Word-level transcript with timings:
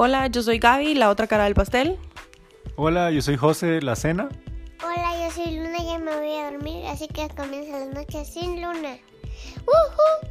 Hola, 0.00 0.28
yo 0.28 0.44
soy 0.44 0.60
Gaby, 0.60 0.94
la 0.94 1.10
otra 1.10 1.26
cara 1.26 1.42
del 1.42 1.54
pastel. 1.54 1.98
Hola, 2.76 3.10
yo 3.10 3.20
soy 3.20 3.36
José, 3.36 3.82
la 3.82 3.96
cena. 3.96 4.28
Hola, 4.80 5.26
yo 5.26 5.28
soy 5.32 5.56
Luna 5.56 5.76
y 5.76 5.86
ya 5.86 5.98
me 5.98 6.16
voy 6.16 6.36
a 6.36 6.52
dormir, 6.52 6.86
así 6.86 7.08
que 7.08 7.28
comienza 7.30 7.80
las 7.80 7.88
noches 7.88 8.32
sin 8.32 8.62
luna. 8.62 8.96
¡Woohoo! 9.66 10.30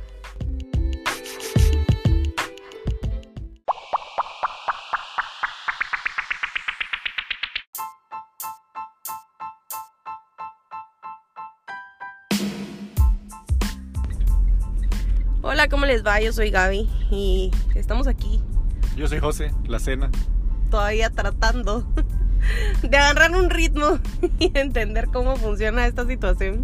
Hola, 15.42 15.68
¿cómo 15.68 15.86
les 15.86 16.06
va? 16.06 16.22
Yo 16.22 16.32
soy 16.32 16.52
Gaby 16.52 16.90
y 17.12 17.52
estamos 17.76 18.08
aquí 18.08 18.40
Yo 18.98 19.08
soy 19.08 19.20
José, 19.20 19.52
la 19.68 19.78
cena. 19.80 20.10
todavía 20.72 21.12
tratando 21.12 21.88
de 22.82 22.98
agarrar 22.98 23.32
un 23.32 23.52
ritmo 23.52 24.00
y 24.40 24.50
de 24.50 24.60
entender 24.60 25.08
cómo 25.14 25.36
funciona 25.36 25.86
esta 25.86 26.06
situación. 26.08 26.64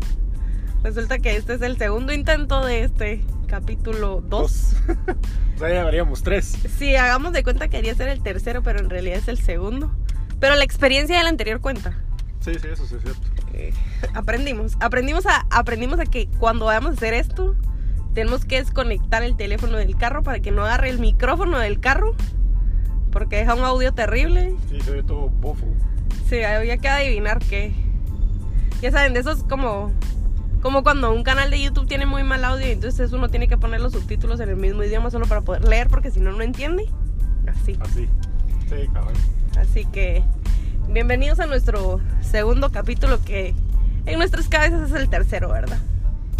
Resulta 0.83 1.19
que 1.19 1.35
este 1.37 1.53
es 1.53 1.61
el 1.61 1.77
segundo 1.77 2.11
intento 2.11 2.65
de 2.65 2.83
este 2.83 3.23
capítulo 3.47 4.21
2. 4.21 4.29
Dos. 4.29 4.75
O 5.55 5.59
sea, 5.59 5.69
ya 5.69 5.75
llevaríamos 5.75 6.23
tres. 6.23 6.57
Sí, 6.79 6.95
hagamos 6.95 7.31
de 7.31 7.43
cuenta 7.43 7.67
que 7.67 7.77
quería 7.77 7.93
ser 7.93 8.09
el 8.09 8.23
tercero, 8.23 8.63
pero 8.63 8.79
en 8.79 8.89
realidad 8.89 9.19
es 9.19 9.27
el 9.27 9.37
segundo. 9.37 9.95
Pero 10.39 10.55
la 10.55 10.63
experiencia 10.63 11.15
del 11.19 11.27
anterior 11.27 11.61
cuenta. 11.61 11.95
Sí, 12.39 12.55
sí, 12.59 12.69
eso 12.71 12.87
sí 12.87 12.95
es 12.95 13.03
cierto. 13.03 13.21
Eh, 13.53 13.71
aprendimos, 14.15 14.75
aprendimos 14.79 15.27
a, 15.27 15.45
aprendimos 15.51 15.99
a 15.99 16.05
que 16.05 16.27
cuando 16.39 16.65
vayamos 16.65 16.89
a 16.89 16.93
hacer 16.95 17.13
esto, 17.13 17.55
tenemos 18.13 18.45
que 18.45 18.57
desconectar 18.57 19.23
el 19.23 19.35
teléfono 19.35 19.77
del 19.77 19.95
carro 19.97 20.23
para 20.23 20.39
que 20.39 20.51
no 20.51 20.63
agarre 20.63 20.89
el 20.89 20.99
micrófono 20.99 21.59
del 21.59 21.79
carro, 21.79 22.15
porque 23.11 23.37
deja 23.37 23.55
un 23.55 23.63
audio 23.63 23.93
terrible. 23.93 24.55
Sí, 24.69 24.79
se 24.81 24.91
ve 24.91 25.03
todo 25.03 25.29
bofo. 25.29 25.65
Sí, 26.29 26.41
había 26.43 26.77
que 26.77 26.89
adivinar 26.89 27.39
qué. 27.39 27.73
Ya 28.81 28.91
saben, 28.91 29.13
de 29.13 29.19
esos 29.19 29.43
como, 29.43 29.91
como 30.61 30.83
cuando 30.83 31.13
un 31.13 31.23
canal 31.23 31.49
de 31.49 31.61
YouTube 31.61 31.87
tiene 31.87 32.05
muy 32.05 32.23
mal 32.23 32.43
audio 32.45 32.67
y 32.67 32.71
entonces 32.71 33.13
uno 33.13 33.29
tiene 33.29 33.47
que 33.47 33.57
poner 33.57 33.81
los 33.81 33.93
subtítulos 33.93 34.39
en 34.39 34.49
el 34.49 34.57
mismo 34.57 34.83
idioma 34.83 35.09
solo 35.09 35.25
para 35.25 35.41
poder 35.41 35.67
leer, 35.67 35.87
porque 35.87 36.11
si 36.11 36.19
no, 36.19 36.31
no 36.31 36.41
entiende. 36.41 36.85
Así. 37.47 37.77
Así. 37.79 38.07
Sí, 38.69 38.87
cabrón. 38.93 39.13
Así 39.57 39.85
que 39.85 40.23
bienvenidos 40.89 41.39
a 41.39 41.45
nuestro 41.45 41.99
segundo 42.21 42.71
capítulo 42.71 43.19
que 43.23 43.53
en 44.05 44.17
nuestras 44.17 44.47
cabezas 44.49 44.91
es 44.91 44.95
el 44.95 45.09
tercero, 45.09 45.49
¿verdad? 45.49 45.79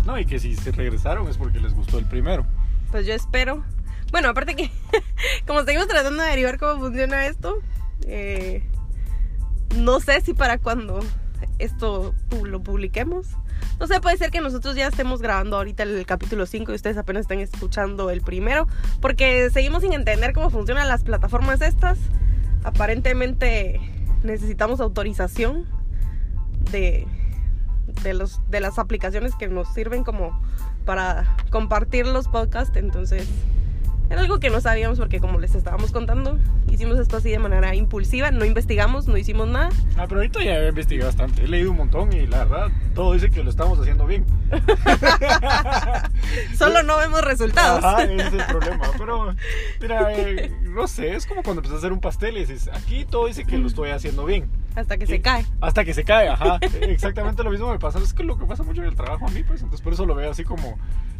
No, 0.05 0.19
y 0.19 0.25
que 0.25 0.39
si 0.39 0.55
se 0.55 0.71
regresaron 0.71 1.27
es 1.27 1.37
porque 1.37 1.59
les 1.59 1.73
gustó 1.73 1.97
el 1.97 2.05
primero. 2.05 2.45
Pues 2.91 3.05
yo 3.05 3.13
espero. 3.13 3.63
Bueno, 4.11 4.29
aparte 4.29 4.55
que 4.55 4.69
como 5.47 5.63
seguimos 5.63 5.87
tratando 5.87 6.21
de 6.21 6.27
averiguar 6.29 6.59
cómo 6.59 6.79
funciona 6.79 7.25
esto, 7.25 7.59
eh, 8.05 8.63
no 9.77 9.99
sé 9.99 10.21
si 10.21 10.33
para 10.33 10.57
cuando 10.57 10.99
esto 11.59 12.13
lo 12.43 12.61
publiquemos. 12.61 13.27
No 13.79 13.87
sé, 13.87 13.99
puede 14.01 14.17
ser 14.17 14.29
que 14.29 14.41
nosotros 14.41 14.75
ya 14.75 14.87
estemos 14.87 15.21
grabando 15.21 15.57
ahorita 15.57 15.83
el 15.83 16.05
capítulo 16.05 16.45
5 16.45 16.71
y 16.71 16.75
ustedes 16.75 16.97
apenas 16.97 17.21
estén 17.21 17.39
escuchando 17.39 18.09
el 18.09 18.21
primero, 18.21 18.67
porque 19.01 19.49
seguimos 19.51 19.81
sin 19.81 19.93
entender 19.93 20.33
cómo 20.33 20.49
funcionan 20.49 20.87
las 20.87 21.03
plataformas 21.03 21.61
estas. 21.61 21.97
Aparentemente 22.63 23.81
necesitamos 24.23 24.79
autorización 24.79 25.65
de, 26.71 27.07
de, 28.03 28.13
los, 28.13 28.41
de 28.49 28.59
las 28.59 28.79
aplicaciones 28.79 29.35
que 29.35 29.47
nos 29.47 29.73
sirven 29.73 30.03
como 30.03 30.39
para 30.85 31.35
compartir 31.49 32.07
los 32.07 32.27
podcasts. 32.27 32.77
Entonces, 32.77 33.27
era 34.09 34.21
algo 34.21 34.39
que 34.39 34.49
no 34.49 34.61
sabíamos 34.61 34.99
porque 34.99 35.19
como 35.19 35.39
les 35.39 35.55
estábamos 35.55 35.91
contando, 35.91 36.37
hicimos 36.69 36.99
esto 36.99 37.17
así 37.17 37.31
de 37.31 37.39
manera 37.39 37.73
impulsiva, 37.73 38.31
no 38.31 38.45
investigamos, 38.45 39.07
no 39.07 39.17
hicimos 39.17 39.47
nada. 39.47 39.69
Ah, 39.97 40.05
pero 40.07 40.21
ahorita 40.21 40.43
ya 40.43 40.59
he 40.59 40.69
investigado 40.69 41.09
bastante. 41.09 41.43
He 41.43 41.47
leído 41.47 41.71
un 41.71 41.77
montón 41.77 42.13
y 42.13 42.27
la 42.27 42.45
verdad, 42.45 42.67
todo 42.93 43.13
dice 43.13 43.31
que 43.31 43.43
lo 43.43 43.49
estamos 43.49 43.79
haciendo 43.79 44.05
bien. 44.05 44.25
Solo 46.57 46.83
no 46.83 46.97
vemos 46.97 47.21
resultados. 47.21 47.83
Ajá, 47.83 48.03
ese 48.03 48.27
es 48.27 48.33
el 48.33 48.45
problema. 48.45 48.85
Pero, 48.97 49.35
mira, 49.81 50.13
eh, 50.13 50.51
no 50.61 50.87
sé, 50.87 51.15
es 51.15 51.25
como 51.25 51.41
cuando 51.41 51.61
empiezas 51.61 51.77
a 51.77 51.79
hacer 51.79 51.93
un 51.93 51.99
pastel 51.99 52.37
y 52.37 52.41
dices, 52.41 52.69
aquí 52.73 53.05
todo 53.05 53.27
dice 53.27 53.45
que 53.45 53.57
lo 53.57 53.67
estoy 53.67 53.91
haciendo 53.91 54.25
bien. 54.25 54.49
Hasta 54.75 54.97
que 54.97 55.05
se 55.05 55.21
cae. 55.21 55.45
Hasta 55.61 55.85
que 55.85 55.93
se 55.93 56.03
cae, 56.03 56.29
ajá. 56.29 56.59
Exactamente 56.81 57.43
lo 57.43 57.51
mismo 57.51 57.71
me 57.71 57.79
pasa. 57.79 57.99
Es 57.99 58.13
que 58.13 58.23
lo 58.23 58.37
que 58.37 58.45
pasa 58.45 58.63
mucho 58.63 58.81
en 58.81 58.87
el 58.87 58.95
trabajo 58.95 59.27
a 59.27 59.31
mí, 59.31 59.43
pues. 59.43 59.61
Entonces 59.61 59.83
por 59.83 59.93
eso 59.93 60.05
lo 60.05 60.15
veo 60.15 60.31
así 60.31 60.43
como, 60.43 60.77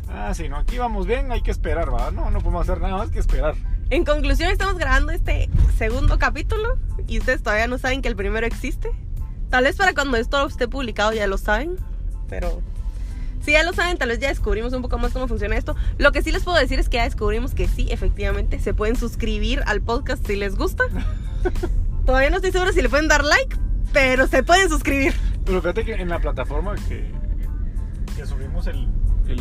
ah, 0.10 0.34
sí, 0.34 0.50
no, 0.50 0.58
aquí 0.58 0.78
vamos 0.78 1.06
bien, 1.06 1.32
hay 1.32 1.42
que 1.42 1.52
esperar, 1.52 1.94
¿va? 1.94 2.12
No, 2.12 2.30
no 2.32 2.40
podemos 2.40 2.68
hacer 2.68 2.82
nada 2.82 2.98
más 2.98 3.12
que 3.12 3.20
esperar. 3.20 3.56
En 3.90 4.06
conclusión, 4.06 4.50
estamos 4.50 4.78
grabando 4.78 5.12
este 5.12 5.50
segundo 5.78 6.18
capítulo 6.18 6.78
y 7.08 7.20
ustedes 7.20 7.44
todavía 7.44 7.68
no 7.68 7.78
saben 7.78 8.02
que 8.02 8.08
el 8.08 8.16
primero 8.16 8.46
existe. 8.46 8.92
Tal 9.50 9.66
vez 9.66 9.76
para 9.76 9.94
cuando 9.94 10.18
esto 10.18 10.48
esté 10.48 10.68
publicado 10.68 11.14
ya 11.14 11.28
lo 11.28 11.38
saben, 11.38 11.78
pero 12.28 12.62
si 13.44 13.52
ya 13.52 13.64
lo 13.64 13.74
saben, 13.74 13.98
tal 13.98 14.10
vez 14.10 14.20
ya 14.20 14.30
descubrimos 14.30 14.74
un 14.74 14.82
poco 14.82 14.98
más 14.98 15.12
cómo 15.12 15.28
funciona 15.28 15.58
esto. 15.58 15.76
Lo 15.98 16.12
que 16.12 16.22
sí 16.24 16.32
les 16.32 16.44
puedo 16.44 16.58
decir 16.58 16.80
es 16.80 16.88
que 16.90 16.98
ya 16.98 17.04
descubrimos 17.04 17.54
que 17.54 17.68
sí, 17.68 17.88
efectivamente, 17.92 18.60
se 18.60 18.74
pueden 18.74 18.96
suscribir 18.96 19.62
al 19.66 19.82
podcast 19.82 20.26
si 20.26 20.38
les 20.38 20.56
gusta. 20.56 20.86
Todavía 22.06 22.30
no 22.30 22.38
estoy 22.38 22.52
segura 22.52 22.72
si 22.72 22.82
le 22.82 22.90
pueden 22.90 23.08
dar 23.08 23.24
like, 23.24 23.56
pero 23.94 24.28
se 24.28 24.44
pueden 24.44 24.70
suscribir. 24.70 25.14
Pero 25.46 25.62
fíjate 25.62 25.86
que 25.86 25.94
en 25.94 26.10
la 26.10 26.20
plataforma 26.20 26.76
que, 26.88 27.12
que 28.16 28.26
subimos 28.26 28.68
el... 28.68 28.88
El, 29.28 29.40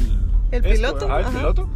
El 0.52 0.62
piloto, 0.62 1.06
ajá, 1.06 1.20
el 1.20 1.26
ajá. 1.26 1.38
piloto, 1.38 1.68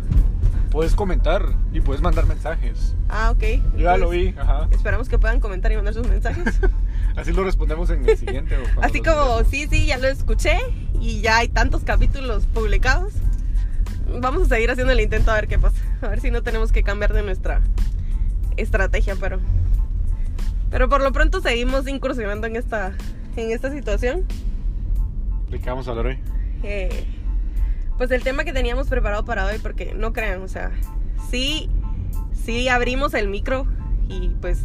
puedes 0.70 0.94
comentar 0.94 1.44
y 1.72 1.80
puedes 1.80 2.02
mandar 2.02 2.26
mensajes. 2.26 2.94
Ah, 3.08 3.30
ok. 3.32 3.42
Yo 3.76 3.84
ya 3.84 3.96
lo 3.96 4.10
vi, 4.10 4.34
ajá. 4.38 4.68
Esperamos 4.70 5.08
que 5.08 5.18
puedan 5.18 5.40
comentar 5.40 5.72
y 5.72 5.76
mandar 5.76 5.94
sus 5.94 6.06
mensajes. 6.06 6.60
Así 7.16 7.32
lo 7.32 7.42
respondemos 7.42 7.90
en 7.90 8.08
el 8.08 8.16
siguiente. 8.16 8.56
o 8.58 8.82
Así 8.82 9.00
como, 9.00 9.42
sí, 9.50 9.66
sí, 9.70 9.86
ya 9.86 9.96
lo 9.98 10.06
escuché 10.06 10.58
y 11.00 11.20
ya 11.20 11.38
hay 11.38 11.48
tantos 11.48 11.82
capítulos 11.82 12.46
publicados. 12.46 13.12
Vamos 14.20 14.42
a 14.42 14.54
seguir 14.54 14.70
haciendo 14.70 14.92
el 14.92 15.00
intento 15.00 15.30
a 15.32 15.34
ver 15.34 15.48
qué 15.48 15.58
pasa. 15.58 15.76
A 16.02 16.08
ver 16.08 16.20
si 16.20 16.30
no 16.30 16.42
tenemos 16.42 16.70
que 16.70 16.82
cambiar 16.84 17.12
de 17.12 17.22
nuestra 17.22 17.60
estrategia, 18.56 19.16
pero... 19.18 19.40
Pero 20.70 20.88
por 20.88 21.02
lo 21.02 21.12
pronto 21.12 21.40
seguimos 21.40 21.86
incursionando 21.86 22.46
en 22.46 22.56
esta, 22.56 22.94
en 23.36 23.50
esta 23.50 23.70
situación. 23.70 24.24
¿De 25.50 25.60
qué 25.60 25.70
vamos 25.70 25.86
a 25.86 25.90
hablar 25.90 26.06
hoy? 26.06 26.18
Eh, 26.62 27.04
pues 27.98 28.10
el 28.10 28.22
tema 28.22 28.44
que 28.44 28.52
teníamos 28.52 28.88
preparado 28.88 29.24
para 29.24 29.46
hoy, 29.46 29.58
porque 29.58 29.94
no 29.94 30.12
crean, 30.12 30.42
o 30.42 30.48
sea, 30.48 30.72
sí, 31.30 31.70
sí 32.44 32.68
abrimos 32.68 33.14
el 33.14 33.28
micro 33.28 33.66
y 34.08 34.28
pues 34.40 34.60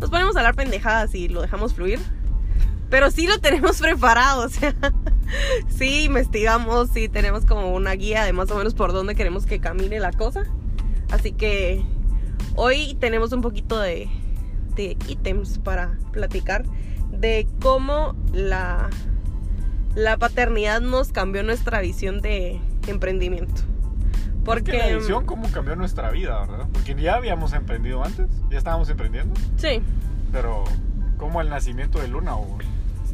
nos 0.00 0.10
ponemos 0.10 0.36
a 0.36 0.40
hablar 0.40 0.54
pendejadas 0.54 1.14
y 1.14 1.28
lo 1.28 1.42
dejamos 1.42 1.74
fluir. 1.74 2.00
Pero 2.90 3.10
sí 3.10 3.26
lo 3.26 3.38
tenemos 3.38 3.78
preparado, 3.80 4.46
o 4.46 4.48
sea, 4.48 4.74
sí 5.68 6.04
investigamos, 6.04 6.88
sí 6.90 7.08
tenemos 7.08 7.44
como 7.44 7.74
una 7.74 7.92
guía 7.92 8.24
de 8.24 8.32
más 8.32 8.50
o 8.50 8.56
menos 8.56 8.74
por 8.74 8.92
dónde 8.92 9.14
queremos 9.14 9.44
que 9.44 9.60
camine 9.60 10.00
la 10.00 10.12
cosa. 10.12 10.44
Así 11.10 11.32
que 11.32 11.82
hoy 12.54 12.96
tenemos 12.98 13.32
un 13.32 13.42
poquito 13.42 13.78
de, 13.78 14.08
de 14.78 14.96
ítems 15.08 15.58
para 15.58 15.98
platicar 16.12 16.64
de 17.10 17.48
cómo 17.60 18.14
la, 18.32 18.88
la 19.96 20.16
paternidad 20.16 20.80
nos 20.80 21.10
cambió 21.10 21.42
nuestra 21.42 21.80
visión 21.80 22.20
de 22.20 22.60
emprendimiento. 22.86 23.62
Porque 24.44 24.70
Es 24.70 24.76
que 24.76 24.78
la 24.78 24.88
edición 24.88 25.26
cómo 25.26 25.50
cambió 25.50 25.74
nuestra 25.76 26.10
vida, 26.10 26.40
¿verdad? 26.40 26.68
Porque 26.72 26.94
ya 26.94 27.16
habíamos 27.16 27.52
emprendido 27.52 28.02
antes, 28.04 28.28
ya 28.50 28.56
estábamos 28.56 28.88
emprendiendo, 28.88 29.34
sí, 29.56 29.82
pero 30.32 30.64
como 31.18 31.40
el 31.40 31.50
nacimiento 31.50 31.98
de 31.98 32.08
Luna 32.08 32.36
o 32.36 32.56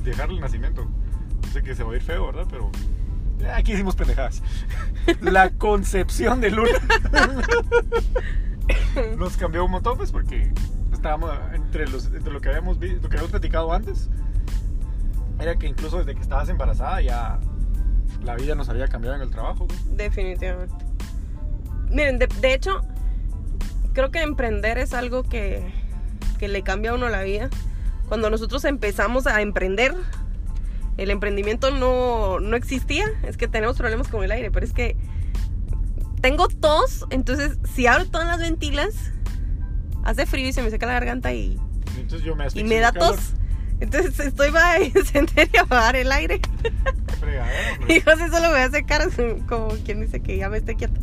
dejarle 0.05 0.35
el 0.35 0.41
nacimiento. 0.41 0.85
No 0.85 1.53
sé 1.53 1.63
que 1.63 1.75
se 1.75 1.83
va 1.83 1.93
a 1.93 1.97
ir 1.97 2.03
feo, 2.03 2.27
¿verdad? 2.27 2.47
Pero 2.51 2.71
aquí 3.55 3.73
hicimos 3.73 3.97
pendejadas. 3.97 4.43
La 5.23 5.51
concepción 5.51 6.41
de 6.41 6.51
Luna 6.51 6.79
nos 9.17 9.37
cambió 9.37 9.65
un 9.65 9.71
montón, 9.71 9.97
pues, 9.97 10.13
porque 10.13 10.53
estábamos 11.05 11.35
entre, 11.53 11.87
los, 11.87 12.07
entre 12.07 12.33
lo 12.33 12.41
que 12.41 12.49
habíamos 12.49 12.79
lo 12.79 12.81
que 12.81 13.17
habíamos 13.17 13.31
platicado 13.31 13.71
antes. 13.75 14.09
Era 15.39 15.55
que 15.57 15.67
incluso 15.67 15.99
desde 15.99 16.15
que 16.15 16.23
estabas 16.23 16.49
embarazada 16.49 17.03
ya 17.03 17.39
la 18.25 18.35
vida 18.37 18.55
nos 18.55 18.71
había 18.71 18.89
cambiado 18.89 19.17
en 19.17 19.23
el 19.23 19.31
trabajo. 19.31 19.67
¿no? 19.69 19.97
definitivamente. 19.97 20.75
Miren, 21.91 22.19
de, 22.19 22.27
de 22.27 22.55
hecho, 22.55 22.81
creo 23.93 24.11
que 24.11 24.23
emprender 24.23 24.79
es 24.79 24.95
algo 24.95 25.25
que, 25.25 25.71
que 26.39 26.49
le 26.49 26.63
cambia 26.63 26.93
a 26.93 26.95
uno 26.95 27.11
la 27.11 27.23
vida. 27.23 27.51
Cuando 28.09 28.31
nosotros 28.31 28.65
empezamos 28.65 29.27
a 29.27 29.43
emprender, 29.43 29.95
el 30.97 31.11
emprendimiento 31.11 31.71
no, 31.71 32.41
no 32.41 32.57
existía. 32.57 33.05
Es 33.25 33.37
que 33.37 33.47
tenemos 33.47 33.77
problemas 33.77 34.09
con 34.09 34.25
el 34.25 34.33
aire, 34.33 34.51
pero 34.51 34.65
es 34.65 34.73
que 34.73 34.97
tengo 36.23 36.49
tos, 36.49 37.05
entonces 37.11 37.59
si 37.75 37.87
abro 37.87 38.07
todas 38.07 38.27
las 38.27 38.39
ventilas, 38.39 39.13
hace 40.05 40.27
frío 40.27 40.49
y 40.49 40.53
se 40.53 40.63
me 40.63 40.71
seca 40.71 40.87
la 40.87 40.95
garganta 40.95 41.33
y, 41.33 41.59
Entonces 41.99 42.23
yo 42.23 42.37
me 42.37 42.47
y 42.55 42.65
me 42.65 42.79
da 42.79 42.93
calor. 42.93 43.17
tos. 43.17 43.35
Entonces 43.81 44.19
estoy 44.21 44.51
para 44.51 44.77
encender 44.85 45.51
y 45.53 45.57
apagar 45.57 45.97
el 45.97 46.13
aire. 46.13 46.41
Fregadera, 47.19 47.73
hombre. 47.81 47.97
Y 47.97 48.01
José 48.01 48.29
solo 48.29 48.51
me 48.53 48.59
hace 48.59 48.85
caras 48.85 49.15
como 49.49 49.69
quien 49.85 50.01
dice 50.01 50.21
que 50.21 50.37
ya 50.37 50.49
me 50.49 50.59
esté 50.59 50.77
quieta. 50.77 51.01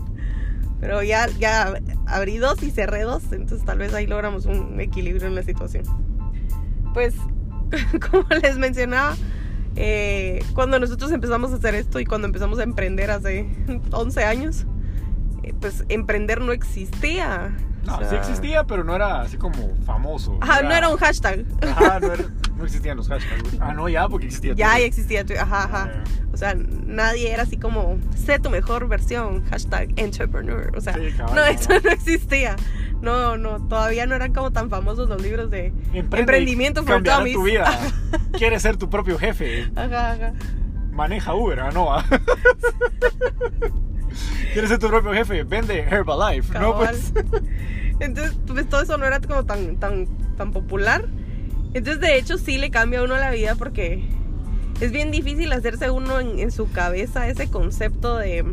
Pero 0.80 1.03
ya, 1.03 1.27
ya 1.38 1.74
abrí 2.07 2.38
dos 2.38 2.63
y 2.63 2.71
cerré 2.71 3.03
dos, 3.03 3.31
entonces 3.31 3.63
tal 3.63 3.77
vez 3.77 3.94
ahí 3.94 4.07
logramos 4.07 4.48
un 4.48 4.80
equilibrio 4.80 5.27
en 5.27 5.36
la 5.36 5.44
situación. 5.44 5.83
Pues, 6.95 7.13
como 8.12 8.25
les 8.42 8.57
mencionaba, 8.57 9.15
eh, 9.75 10.44
cuando 10.56 10.80
nosotros 10.80 11.12
empezamos 11.12 11.51
a 11.51 11.56
hacer 11.56 11.75
esto 11.75 12.00
y 12.00 12.06
cuando 12.06 12.25
empezamos 12.25 12.57
a 12.57 12.63
emprender 12.63 13.12
hace 13.12 13.45
11 13.92 14.24
años, 14.24 14.65
pues 15.60 15.84
emprender 15.90 16.42
no 16.42 16.52
existía. 16.52 17.52
No, 17.86 17.96
O 17.96 18.00
sea, 18.00 18.10
sí 18.10 18.16
existía, 18.16 18.64
pero 18.66 18.84
no 18.84 18.96
era 18.96 19.22
así 19.22 19.38
como 19.38 19.76
famoso. 19.86 20.38
Ajá, 20.42 20.62
no 20.62 20.72
era 20.72 20.88
un 20.90 20.98
hashtag. 20.98 21.46
Ajá, 21.68 22.00
no, 22.00 22.14
era- 22.14 22.26
no 22.56 22.64
existían 22.66 22.96
los 22.96 23.08
hashtags. 23.08 23.58
Ah, 23.60 23.74
no, 23.74 23.90
ya, 23.90 24.08
porque 24.08 24.28
existía. 24.28 24.54
Ya, 24.54 24.78
ya 24.78 24.86
existía. 24.86 25.26
Ajá, 25.40 25.64
ajá. 25.64 25.90
Ah, 25.92 26.04
O 26.32 26.38
sea, 26.38 26.54
nadie 26.56 27.32
era 27.32 27.42
así 27.44 27.58
como, 27.58 27.98
sé 28.16 28.38
tu 28.38 28.52
mejor 28.52 28.88
versión, 28.88 29.44
hashtag 29.50 29.90
entrepreneur. 29.96 30.72
O 30.78 30.82
sea, 30.82 30.94
Sí, 30.94 31.10
no, 31.34 31.44
eso 31.44 31.70
no 31.84 31.90
existía. 31.90 32.56
No, 33.02 33.36
no, 33.36 33.68
todavía 33.68 34.06
no 34.06 34.14
eran 34.14 34.32
como 34.32 34.52
tan 34.52 34.70
famosos 34.70 35.10
los 35.10 35.20
libros 35.20 35.50
de 35.50 35.74
Emprende 35.92 36.20
emprendimiento 36.20 36.84
dummies. 36.84 37.34
tu 37.34 37.44
vida. 37.44 37.80
Quieres 38.38 38.62
ser 38.62 38.78
tu 38.78 38.92
propio 38.92 39.18
jefe. 39.18 39.72
Ajá, 39.76 40.12
ajá. 40.12 40.34
Maneja 40.92 41.34
Uber, 41.34 41.60
ah, 41.62 41.72
no. 41.74 41.96
Quieres 44.54 44.69
ser 44.69 44.80
tu 44.80 44.88
propio 44.88 45.13
jefe. 45.13 45.44
Vende 45.44 45.80
Herbalife. 45.80 46.58
No, 46.60 46.78
pues. 46.78 47.13
Entonces, 48.00 48.38
pues 48.48 48.68
todo 48.68 48.81
eso 48.81 48.98
no 48.98 49.06
era 49.06 49.19
como 49.19 49.46
tan, 49.46 49.78
tan, 49.78 50.08
tan 50.38 50.52
popular. 50.52 51.06
Entonces, 51.74 52.02
de 52.02 52.18
hecho, 52.18 52.38
sí 52.38 52.58
le 52.58 52.72
cambia 52.72 53.00
a 53.00 53.04
uno 53.04 53.16
la 53.18 53.31
vida 53.31 53.56
porque 53.56 54.04
es 54.80 54.92
bien 54.92 55.12
difícil 55.12 55.52
hacerse 55.54 55.92
uno 55.92 56.19
en, 56.19 56.40
en 56.40 56.52
su 56.52 56.72
cabeza 56.72 57.28
ese 57.28 57.50
concepto 57.50 58.18
de 58.18 58.44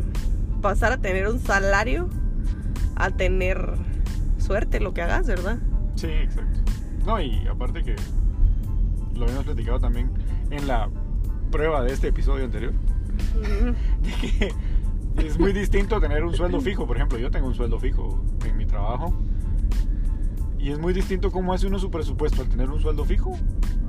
pasar 0.61 0.91
a 0.91 0.97
tener 0.97 1.27
un 1.27 1.39
salario 1.39 2.09
a 2.99 3.09
tener 3.11 3.75
suerte, 4.37 4.79
lo 4.79 4.93
que 4.93 5.01
hagas, 5.01 5.25
¿verdad? 5.25 5.57
Sí, 5.95 6.07
exacto. 6.07 6.59
No, 7.05 7.19
y 7.19 7.47
aparte 7.47 7.83
que 7.83 7.95
lo 9.15 9.23
habíamos 9.23 9.45
platicado 9.45 9.79
también 9.79 10.11
en 10.51 10.67
la 10.67 10.89
prueba 11.49 11.81
de 11.83 11.93
este 11.93 12.09
episodio 12.09 12.45
anterior. 12.45 12.73
De 14.01 14.11
que 14.21 14.53
es 15.25 15.39
muy 15.39 15.53
distinto 15.53 15.99
tener 15.99 16.23
un 16.23 16.33
sueldo 16.33 16.61
fijo. 16.61 16.85
Por 16.85 16.97
ejemplo, 16.97 17.17
yo 17.17 17.31
tengo 17.31 17.47
un 17.47 17.55
sueldo 17.55 17.79
fijo 17.79 18.23
en 18.45 18.57
mi 18.57 18.65
trabajo. 18.65 19.13
Y 20.57 20.71
es 20.71 20.79
muy 20.79 20.93
distinto 20.93 21.31
cómo 21.31 21.53
hace 21.53 21.67
uno 21.67 21.79
su 21.79 21.89
presupuesto 21.89 22.41
al 22.41 22.49
tener 22.49 22.69
un 22.69 22.79
sueldo 22.79 23.05
fijo 23.05 23.37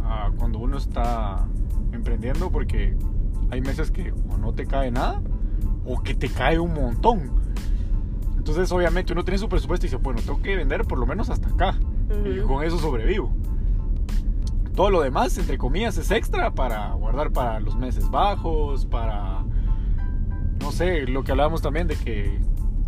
a 0.04 0.30
cuando 0.38 0.58
uno 0.58 0.78
está 0.78 1.46
emprendiendo 1.92 2.50
porque 2.50 2.96
hay 3.50 3.60
meses 3.60 3.90
que 3.90 4.12
o 4.12 4.36
no 4.38 4.52
te 4.52 4.66
cae 4.66 4.90
nada 4.90 5.20
o 5.84 6.00
que 6.02 6.14
te 6.14 6.28
cae 6.28 6.58
un 6.58 6.72
montón. 6.72 7.40
Entonces 8.36 8.70
obviamente 8.72 9.12
uno 9.12 9.24
tiene 9.24 9.38
su 9.38 9.48
presupuesto 9.48 9.86
y 9.86 9.88
dice, 9.88 9.96
bueno, 9.96 10.20
tengo 10.20 10.40
que 10.40 10.56
vender 10.56 10.84
por 10.84 10.98
lo 10.98 11.06
menos 11.06 11.28
hasta 11.28 11.48
acá. 11.48 11.74
Y 12.24 12.40
con 12.40 12.64
eso 12.64 12.78
sobrevivo. 12.78 13.32
Todo 14.74 14.90
lo 14.90 15.02
demás, 15.02 15.36
entre 15.38 15.58
comillas, 15.58 15.98
es 15.98 16.10
extra 16.10 16.52
para 16.52 16.92
guardar 16.92 17.32
para 17.32 17.60
los 17.60 17.76
meses 17.76 18.08
bajos, 18.10 18.86
para... 18.86 19.39
No 20.60 20.72
sé, 20.72 21.06
lo 21.06 21.24
que 21.24 21.32
hablábamos 21.32 21.62
también 21.62 21.86
de 21.88 21.96
que 21.96 22.38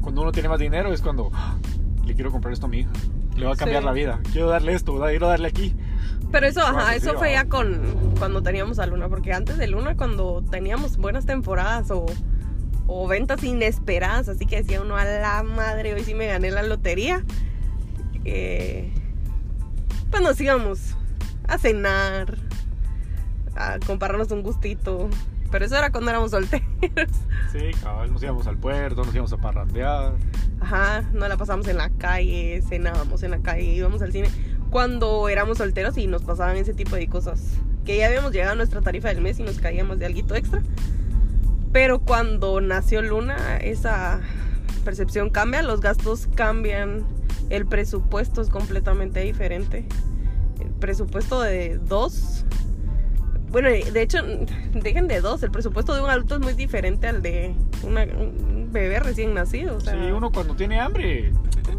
cuando 0.00 0.22
uno 0.22 0.32
tiene 0.32 0.48
más 0.48 0.58
dinero 0.58 0.92
es 0.92 1.00
cuando 1.00 1.30
"Ah, 1.32 1.56
le 2.04 2.14
quiero 2.14 2.30
comprar 2.30 2.52
esto 2.52 2.66
a 2.66 2.68
mi 2.68 2.80
hija. 2.80 2.90
Le 3.36 3.46
va 3.46 3.52
a 3.52 3.56
cambiar 3.56 3.80
Sí. 3.82 3.86
la 3.86 3.92
vida. 3.92 4.20
Quiero 4.32 4.48
darle 4.48 4.74
esto, 4.74 4.98
quiero 4.98 5.28
darle 5.28 5.48
aquí. 5.48 5.74
Pero 6.30 6.46
eso, 6.46 6.60
ajá, 6.60 6.94
eso 6.94 7.14
fue 7.18 7.32
ya 7.32 7.46
con 7.46 7.80
cuando 8.18 8.42
teníamos 8.42 8.78
a 8.78 8.86
Luna, 8.86 9.08
porque 9.08 9.32
antes 9.32 9.58
de 9.58 9.66
Luna, 9.66 9.96
cuando 9.96 10.42
teníamos 10.50 10.96
buenas 10.96 11.26
temporadas 11.26 11.90
o, 11.90 12.06
o 12.86 13.06
ventas 13.08 13.42
inesperadas, 13.44 14.28
así 14.28 14.46
que 14.46 14.56
decía 14.62 14.80
uno 14.82 14.96
a 14.96 15.04
la 15.04 15.42
madre, 15.42 15.94
hoy 15.94 16.02
sí 16.04 16.14
me 16.14 16.26
gané 16.26 16.50
la 16.50 16.62
lotería, 16.62 17.24
eh, 18.24 18.92
pues 20.10 20.22
nos 20.22 20.40
íbamos 20.40 20.96
a 21.48 21.58
cenar, 21.58 22.36
a 23.54 23.78
comprarnos 23.86 24.30
un 24.30 24.42
gustito, 24.42 25.08
pero 25.52 25.64
eso 25.66 25.76
era 25.76 25.92
cuando 25.92 26.10
éramos 26.10 26.32
solteros, 26.32 26.64
Sí, 27.52 27.70
cabal, 27.82 28.12
nos 28.12 28.20
íbamos 28.22 28.46
al 28.48 28.56
puerto, 28.56 29.04
nos 29.04 29.14
íbamos 29.14 29.32
a 29.32 29.36
parrandear. 29.36 30.14
ajá, 30.60 31.04
no 31.12 31.28
la 31.28 31.36
pasamos 31.36 31.68
en 31.68 31.76
la 31.76 31.90
calle, 31.90 32.60
cenábamos 32.68 33.22
en 33.22 33.30
la 33.30 33.38
calle, 33.38 33.62
íbamos 33.62 34.02
al 34.02 34.10
cine, 34.10 34.28
cuando 34.70 35.28
éramos 35.28 35.58
solteros 35.58 35.96
y 35.98 36.06
nos 36.08 36.22
pasaban 36.22 36.56
ese 36.56 36.74
tipo 36.74 36.96
de 36.96 37.06
cosas. 37.06 37.40
Que 37.84 37.98
ya 37.98 38.06
habíamos 38.06 38.32
llegado 38.32 38.52
a 38.52 38.56
nuestra 38.56 38.80
tarifa 38.80 39.08
del 39.08 39.20
mes 39.20 39.38
y 39.38 39.42
nos 39.44 39.58
caíamos 39.60 39.98
de 39.98 40.06
algo 40.06 40.34
extra. 40.34 40.62
Pero 41.72 42.00
cuando 42.00 42.60
nació 42.60 43.02
Luna, 43.02 43.56
esa 43.58 44.20
percepción 44.84 45.30
cambia, 45.30 45.62
los 45.62 45.80
gastos 45.80 46.28
cambian, 46.34 47.04
el 47.50 47.66
presupuesto 47.66 48.40
es 48.42 48.48
completamente 48.50 49.20
diferente. 49.20 49.86
El 50.60 50.68
presupuesto 50.70 51.40
de 51.40 51.78
dos, 51.78 52.44
bueno, 53.52 53.68
de 53.68 54.02
hecho, 54.02 54.18
dejen 54.74 55.06
de 55.08 55.20
dos, 55.20 55.42
el 55.42 55.50
presupuesto 55.50 55.94
de 55.94 56.00
un 56.02 56.10
adulto 56.10 56.34
es 56.36 56.40
muy 56.40 56.54
diferente 56.54 57.06
al 57.08 57.22
de 57.22 57.54
una- 57.82 58.04
un 58.04 58.68
bebé 58.72 58.98
recién 59.00 59.34
nacido. 59.34 59.76
o 59.76 59.80
sea, 59.80 59.92
Sí, 59.92 60.10
uno 60.10 60.30
cuando 60.32 60.54
tiene 60.56 60.80
hambre, 60.80 61.32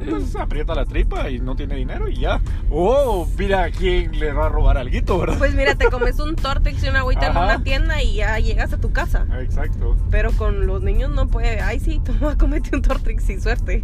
pues 0.07 0.35
aprieta 0.35 0.75
la 0.75 0.85
tripa 0.85 1.29
y 1.29 1.39
no 1.39 1.55
tiene 1.55 1.75
dinero 1.75 2.07
y 2.07 2.17
ya. 2.17 2.39
Oh, 2.69 3.27
mira 3.37 3.63
a 3.63 3.71
quién 3.71 4.17
le 4.19 4.31
va 4.33 4.45
a 4.45 4.49
robar 4.49 4.77
algo, 4.77 5.17
¿verdad? 5.19 5.37
Pues 5.39 5.55
mira, 5.55 5.75
te 5.75 5.85
comes 5.89 6.19
un 6.19 6.35
Tortex 6.43 6.83
y 6.83 6.89
una 6.89 6.99
agüita 6.99 7.27
en 7.27 7.31
una 7.31 7.63
tienda 7.63 8.01
y 8.03 8.15
ya 8.15 8.37
llegas 8.39 8.71
a 8.73 8.77
tu 8.77 8.91
casa. 8.91 9.25
Exacto. 9.41 9.97
Pero 10.11 10.31
con 10.33 10.67
los 10.67 10.83
niños 10.83 11.09
no 11.09 11.27
puede. 11.27 11.61
Ay, 11.61 11.79
sí, 11.79 11.99
toma, 12.05 12.37
comete 12.37 12.75
un 12.75 12.81
Tortrix 12.83 13.27
y 13.29 13.39
suerte. 13.39 13.83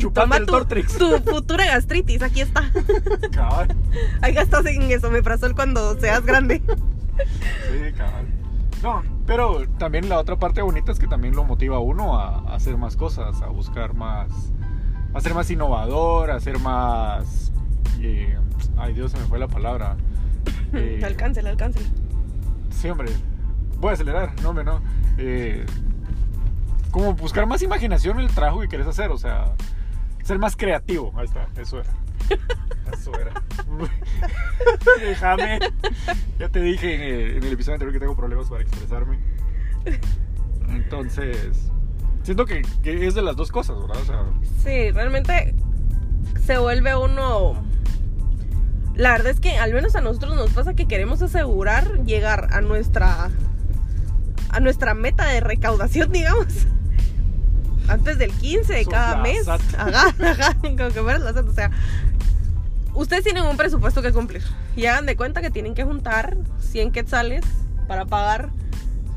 Chupate 0.00 0.10
toma 0.10 0.36
el 0.38 0.46
tu, 0.46 0.52
Tortrix. 0.52 0.96
tu 0.96 1.18
futura 1.18 1.66
gastritis, 1.66 2.22
aquí 2.22 2.40
está. 2.40 2.70
Cabal. 3.32 3.68
Ahí 4.22 4.32
gastas 4.32 4.64
en 4.66 4.82
eso, 4.90 5.10
me 5.10 5.22
cuando 5.54 5.98
seas 6.00 6.24
grande. 6.24 6.62
Sí, 7.16 7.92
cabal. 7.96 8.26
No, 8.82 9.02
pero 9.26 9.68
también 9.78 10.08
la 10.08 10.18
otra 10.18 10.36
parte 10.36 10.60
bonita 10.62 10.90
es 10.92 10.98
que 10.98 11.06
también 11.06 11.34
lo 11.36 11.44
motiva 11.44 11.76
a 11.76 11.80
uno 11.80 12.18
a, 12.18 12.38
a 12.40 12.54
hacer 12.56 12.76
más 12.76 12.96
cosas, 12.96 13.40
a 13.42 13.46
buscar 13.46 13.94
más, 13.94 14.52
a 15.14 15.20
ser 15.20 15.34
más 15.34 15.50
innovador, 15.50 16.30
a 16.30 16.40
ser 16.40 16.58
más... 16.58 17.52
eh, 18.00 18.36
ay 18.76 18.92
Dios, 18.94 19.12
se 19.12 19.18
me 19.18 19.24
fue 19.26 19.38
la 19.38 19.48
palabra. 19.48 19.96
Eh, 20.74 21.02
Alcáncela, 21.04 21.50
alcáncela. 21.50 21.86
Sí, 22.70 22.88
hombre. 22.88 23.12
Voy 23.78 23.90
a 23.90 23.92
acelerar, 23.92 24.32
no, 24.42 24.48
hombre, 24.48 24.64
no. 24.64 24.80
Eh, 25.18 25.66
como 26.90 27.12
buscar 27.12 27.44
más 27.44 27.60
imaginación 27.60 28.18
en 28.20 28.24
el 28.26 28.34
trabajo 28.34 28.60
que 28.60 28.68
quieres 28.68 28.86
hacer, 28.86 29.10
o 29.10 29.18
sea, 29.18 29.52
ser 30.24 30.38
más 30.38 30.56
creativo. 30.56 31.12
Ahí 31.14 31.26
está, 31.26 31.46
eso 31.60 31.80
era. 31.80 31.90
Eso 32.92 33.12
era. 33.18 33.32
Déjame. 35.00 35.58
Ya 36.38 36.48
te 36.48 36.60
dije 36.60 36.94
en 36.94 37.00
el, 37.00 37.36
en 37.36 37.44
el 37.44 37.52
episodio 37.52 37.74
anterior 37.74 37.92
que 37.92 38.00
tengo 38.00 38.16
problemas 38.16 38.48
para 38.48 38.62
expresarme. 38.62 39.18
Entonces, 40.68 41.70
siento 42.22 42.44
que, 42.46 42.62
que 42.82 43.06
es 43.06 43.14
de 43.14 43.22
las 43.22 43.36
dos 43.36 43.50
cosas, 43.50 43.76
¿verdad? 43.80 44.02
O 44.02 44.04
sea, 44.04 44.24
Sí, 44.62 44.90
realmente 44.90 45.54
se 46.44 46.58
vuelve 46.58 46.94
uno. 46.96 47.62
La 48.94 49.12
verdad 49.12 49.28
es 49.28 49.40
que 49.40 49.56
al 49.56 49.72
menos 49.72 49.96
a 49.96 50.00
nosotros 50.00 50.36
nos 50.36 50.50
pasa 50.50 50.74
que 50.74 50.86
queremos 50.86 51.22
asegurar 51.22 52.04
llegar 52.04 52.48
a 52.52 52.60
nuestra 52.60 53.30
a 54.50 54.60
nuestra 54.60 54.92
meta 54.92 55.26
de 55.28 55.40
recaudación, 55.40 56.12
digamos, 56.12 56.66
antes 57.88 58.18
del 58.18 58.32
15 58.32 58.72
de 58.72 58.86
cada 58.86 59.16
mes. 59.22 59.48
Ajá, 59.48 60.14
ajá, 60.20 60.54
como 60.60 60.76
que 60.76 61.00
fueras 61.02 61.22
la 61.22 61.32
SAT, 61.32 61.48
O 61.48 61.52
sea, 61.52 61.70
ustedes 62.94 63.24
tienen 63.24 63.44
un 63.44 63.56
presupuesto 63.56 64.02
que 64.02 64.12
cumplir 64.12 64.42
y 64.76 64.86
hagan 64.86 65.06
de 65.06 65.16
cuenta 65.16 65.40
que 65.40 65.50
tienen 65.50 65.74
que 65.74 65.84
juntar 65.84 66.36
100 66.60 66.92
quetzales 66.92 67.44
para 67.88 68.06
pagar 68.06 68.50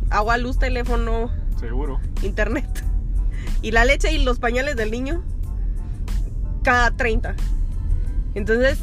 agua, 0.10 0.38
luz, 0.38 0.58
teléfono, 0.60 1.32
seguro. 1.60 2.00
internet 2.22 2.84
y 3.62 3.72
la 3.72 3.86
leche 3.86 4.12
y 4.14 4.24
los 4.24 4.40
pañales 4.40 4.76
del 4.76 4.92
niño 4.92 5.24
cada 6.64 6.92
30. 6.92 7.36
Entonces, 8.34 8.80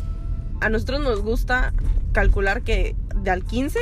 a 0.60 0.68
nosotros 0.68 1.00
nos 1.00 1.20
gusta 1.20 1.72
calcular 2.12 2.62
que 2.62 2.94
de 3.16 3.30
al 3.30 3.44
15 3.44 3.78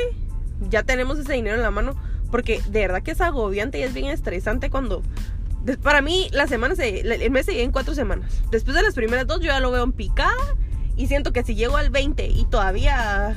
ya 0.69 0.83
tenemos 0.83 1.19
ese 1.19 1.35
dinero 1.35 1.57
en 1.57 1.62
la 1.62 1.71
mano 1.71 1.95
porque 2.31 2.62
de 2.69 2.81
verdad 2.81 3.02
que 3.02 3.11
es 3.11 3.21
agobiante 3.21 3.79
y 3.79 3.83
es 3.83 3.93
bien 3.93 4.07
estresante 4.07 4.71
cuando 4.71 5.02
para 5.83 6.00
mí 6.00 6.29
la 6.33 6.47
semana 6.47 6.75
se, 6.75 7.00
el 7.00 7.31
mes 7.31 7.47
se 7.47 7.62
en 7.62 7.73
cuatro 7.73 7.95
semanas. 7.95 8.43
Después 8.50 8.76
de 8.76 8.83
las 8.83 8.95
primeras 8.95 9.26
dos 9.26 9.40
yo 9.40 9.47
ya 9.47 9.61
lo 9.61 9.71
veo 9.71 9.85
en 9.85 9.93
picada 9.93 10.35
y 11.00 11.07
siento 11.07 11.33
que 11.33 11.42
si 11.42 11.54
llego 11.54 11.78
al 11.78 11.88
20 11.88 12.26
y 12.26 12.45
todavía 12.45 13.35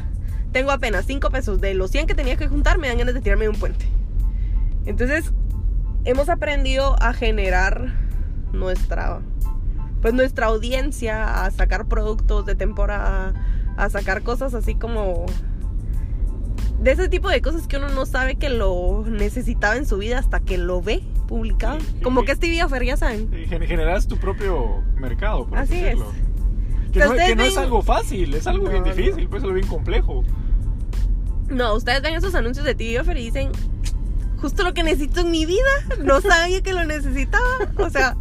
tengo 0.51 0.71
apenas 0.71 1.05
5 1.05 1.29
pesos 1.29 1.61
de 1.61 1.73
los 1.73 1.91
100 1.91 2.07
que 2.07 2.13
tenía 2.13 2.35
que 2.35 2.49
juntar, 2.49 2.77
me 2.77 2.89
dan 2.89 2.97
ganas 2.97 3.13
de 3.13 3.21
tirarme 3.21 3.45
de 3.45 3.49
un 3.51 3.55
puente. 3.55 3.85
Entonces, 4.85 5.31
hemos 6.03 6.27
aprendido 6.27 6.97
a 7.01 7.13
generar 7.13 7.93
nuestra 8.51 9.21
pues 10.01 10.13
nuestra 10.13 10.47
audiencia 10.47 11.45
a 11.45 11.51
sacar 11.51 11.85
productos 11.85 12.45
de 12.45 12.55
temporada, 12.55 13.33
a 13.77 13.89
sacar 13.89 14.23
cosas 14.23 14.53
así 14.53 14.75
como 14.75 15.25
de 16.81 16.91
ese 16.91 17.07
tipo 17.07 17.29
de 17.29 17.41
cosas 17.41 17.65
que 17.65 17.77
uno 17.77 17.87
no 17.87 18.05
sabe 18.05 18.35
que 18.35 18.49
lo 18.49 19.05
necesitaba 19.07 19.77
en 19.77 19.85
su 19.85 19.99
vida 19.99 20.19
hasta 20.19 20.41
que 20.41 20.57
lo 20.57 20.81
ve 20.81 21.01
publicada. 21.29 21.79
Sí, 21.79 22.01
Como 22.03 22.25
que 22.25 22.33
es 22.33 22.39
TV 22.39 22.61
Offer, 22.61 22.83
ya 22.83 22.97
saben. 22.97 23.31
Y 23.33 23.47
generas 23.47 24.05
tu 24.05 24.17
propio 24.17 24.83
mercado, 24.97 25.47
por 25.47 25.57
así, 25.57 25.75
Así 25.75 25.85
es. 25.85 25.97
decirlo. 25.97 26.11
Que, 26.93 26.99
no, 26.99 27.05
ustedes 27.09 27.29
que 27.29 27.35
no 27.35 27.43
es 27.43 27.57
algo 27.57 27.81
fácil, 27.81 28.33
es 28.35 28.45
algo 28.47 28.69
bien 28.69 28.83
No, 28.83 28.93
difícil, 28.93 29.27
pues 29.27 29.39
es 29.41 29.43
algo 29.45 29.55
bien 29.55 29.67
complejo. 29.67 30.23
No, 31.49 31.73
ustedes 31.75 32.01
ven 32.01 32.13
esos 32.13 32.35
anuncios 32.35 32.65
de 32.65 32.75
TV 32.75 32.99
Offer 32.99 33.17
y 33.17 33.25
dicen, 33.25 33.51
justo 34.37 34.63
lo 34.63 34.73
que 34.73 34.83
necesito 34.83 35.21
en 35.21 35.31
mi 35.31 35.45
vida, 35.45 35.67
no 36.03 36.21
sabía 36.21 36.61
que 36.61 36.73
lo 36.73 36.85
necesitaba. 36.85 37.45
O 37.77 37.89
sea, 37.89 38.15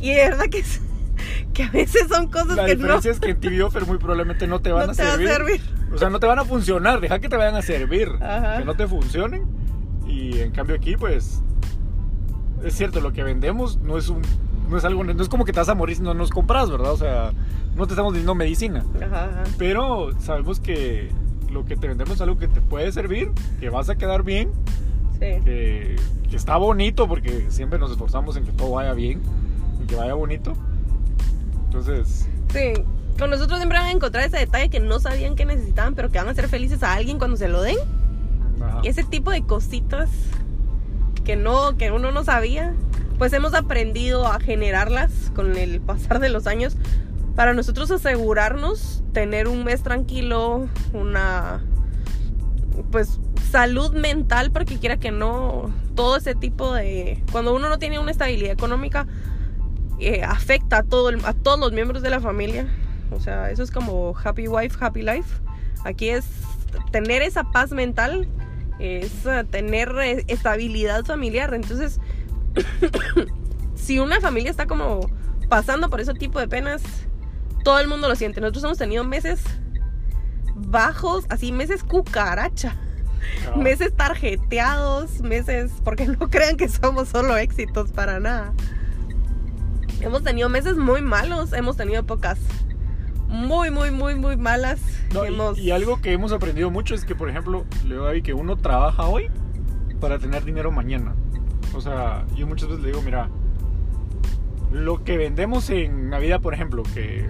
y 0.00 0.12
de 0.14 0.24
verdad 0.30 0.44
que, 0.50 0.58
es- 0.60 0.80
que 1.52 1.64
a 1.64 1.70
veces 1.70 2.06
son 2.08 2.28
cosas 2.28 2.56
La 2.56 2.66
que 2.66 2.76
no, 2.76 2.82
diferencia 2.82 3.10
es 3.10 3.20
que 3.20 3.30
en 3.30 3.40
TV 3.40 3.62
Offer 3.62 3.86
muy 3.86 3.98
probablemente 3.98 4.46
no 4.46 4.60
te 4.60 4.70
van 4.72 4.86
no 4.86 4.92
a, 4.92 4.94
te 4.94 5.02
va 5.02 5.08
a 5.10 5.16
servir. 5.16 5.28
servir. 5.28 5.60
O 5.92 5.98
sea, 5.98 6.10
no 6.10 6.18
te 6.20 6.26
van 6.26 6.38
a 6.38 6.44
funcionar, 6.44 7.00
deja 7.00 7.18
que 7.20 7.28
te 7.28 7.36
vayan 7.36 7.54
a 7.56 7.62
servir, 7.62 8.08
Ajá. 8.20 8.58
que 8.58 8.64
no 8.64 8.74
te 8.74 8.86
funcionen. 8.86 9.44
Y 10.06 10.38
en 10.40 10.50
cambio 10.52 10.76
aquí, 10.76 10.96
pues, 10.96 11.42
es 12.64 12.74
cierto, 12.74 13.00
lo 13.00 13.12
que 13.12 13.22
vendemos 13.22 13.78
no 13.78 13.96
es 13.98 14.08
un, 14.08 14.22
no 14.68 14.76
es 14.78 14.84
algo, 14.84 15.04
no 15.04 15.22
es 15.22 15.28
como 15.28 15.44
que 15.44 15.52
te 15.52 15.60
vas 15.60 15.68
a 15.68 15.74
morir 15.74 15.96
si 15.96 16.02
no 16.02 16.14
nos 16.14 16.30
compras, 16.30 16.70
¿verdad? 16.70 16.92
O 16.92 16.96
sea, 16.96 17.32
no 17.76 17.86
te 17.86 17.92
estamos 17.92 18.12
vendiendo 18.12 18.34
medicina, 18.34 18.84
Ajá, 18.96 19.24
ajá. 19.24 19.44
pero 19.58 20.10
sabemos 20.20 20.60
que 20.60 21.10
lo 21.50 21.64
que 21.64 21.76
te 21.76 21.88
vendemos 21.88 22.14
es 22.16 22.20
algo 22.20 22.38
que 22.38 22.48
te 22.48 22.60
puede 22.60 22.90
servir, 22.92 23.30
que 23.60 23.70
vas 23.70 23.88
a 23.88 23.96
quedar 23.96 24.22
bien, 24.22 24.50
Sí. 25.14 25.40
que, 25.44 25.96
que 26.28 26.36
está 26.36 26.56
bonito, 26.58 27.08
porque 27.08 27.46
siempre 27.50 27.78
nos 27.78 27.90
esforzamos 27.90 28.36
en 28.36 28.44
que 28.44 28.52
todo 28.52 28.72
vaya 28.72 28.92
bien, 28.92 29.22
en 29.80 29.86
que 29.86 29.96
vaya 29.96 30.14
bonito. 30.14 30.52
Entonces, 31.66 32.28
Sí, 32.52 32.72
con 33.18 33.30
nosotros 33.30 33.58
siempre 33.58 33.78
van 33.78 33.88
a 33.88 33.92
encontrar 33.92 34.24
ese 34.24 34.38
detalle 34.38 34.68
que 34.68 34.80
no 34.80 34.98
sabían 35.00 35.34
que 35.36 35.44
necesitaban, 35.44 35.94
pero 35.94 36.10
que 36.10 36.18
van 36.18 36.28
a 36.28 36.34
ser 36.34 36.48
felices 36.48 36.82
a 36.82 36.94
alguien 36.94 37.18
cuando 37.18 37.36
se 37.36 37.48
lo 37.48 37.62
den. 37.62 37.76
ajá. 38.62 38.80
Y 38.82 38.88
ese 38.88 39.04
tipo 39.04 39.30
de 39.30 39.42
cositas 39.42 40.08
que 41.24 41.36
no, 41.36 41.76
que 41.76 41.90
uno 41.90 42.12
no 42.12 42.24
sabía, 42.24 42.74
pues 43.18 43.32
hemos 43.32 43.54
aprendido 43.54 44.26
a 44.26 44.40
generarlas 44.40 45.32
con 45.34 45.56
el 45.56 45.80
pasar 45.80 46.18
de 46.20 46.28
los 46.28 46.46
años 46.46 46.76
para 47.34 47.54
nosotros 47.54 47.90
asegurarnos 47.90 49.02
tener 49.12 49.48
un 49.48 49.64
mes 49.64 49.82
tranquilo, 49.82 50.68
una 50.92 51.62
pues 52.90 53.18
salud 53.50 53.92
mental, 53.92 54.50
porque 54.50 54.78
quiera 54.78 54.98
que 54.98 55.10
no, 55.10 55.70
todo 55.94 56.16
ese 56.16 56.34
tipo 56.34 56.72
de 56.74 57.22
cuando 57.32 57.54
uno 57.54 57.68
no 57.68 57.78
tiene 57.78 57.98
una 57.98 58.10
estabilidad 58.10 58.52
económica 58.52 59.06
eh, 59.98 60.22
afecta 60.22 60.78
a 60.78 60.82
todo 60.82 61.10
a 61.24 61.32
todos 61.32 61.58
los 61.58 61.72
miembros 61.72 62.02
de 62.02 62.10
la 62.10 62.20
familia. 62.20 62.66
O 63.10 63.20
sea, 63.20 63.50
eso 63.50 63.62
es 63.62 63.70
como 63.70 64.14
happy 64.22 64.48
wife, 64.48 64.76
happy 64.80 65.02
life. 65.02 65.40
Aquí 65.84 66.10
es 66.10 66.24
tener 66.90 67.22
esa 67.22 67.44
paz 67.44 67.70
mental, 67.70 68.28
es 68.78 69.12
tener 69.50 69.94
eh, 70.02 70.24
estabilidad 70.28 71.04
familiar. 71.04 71.54
Entonces, 71.54 72.00
si 73.74 73.98
una 73.98 74.20
familia 74.20 74.50
está 74.50 74.66
como 74.66 75.00
pasando 75.48 75.88
por 75.90 76.00
ese 76.00 76.14
tipo 76.14 76.38
de 76.38 76.48
penas, 76.48 76.82
todo 77.64 77.78
el 77.80 77.88
mundo 77.88 78.08
lo 78.08 78.16
siente. 78.16 78.40
Nosotros 78.40 78.64
hemos 78.64 78.78
tenido 78.78 79.04
meses 79.04 79.42
bajos, 80.54 81.26
así 81.28 81.52
meses 81.52 81.82
cucaracha, 81.84 82.76
Ah. 83.52 83.56
meses 83.56 83.92
tarjeteados, 83.96 85.20
meses, 85.20 85.72
porque 85.82 86.06
no 86.06 86.18
crean 86.30 86.56
que 86.56 86.68
somos 86.68 87.08
solo 87.08 87.36
éxitos 87.36 87.90
para 87.90 88.20
nada. 88.20 88.52
Hemos 90.00 90.22
tenido 90.22 90.48
meses 90.48 90.76
muy 90.76 91.00
malos, 91.02 91.52
hemos 91.52 91.76
tenido 91.76 92.00
épocas 92.00 92.38
muy, 93.28 93.70
muy, 93.70 93.90
muy, 93.90 94.14
muy 94.14 94.36
malas. 94.36 94.78
No, 95.12 95.24
y- 95.24 95.28
Hemos- 95.28 95.58
y, 95.58 95.70
algo 95.72 96.00
que 96.00 96.12
hemos 96.12 96.32
aprendido 96.32 96.70
mucho 96.70 96.94
es 96.94 97.04
que, 97.04 97.14
por 97.16 97.28
ejemplo, 97.28 97.64
le 97.84 97.96
Gaby 97.96 98.22
que 98.22 98.32
uno 98.34 98.56
trabaja 98.56 99.04
hoy 99.06 99.28
para 100.00 100.18
tener 100.18 100.44
dinero 100.44 100.70
mañana. 100.70 101.14
O 101.76 101.80
sea, 101.80 102.24
yo 102.34 102.46
muchas 102.46 102.68
veces 102.68 102.82
le 102.82 102.90
digo, 102.90 103.02
mira, 103.02 103.28
lo 104.72 105.04
que 105.04 105.16
vendemos 105.16 105.68
en 105.70 106.10
Navidad, 106.10 106.40
por 106.40 106.54
ejemplo, 106.54 106.82
que 106.94 107.28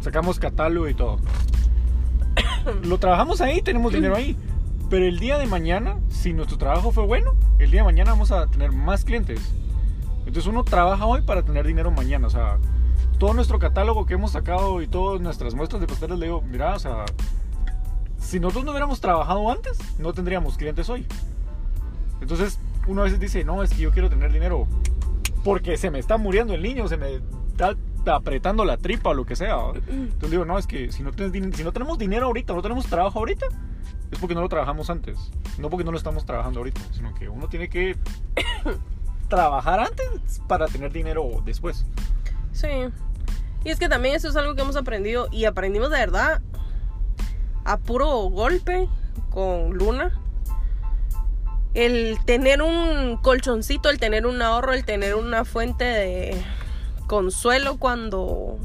sacamos 0.00 0.38
catálogo 0.38 0.88
y 0.88 0.94
todo, 0.94 1.18
lo 2.82 2.98
trabajamos 2.98 3.40
ahí, 3.40 3.62
tenemos 3.62 3.92
dinero 3.92 4.16
ahí. 4.16 4.36
Pero 4.90 5.06
el 5.06 5.18
día 5.18 5.38
de 5.38 5.46
mañana, 5.46 5.98
si 6.08 6.32
nuestro 6.32 6.58
trabajo 6.58 6.92
fue 6.92 7.06
bueno, 7.06 7.32
el 7.58 7.70
día 7.70 7.80
de 7.80 7.84
mañana 7.84 8.12
vamos 8.12 8.32
a 8.32 8.46
tener 8.46 8.72
más 8.72 9.04
clientes. 9.04 9.40
Entonces 10.20 10.46
uno 10.46 10.64
trabaja 10.64 11.04
hoy 11.06 11.22
para 11.22 11.42
tener 11.42 11.66
dinero 11.66 11.90
mañana. 11.90 12.26
O 12.26 12.30
sea, 12.30 12.58
todo 13.18 13.34
nuestro 13.34 13.58
catálogo 13.58 14.06
que 14.06 14.14
hemos 14.14 14.32
sacado 14.32 14.80
y 14.82 14.86
todas 14.86 15.20
nuestras 15.20 15.54
muestras 15.54 15.80
de 15.80 15.86
pasteles, 15.86 16.18
le 16.18 16.26
digo, 16.26 16.42
mira, 16.42 16.74
o 16.74 16.78
sea, 16.78 17.04
si 18.18 18.40
nosotros 18.40 18.64
no 18.64 18.70
hubiéramos 18.70 19.00
trabajado 19.00 19.50
antes, 19.50 19.78
no 19.98 20.12
tendríamos 20.12 20.56
clientes 20.56 20.88
hoy. 20.88 21.06
Entonces, 22.20 22.58
uno 22.86 23.02
a 23.02 23.04
veces 23.04 23.20
dice, 23.20 23.44
no, 23.44 23.62
es 23.62 23.70
que 23.70 23.78
yo 23.82 23.90
quiero 23.90 24.08
tener 24.08 24.32
dinero 24.32 24.66
porque 25.42 25.76
se 25.76 25.90
me 25.90 25.98
está 25.98 26.16
muriendo 26.16 26.54
el 26.54 26.62
niño, 26.62 26.88
se 26.88 26.96
me 26.96 27.20
está 27.50 27.76
apretando 28.06 28.64
la 28.64 28.76
tripa 28.76 29.10
o 29.10 29.14
lo 29.14 29.24
que 29.26 29.36
sea. 29.36 29.56
¿va? 29.56 29.72
Entonces 29.88 30.30
digo, 30.30 30.44
no, 30.44 30.58
es 30.58 30.66
que 30.66 30.90
si 30.92 31.02
no, 31.02 31.12
din- 31.12 31.52
si 31.54 31.64
no 31.64 31.72
tenemos 31.72 31.98
dinero 31.98 32.26
ahorita, 32.26 32.52
no 32.54 32.62
tenemos 32.62 32.86
trabajo 32.86 33.18
ahorita, 33.18 33.46
es 34.10 34.18
porque 34.18 34.34
no 34.34 34.40
lo 34.40 34.48
trabajamos 34.48 34.90
antes. 34.90 35.18
No 35.58 35.70
porque 35.70 35.84
no 35.84 35.92
lo 35.92 35.98
estamos 35.98 36.24
trabajando 36.26 36.60
ahorita, 36.60 36.80
sino 36.92 37.14
que 37.14 37.28
uno 37.28 37.48
tiene 37.48 37.68
que 37.68 37.96
trabajar 39.28 39.80
antes 39.80 40.40
para 40.48 40.66
tener 40.66 40.92
dinero 40.92 41.42
después. 41.44 41.86
Sí. 42.52 42.68
Y 43.64 43.70
es 43.70 43.78
que 43.78 43.88
también 43.88 44.14
eso 44.14 44.28
es 44.28 44.36
algo 44.36 44.54
que 44.54 44.62
hemos 44.62 44.76
aprendido 44.76 45.28
y 45.32 45.44
aprendimos 45.46 45.90
de 45.90 45.98
verdad 45.98 46.42
a 47.64 47.78
puro 47.78 48.08
golpe 48.30 48.88
con 49.30 49.74
Luna. 49.76 50.18
El 51.74 52.18
tener 52.24 52.62
un 52.62 53.16
colchoncito, 53.16 53.90
el 53.90 53.98
tener 53.98 54.26
un 54.26 54.40
ahorro, 54.40 54.72
el 54.72 54.84
tener 54.84 55.16
una 55.16 55.44
fuente 55.44 55.84
de 55.84 56.42
consuelo 57.06 57.76
cuando 57.76 58.58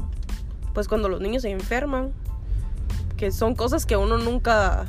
pues 0.72 0.86
cuando 0.86 1.08
los 1.08 1.20
niños 1.20 1.42
se 1.42 1.50
enferman, 1.50 2.12
que 3.16 3.32
son 3.32 3.54
cosas 3.54 3.86
que 3.86 3.96
uno 3.96 4.18
nunca 4.18 4.86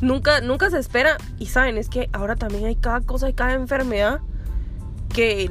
nunca 0.00 0.40
nunca 0.40 0.70
se 0.70 0.78
espera. 0.78 1.16
Y 1.38 1.46
saben, 1.46 1.78
es 1.78 1.88
que 1.88 2.10
ahora 2.12 2.36
también 2.36 2.66
hay 2.66 2.76
cada 2.76 3.00
cosa 3.00 3.28
y 3.28 3.32
cada 3.32 3.54
enfermedad 3.54 4.20
que 5.12 5.50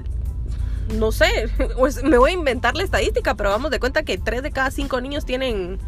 no 0.95 1.11
sé, 1.11 1.49
pues 1.77 2.03
me 2.03 2.17
voy 2.17 2.31
a 2.31 2.33
inventar 2.33 2.75
la 2.75 2.83
estadística, 2.83 3.35
pero 3.35 3.49
vamos 3.49 3.71
de 3.71 3.79
cuenta 3.79 4.03
que 4.03 4.17
3 4.17 4.43
de 4.43 4.51
cada 4.51 4.71
5 4.71 5.01
niños 5.01 5.25
tienen 5.25 5.79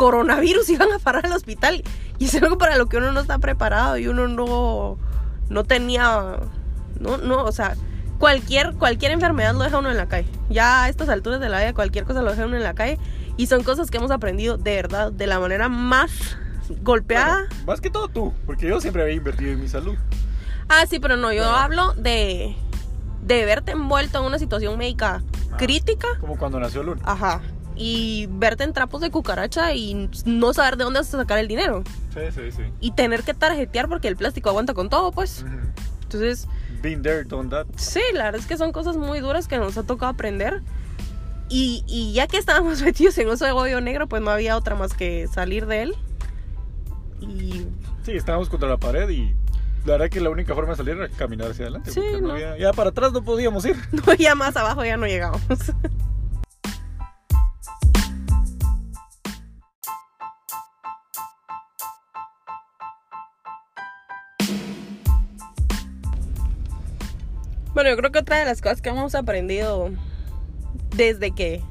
coronavirus 0.00 0.66
y 0.70 0.76
van 0.76 0.90
a 0.92 0.98
parar 0.98 1.26
al 1.26 1.32
hospital. 1.34 1.82
Y 2.18 2.24
es 2.24 2.34
algo 2.42 2.56
para 2.56 2.76
lo 2.76 2.86
que 2.86 2.96
uno 2.96 3.12
no 3.12 3.20
está 3.20 3.38
preparado 3.38 3.98
y 3.98 4.08
uno 4.08 4.26
no, 4.28 4.96
no 5.50 5.64
tenía, 5.64 6.38
no, 6.98 7.18
no, 7.18 7.44
o 7.44 7.52
sea, 7.52 7.76
cualquier, 8.18 8.72
cualquier 8.76 9.12
enfermedad 9.12 9.52
lo 9.54 9.62
deja 9.62 9.78
uno 9.78 9.90
en 9.90 9.98
la 9.98 10.06
calle. 10.08 10.28
Ya 10.48 10.84
a 10.84 10.88
estas 10.88 11.10
alturas 11.10 11.38
de 11.40 11.50
la 11.50 11.58
vida, 11.60 11.74
cualquier 11.74 12.04
cosa 12.04 12.22
lo 12.22 12.30
deja 12.30 12.46
uno 12.46 12.56
en 12.56 12.62
la 12.62 12.74
calle. 12.74 12.98
Y 13.36 13.46
son 13.46 13.62
cosas 13.62 13.90
que 13.90 13.98
hemos 13.98 14.10
aprendido 14.10 14.56
de 14.56 14.74
verdad, 14.76 15.12
de 15.12 15.26
la 15.26 15.38
manera 15.38 15.68
más 15.68 16.10
golpeada. 16.82 17.46
Bueno, 17.48 17.64
más 17.66 17.80
que 17.82 17.90
todo 17.90 18.08
tú, 18.08 18.32
porque 18.46 18.66
yo 18.68 18.80
siempre 18.80 19.02
había 19.02 19.14
invertido 19.14 19.52
en 19.52 19.60
mi 19.60 19.68
salud. 19.68 19.96
Ah, 20.68 20.84
sí, 20.88 20.98
pero 20.98 21.16
no, 21.16 21.30
yo 21.32 21.42
Pero- 21.42 21.56
hablo 21.56 21.92
de, 21.94 22.56
de 23.22 23.44
verte 23.44 23.72
envuelto 23.72 24.18
en 24.20 24.24
una 24.24 24.38
situación 24.38 24.78
médica 24.78 25.22
Ah. 25.52 25.56
crítica. 25.56 26.06
Como 26.20 26.38
cuando 26.38 26.58
nació 26.60 26.82
Luna. 26.84 27.02
Ajá. 27.04 27.40
Y 27.82 28.26
verte 28.30 28.64
en 28.64 28.74
trapos 28.74 29.00
de 29.00 29.10
cucaracha 29.10 29.72
y 29.74 30.10
no 30.26 30.52
saber 30.52 30.76
de 30.76 30.84
dónde 30.84 31.00
vas 31.00 31.14
a 31.14 31.18
sacar 31.18 31.38
el 31.38 31.48
dinero. 31.48 31.82
Sí, 32.12 32.20
sí, 32.34 32.52
sí. 32.52 32.62
Y 32.80 32.90
tener 32.90 33.22
que 33.22 33.32
tarjetear 33.32 33.88
porque 33.88 34.06
el 34.08 34.16
plástico 34.16 34.50
aguanta 34.50 34.74
con 34.74 34.90
todo, 34.90 35.12
pues. 35.12 35.42
Ujú. 35.46 35.56
Entonces, 36.02 36.46
Been 36.82 37.00
there, 37.02 37.24
done 37.24 37.48
that. 37.48 37.66
sí, 37.76 38.00
la 38.12 38.24
verdad 38.24 38.40
es 38.42 38.46
que 38.46 38.58
son 38.58 38.72
cosas 38.72 38.98
muy 38.98 39.20
duras 39.20 39.48
que 39.48 39.56
nos 39.56 39.78
ha 39.78 39.82
tocado 39.84 40.12
aprender. 40.12 40.60
Y, 41.48 41.82
y 41.86 42.12
ya 42.12 42.26
que 42.26 42.36
estábamos 42.36 42.82
metidos 42.82 43.16
en 43.16 43.28
ese 43.30 43.50
hoyo 43.50 43.80
negro, 43.80 44.06
pues 44.08 44.20
no 44.20 44.30
había 44.30 44.58
otra 44.58 44.74
más 44.74 44.92
que 44.92 45.26
salir 45.28 45.64
de 45.66 45.82
él. 45.84 45.94
Y 47.20 47.64
Sí, 48.04 48.12
estábamos 48.12 48.48
contra 48.50 48.68
la 48.68 48.76
pared 48.76 49.08
y 49.08 49.34
la 49.86 49.92
verdad 49.92 50.08
que 50.10 50.20
la 50.20 50.28
única 50.30 50.54
forma 50.54 50.72
de 50.72 50.76
salir 50.76 50.96
era 50.96 51.08
caminar 51.08 51.50
hacia 51.50 51.64
adelante. 51.64 51.90
Sí, 51.92 52.00
no 52.12 52.20
no. 52.20 52.32
había- 52.32 52.58
ya 52.58 52.72
para 52.74 52.90
atrás 52.90 53.12
no 53.12 53.22
podíamos 53.24 53.64
ir. 53.64 53.76
no, 54.06 54.12
ya 54.14 54.34
más 54.34 54.54
abajo 54.56 54.84
ya 54.84 54.96
no 54.98 55.06
llegamos. 55.06 55.40
Bueno, 67.80 67.92
yo 67.92 67.96
creo 67.96 68.12
que 68.12 68.18
otra 68.18 68.38
de 68.38 68.44
las 68.44 68.60
cosas 68.60 68.82
que 68.82 68.90
hemos 68.90 69.14
aprendido 69.14 69.88
desde 70.94 71.30
que 71.30 71.62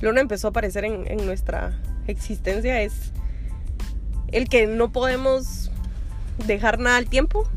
Luna 0.00 0.20
empezó 0.20 0.48
a 0.48 0.50
aparecer 0.50 0.84
en, 0.84 1.24
nuestra 1.24 1.80
existencia 2.08 2.82
es 2.82 3.12
el 4.32 4.48
que 4.48 4.66
no 4.66 4.90
podemos 4.90 5.70
dejar 6.48 6.80
nada 6.80 6.96
al 6.96 7.08
tiempo 7.08 7.48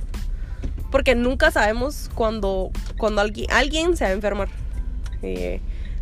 porque 0.91 1.15
nunca 1.15 1.49
sabemos 1.49 2.11
cuando, 2.13 2.69
cuando 2.99 3.21
alguien, 3.21 3.47
alguien 3.51 3.97
se 3.97 4.03
va 4.03 4.11
a 4.11 4.13
enfermar. 4.13 4.49
Eh, 5.23 5.59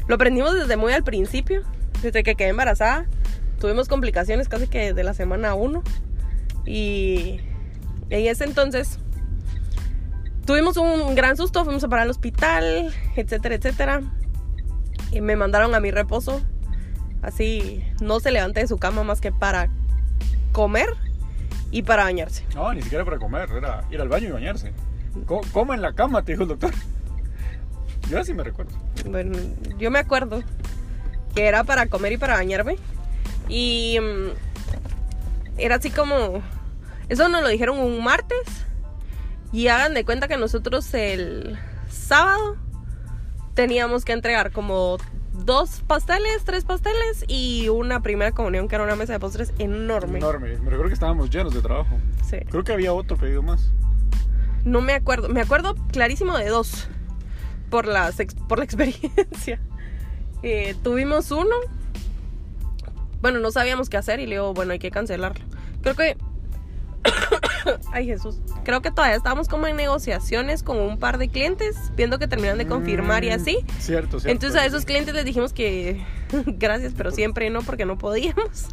lo 0.10 0.16
aprendimos 0.16 0.56
desde 0.56 0.76
muy 0.76 0.92
al 0.92 1.06
principio, 1.06 1.64
desde 2.02 2.22
que 2.22 2.36
quedé 2.36 2.50
embarazada. 2.50 3.06
Tuvimos 3.62 3.88
complicaciones 3.88 4.50
casi 4.50 4.68
que 4.68 4.94
de 4.94 5.04
la 5.06 5.14
semana 5.14 5.54
1. 5.54 5.82
Y 6.66 7.40
en 8.10 8.28
ese 8.28 8.44
entonces, 8.44 9.00
tuvimos 10.48 10.78
un 10.78 11.14
gran 11.14 11.38
susto, 11.38 11.64
fuimos 11.64 11.84
a 11.84 11.88
parar 11.90 12.06
al 12.06 12.10
hospital, 12.10 12.92
etcétera, 13.16 13.54
etcétera. 13.56 14.02
Y 15.12 15.22
me 15.22 15.36
mandaron 15.36 15.76
a 15.76 15.80
mi 15.80 15.92
reposo. 15.92 16.42
Así, 17.22 17.84
no 18.02 18.20
se 18.20 18.32
levante 18.32 18.62
de 18.62 18.68
su 18.68 18.78
cama 18.78 19.04
más 19.04 19.22
que 19.22 19.32
para 19.32 19.70
comer 20.54 20.88
y 21.72 21.84
para 21.84 22.04
bañarse. 22.04 22.44
No, 22.56 22.74
ni 22.74 22.82
siquiera 22.82 23.06
para 23.06 23.18
comer, 23.18 23.50
era 23.52 23.84
ir 23.92 24.02
al 24.02 24.08
baño 24.10 24.30
y 24.30 24.32
bañarse. 24.32 24.72
Co- 25.26 25.42
Coma 25.52 25.76
en 25.76 25.82
la 25.82 25.94
cama, 25.94 26.24
te 26.24 26.32
dijo 26.32 26.44
el 26.44 26.50
doctor. 26.50 26.72
Yo 28.10 28.20
así 28.20 28.34
me 28.34 28.44
recuerdo. 28.44 28.72
Bueno, 29.06 29.38
yo 29.78 29.92
me 29.92 30.00
acuerdo 30.00 30.42
que 31.36 31.46
era 31.46 31.64
para 31.64 31.88
comer 31.88 32.14
y 32.14 32.18
para 32.18 32.36
bañarme. 32.36 32.78
Y 33.50 33.98
mm, 34.00 35.60
era 35.60 35.76
así 35.76 35.90
como... 35.90 36.42
Eso 37.10 37.28
nos 37.30 37.42
lo 37.42 37.48
dijeron 37.50 37.80
un 37.80 38.04
martes. 38.04 38.40
Y 39.52 39.68
hagan 39.68 39.94
de 39.94 40.04
cuenta 40.04 40.28
que 40.28 40.38
nosotros 40.38 40.94
el 40.94 41.58
sábado 41.90 42.58
teníamos 43.54 44.06
que 44.06 44.14
entregar 44.14 44.52
como 44.52 44.98
dos 45.34 45.82
pasteles, 45.88 46.44
tres 46.44 46.66
pasteles 46.66 47.24
y 47.28 47.70
una 47.70 48.02
primera 48.02 48.32
comunión 48.32 48.68
que 48.68 48.76
era 48.76 48.84
una 48.84 48.96
mesa 48.96 49.14
de 49.14 49.20
postres 49.20 49.54
enorme. 49.60 50.20
Enorme. 50.20 50.58
Me 50.58 50.70
recuerdo 50.70 50.88
que 50.88 50.94
estábamos 50.94 51.30
llenos 51.30 51.54
de 51.54 51.62
trabajo. 51.62 51.98
Sí. 52.28 52.38
Creo 52.50 52.64
que 52.64 52.74
había 52.74 52.94
otro 52.94 53.18
pedido 53.18 53.42
más. 53.42 53.72
No 54.64 54.82
me 54.82 54.94
acuerdo. 54.94 55.30
Me 55.30 55.42
acuerdo 55.42 55.76
clarísimo 55.92 56.38
de 56.38 56.50
dos. 56.50 56.90
Por, 57.70 57.88
las 57.88 58.18
por 58.48 58.60
la 58.60 58.64
experiencia. 58.66 59.60
Eh, 60.44 60.76
tuvimos 60.84 61.32
uno. 61.32 61.56
Bueno, 63.22 63.40
no 63.40 63.52
sabíamos 63.52 63.90
qué 63.90 63.98
hacer 63.98 64.20
y 64.20 64.26
le 64.26 64.36
digo, 64.36 64.54
bueno, 64.54 64.74
hay 64.74 64.80
que 64.80 64.92
cancelarlo. 64.92 65.44
Creo 65.82 65.96
que... 65.96 66.18
Ay, 67.92 68.06
Jesús. 68.06 68.40
Creo 68.64 68.82
que 68.82 68.92
todavía 68.92 69.16
estábamos 69.16 69.48
como 69.48 69.68
en 69.68 69.76
negociaciones 69.76 70.64
con 70.64 70.78
un 70.78 70.98
par 70.98 71.18
de 71.18 71.30
clientes, 71.30 71.76
viendo 71.96 72.20
que 72.20 72.28
terminan 72.28 72.58
de 72.58 72.68
confirmar 72.68 73.24
y 73.24 73.30
Mm, 73.30 73.34
así. 73.34 73.58
Cierto, 73.80 74.20
cierto. 74.20 74.30
Entonces 74.30 74.60
a 74.60 74.66
esos 74.66 74.86
clientes 74.86 75.14
les 75.14 75.26
dijimos 75.26 75.54
que 75.54 76.04
gracias, 76.46 76.94
pero 76.96 77.12
siempre 77.12 77.50
no, 77.50 77.62
porque 77.62 77.86
no 77.86 77.98
podíamos. 77.98 78.68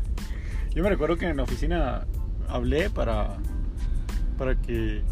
Yo 0.75 0.83
me 0.83 0.89
recuerdo 0.89 1.17
que 1.17 1.27
en 1.27 1.37
la 1.37 1.43
oficina 1.45 2.07
hablé 2.49 2.91
para, 2.91 3.37
para 4.39 4.57
que 4.61 5.03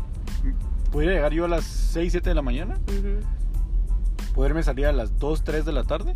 pudiera 0.91 1.15
llegar 1.15 1.33
yo 1.33 1.45
a 1.45 1.49
las 1.49 1.65
6, 1.65 2.11
7 2.13 2.29
de 2.31 2.35
la 2.35 2.43
mañana, 2.43 2.79
poderme 4.35 4.63
salir 4.63 4.87
a 4.87 4.93
las 4.93 5.19
2, 5.19 5.45
3 5.45 5.65
de 5.65 5.73
la 5.73 5.85
tarde 5.85 6.15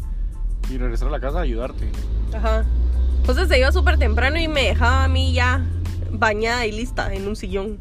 y 0.70 0.78
regresar 0.78 1.08
a 1.08 1.10
la 1.12 1.20
casa 1.20 1.38
a 1.38 1.42
ayudarte. 1.42 1.88
Ajá. 2.34 2.64
Entonces 3.18 3.48
se 3.48 3.58
iba 3.58 3.70
súper 3.72 3.98
temprano 3.98 4.38
y 4.38 4.48
me 4.48 4.64
dejaba 4.64 5.04
a 5.04 5.08
mí 5.08 5.32
ya 5.32 5.64
bañada 6.18 6.66
y 6.66 6.72
lista 6.72 7.12
en 7.14 7.26
un 7.26 7.36
sillón. 7.36 7.78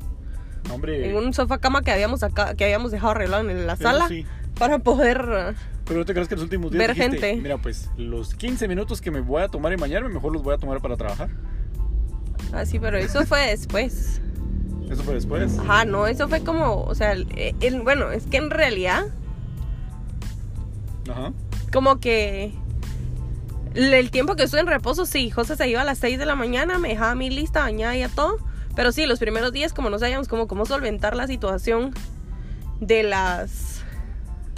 Hombre, 0.72 1.10
En 1.10 1.16
un 1.16 1.34
sofá 1.34 1.60
cama 1.60 1.82
que 1.84 1.92
habíamos 1.92 2.24
acá, 2.24 2.56
que 2.56 2.64
habíamos 2.66 2.92
dejado 2.92 3.12
arreglado 3.12 3.48
en 3.50 3.68
la 3.68 3.76
sala 3.76 4.08
sí. 4.08 4.26
para 4.58 4.80
poder 4.80 5.22
uh, 5.22 5.54
Pero 5.86 6.00
no 6.00 6.06
te 6.06 6.14
creas 6.14 6.28
que 6.28 6.34
en 6.34 6.40
los 6.40 6.44
últimos 6.46 6.72
días 6.72 6.80
Ver 6.88 6.96
dijiste, 6.96 7.20
gente. 7.28 7.42
mira 7.44 7.58
pues 7.60 7.92
los 7.98 8.34
15 8.34 8.68
minutos 8.68 9.00
que 9.00 9.12
me 9.12 9.20
voy 9.22 9.44
a 9.44 9.48
tomar 9.48 9.74
y 9.74 9.76
bañarme, 9.76 10.10
mejor 10.10 10.34
los 10.34 10.42
voy 10.42 10.56
a 10.56 10.58
tomar 10.58 10.82
para 10.82 10.98
trabajar. 10.98 11.30
así, 12.54 12.80
pero 12.80 12.98
eso 12.98 13.24
fue 13.28 13.48
después. 13.48 14.22
Eso 14.90 15.04
fue 15.04 15.14
después. 15.16 15.58
Ajá, 15.60 15.86
no, 15.86 16.08
eso 16.08 16.28
fue 16.28 16.42
como, 16.42 16.82
o 16.84 16.96
sea, 16.96 17.12
el- 17.12 17.28
el- 17.62 17.82
bueno, 17.82 18.12
es 18.12 18.26
que 18.26 18.38
en 18.38 18.50
realidad 18.50 19.06
Ajá. 21.10 21.32
como 21.72 22.00
que 22.00 22.54
el 23.76 24.10
tiempo 24.10 24.36
que 24.36 24.44
estuve 24.44 24.62
en 24.62 24.68
reposo, 24.68 25.06
sí, 25.06 25.30
José 25.30 25.56
se 25.56 25.68
iba 25.68 25.82
a 25.82 25.84
las 25.84 25.98
6 26.00 26.18
de 26.18 26.26
la 26.26 26.36
mañana, 26.36 26.80
me 26.80 26.90
dejaba 26.90 27.14
mí 27.16 27.30
lista, 27.30 27.62
bañada 27.62 27.96
y 27.96 28.04
a 28.04 28.10
todo. 28.10 28.38
Pero 28.76 28.92
sí, 28.92 29.06
los 29.06 29.20
primeros 29.20 29.52
días, 29.52 29.74
como 29.74 29.90
no 29.90 30.00
sabíamos 30.00 30.28
cómo, 30.28 30.48
cómo 30.48 30.66
solventar 30.66 31.16
la 31.16 31.28
situación 31.28 31.94
de 32.80 33.04
las 33.04 33.84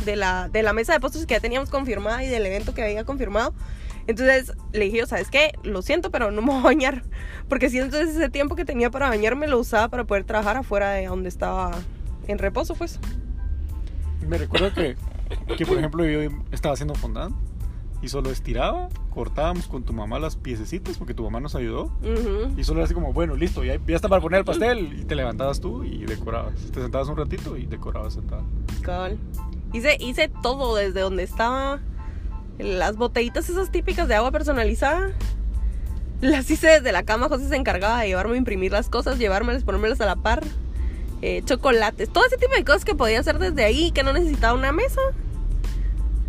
de 0.06 0.16
la, 0.16 0.48
de 0.50 0.64
la 0.64 0.74
mesa 0.74 0.94
de 0.94 1.00
postres 1.00 1.26
que 1.26 1.34
ya 1.34 1.40
teníamos 1.40 1.70
confirmada 1.70 2.24
y 2.24 2.28
del 2.28 2.46
evento 2.46 2.74
que 2.74 2.84
había 2.84 3.04
confirmado. 3.04 3.54
Entonces 4.06 4.54
le 4.72 4.86
dije, 4.86 5.06
¿sabes 5.06 5.30
qué? 5.30 5.52
Lo 5.64 5.82
siento, 5.82 6.12
pero 6.12 6.32
no 6.32 6.42
me 6.42 6.48
voy 6.48 6.60
a 6.60 6.64
bañar. 6.64 7.04
Porque 7.50 7.70
si 7.70 7.80
entonces 7.80 8.16
ese 8.16 8.30
tiempo 8.30 8.56
que 8.56 8.64
tenía 8.64 8.90
para 8.90 9.10
bañarme 9.10 9.48
lo 9.48 9.60
usaba 9.60 9.90
para 9.90 10.06
poder 10.06 10.24
trabajar 10.24 10.58
afuera 10.58 10.92
de 10.92 11.08
donde 11.08 11.28
estaba 11.28 11.72
en 12.28 12.38
reposo, 12.38 12.76
pues. 12.76 13.00
Me 14.26 14.38
recuerdo 14.38 14.74
que, 14.74 14.96
que, 15.58 15.66
por 15.66 15.78
ejemplo, 15.78 16.06
yo 16.06 16.22
estaba 16.52 16.74
haciendo 16.74 16.96
fondant 16.96 17.36
y 18.02 18.10
solo 18.10 18.30
estiraba, 18.30 18.90
cortábamos 19.10 19.68
con 19.68 19.84
tu 19.84 19.92
mamá 19.92 20.20
las 20.20 20.36
piececitas 20.36 20.98
porque 20.98 21.14
tu 21.14 21.24
mamá 21.24 21.40
nos 21.40 21.56
ayudó. 21.56 21.92
Y 22.56 22.64
solo 22.64 22.80
era 22.80 22.86
así 22.86 22.94
como, 22.94 23.14
bueno, 23.14 23.36
listo, 23.36 23.64
ya, 23.64 23.80
ya 23.86 23.96
está 23.96 24.08
para 24.08 24.22
poner 24.22 24.40
el 24.40 24.46
pastel. 24.46 25.00
Y 25.00 25.06
te 25.06 25.16
levantabas 25.16 25.60
tú 25.60 25.84
y 25.84 26.06
decorabas. 26.06 26.54
Te 26.72 26.82
sentabas 26.82 27.08
un 27.08 27.18
ratito 27.18 27.58
y 27.58 27.66
decorabas 27.66 28.14
sentada. 28.14 28.44
Cabal. 28.82 29.18
Hice, 29.74 29.98
hice 30.00 30.30
todo 30.44 30.76
desde 30.76 31.02
donde 31.02 31.24
estaba. 31.24 31.80
Las 32.60 32.98
botellitas 32.98 33.50
esas 33.50 33.72
típicas 33.72 34.08
de 34.08 34.16
agua 34.16 34.32
personalizada. 34.32 35.12
Las 36.22 36.50
hice 36.50 36.68
desde 36.68 36.92
la 36.92 37.04
cama. 37.04 37.30
José 37.30 37.50
se 37.50 37.56
encargaba 37.56 38.02
de 38.02 38.08
llevarme 38.08 38.36
a 38.36 38.38
imprimir 38.38 38.72
las 38.72 38.90
cosas, 38.90 39.18
llevármelas, 39.18 39.64
ponérmelas 39.64 40.02
a 40.02 40.06
la 40.06 40.16
par. 40.16 40.44
Eh, 41.24 41.42
chocolates, 41.46 42.10
todo 42.10 42.26
ese 42.28 42.38
tipo 42.38 42.54
de 42.54 42.64
cosas 42.64 42.86
que 42.86 42.94
podía 42.94 43.20
hacer 43.20 43.40
desde 43.40 43.64
ahí, 43.64 43.92
que 43.92 44.04
no 44.04 44.14
necesitaba 44.14 44.54
una 44.54 44.72
mesa. 44.72 45.02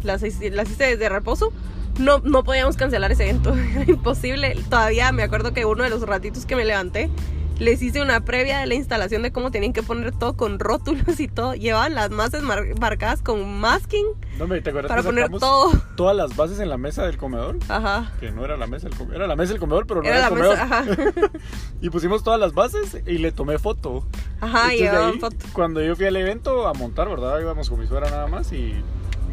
Las, 0.03 0.23
hice- 0.23 0.51
las 0.51 0.71
hice 0.71 0.85
desde 0.85 1.09
reposo. 1.09 1.53
No, 1.99 2.21
no 2.21 2.45
podíamos 2.45 2.77
cancelar 2.77 3.11
ese 3.11 3.25
evento, 3.29 3.55
era 3.75 3.91
imposible. 3.91 4.57
Todavía 4.71 5.11
me 5.13 5.23
acuerdo 5.25 5.53
que 5.53 5.65
uno 5.65 5.83
de 5.85 5.91
los 5.91 6.03
ratitos 6.03 6.47
que 6.47 6.55
me 6.57 6.65
levanté, 6.65 7.11
les 7.59 7.83
hice 7.83 8.01
una 8.01 8.21
previa 8.25 8.61
de 8.61 8.67
la 8.67 8.75
instalación 8.75 9.23
de 9.23 9.33
cómo 9.33 9.51
tenían 9.51 9.73
que 9.73 9.83
poner 9.83 10.13
todo 10.15 10.37
con 10.37 10.61
rótulos 10.61 11.19
y 11.19 11.27
todo. 11.27 11.55
Llevaban 11.55 11.97
las 11.97 12.11
masas 12.11 12.45
mar- 12.45 12.67
marcadas 12.81 13.21
con 13.21 13.59
masking 13.59 14.07
No 14.39 14.47
me 14.47 14.61
te 14.61 14.71
acuerdas 14.71 14.89
para 14.91 15.03
que 15.03 15.07
poner 15.09 15.29
todo. 15.41 15.73
todas 15.97 16.15
las 16.17 16.37
bases 16.37 16.61
en 16.61 16.69
la 16.69 16.77
mesa 16.79 17.03
del 17.05 17.17
comedor. 17.19 17.57
Ajá. 17.67 18.13
Que 18.21 18.31
no 18.31 18.45
era 18.45 18.57
la 18.57 18.69
mesa 18.69 18.89
del 18.89 18.97
comedor. 18.97 19.17
Era 19.17 19.27
la 19.27 19.35
mesa 19.35 19.55
del 19.55 19.59
comedor, 19.61 19.89
pero 19.89 20.03
no 20.03 20.07
Era 20.09 20.19
era, 20.19 20.31
la 20.31 20.37
el 20.37 20.41
comedor. 20.41 20.57
mesa, 20.57 20.79
ajá. 21.25 21.31
Y 21.81 21.91
pusimos 21.91 22.23
todas 22.23 22.39
las 22.39 22.55
bases 22.55 22.99
y 23.07 23.19
le 23.19 23.33
tomé 23.33 23.59
foto. 23.59 24.05
Ajá, 24.41 24.73
Entonces, 24.73 24.81
llevaban 24.81 25.13
ahí, 25.15 25.19
foto. 25.19 25.37
Cuando 25.53 25.83
yo 25.83 25.97
fui 25.97 26.07
al 26.07 26.15
evento 26.15 26.69
a 26.69 26.75
montar, 26.75 27.09
¿verdad? 27.09 27.41
Íbamos 27.41 27.69
con 27.69 27.81
mi 27.81 27.89
suegra 27.89 28.09
nada 28.09 28.29
más 28.29 28.53
y... 28.53 28.73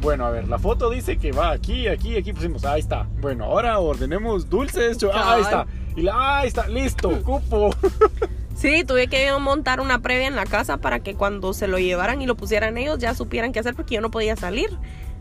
Bueno, 0.05 0.27
a 0.27 0.29
ver, 0.29 0.47
la 0.47 0.59
foto 0.59 0.91
dice 0.91 1.17
que 1.17 1.31
va 1.31 1.49
aquí, 1.49 1.87
aquí, 1.87 2.15
aquí 2.15 2.31
pusimos, 2.31 2.63
ahí 2.63 2.79
está. 2.79 3.07
Bueno, 3.21 3.45
ahora 3.45 3.79
ordenemos 3.79 4.47
dulces, 4.47 4.99
ah, 5.11 5.33
ahí 5.33 5.41
está. 5.41 5.65
Y 5.95 6.03
la, 6.03 6.41
ahí 6.41 6.47
está, 6.47 6.67
listo, 6.67 7.09
cupo. 7.23 7.71
Sí, 8.55 8.83
tuve 8.83 9.07
que 9.07 9.31
montar 9.39 9.81
una 9.81 10.03
previa 10.03 10.27
en 10.27 10.35
la 10.35 10.45
casa 10.45 10.77
para 10.77 10.99
que 10.99 11.15
cuando 11.15 11.53
se 11.53 11.67
lo 11.67 11.79
llevaran 11.79 12.21
y 12.21 12.27
lo 12.27 12.35
pusieran 12.35 12.77
ellos 12.77 12.99
ya 12.99 13.15
supieran 13.15 13.51
qué 13.51 13.59
hacer 13.59 13.73
porque 13.73 13.95
yo 13.95 14.01
no 14.01 14.11
podía 14.11 14.35
salir. 14.35 14.69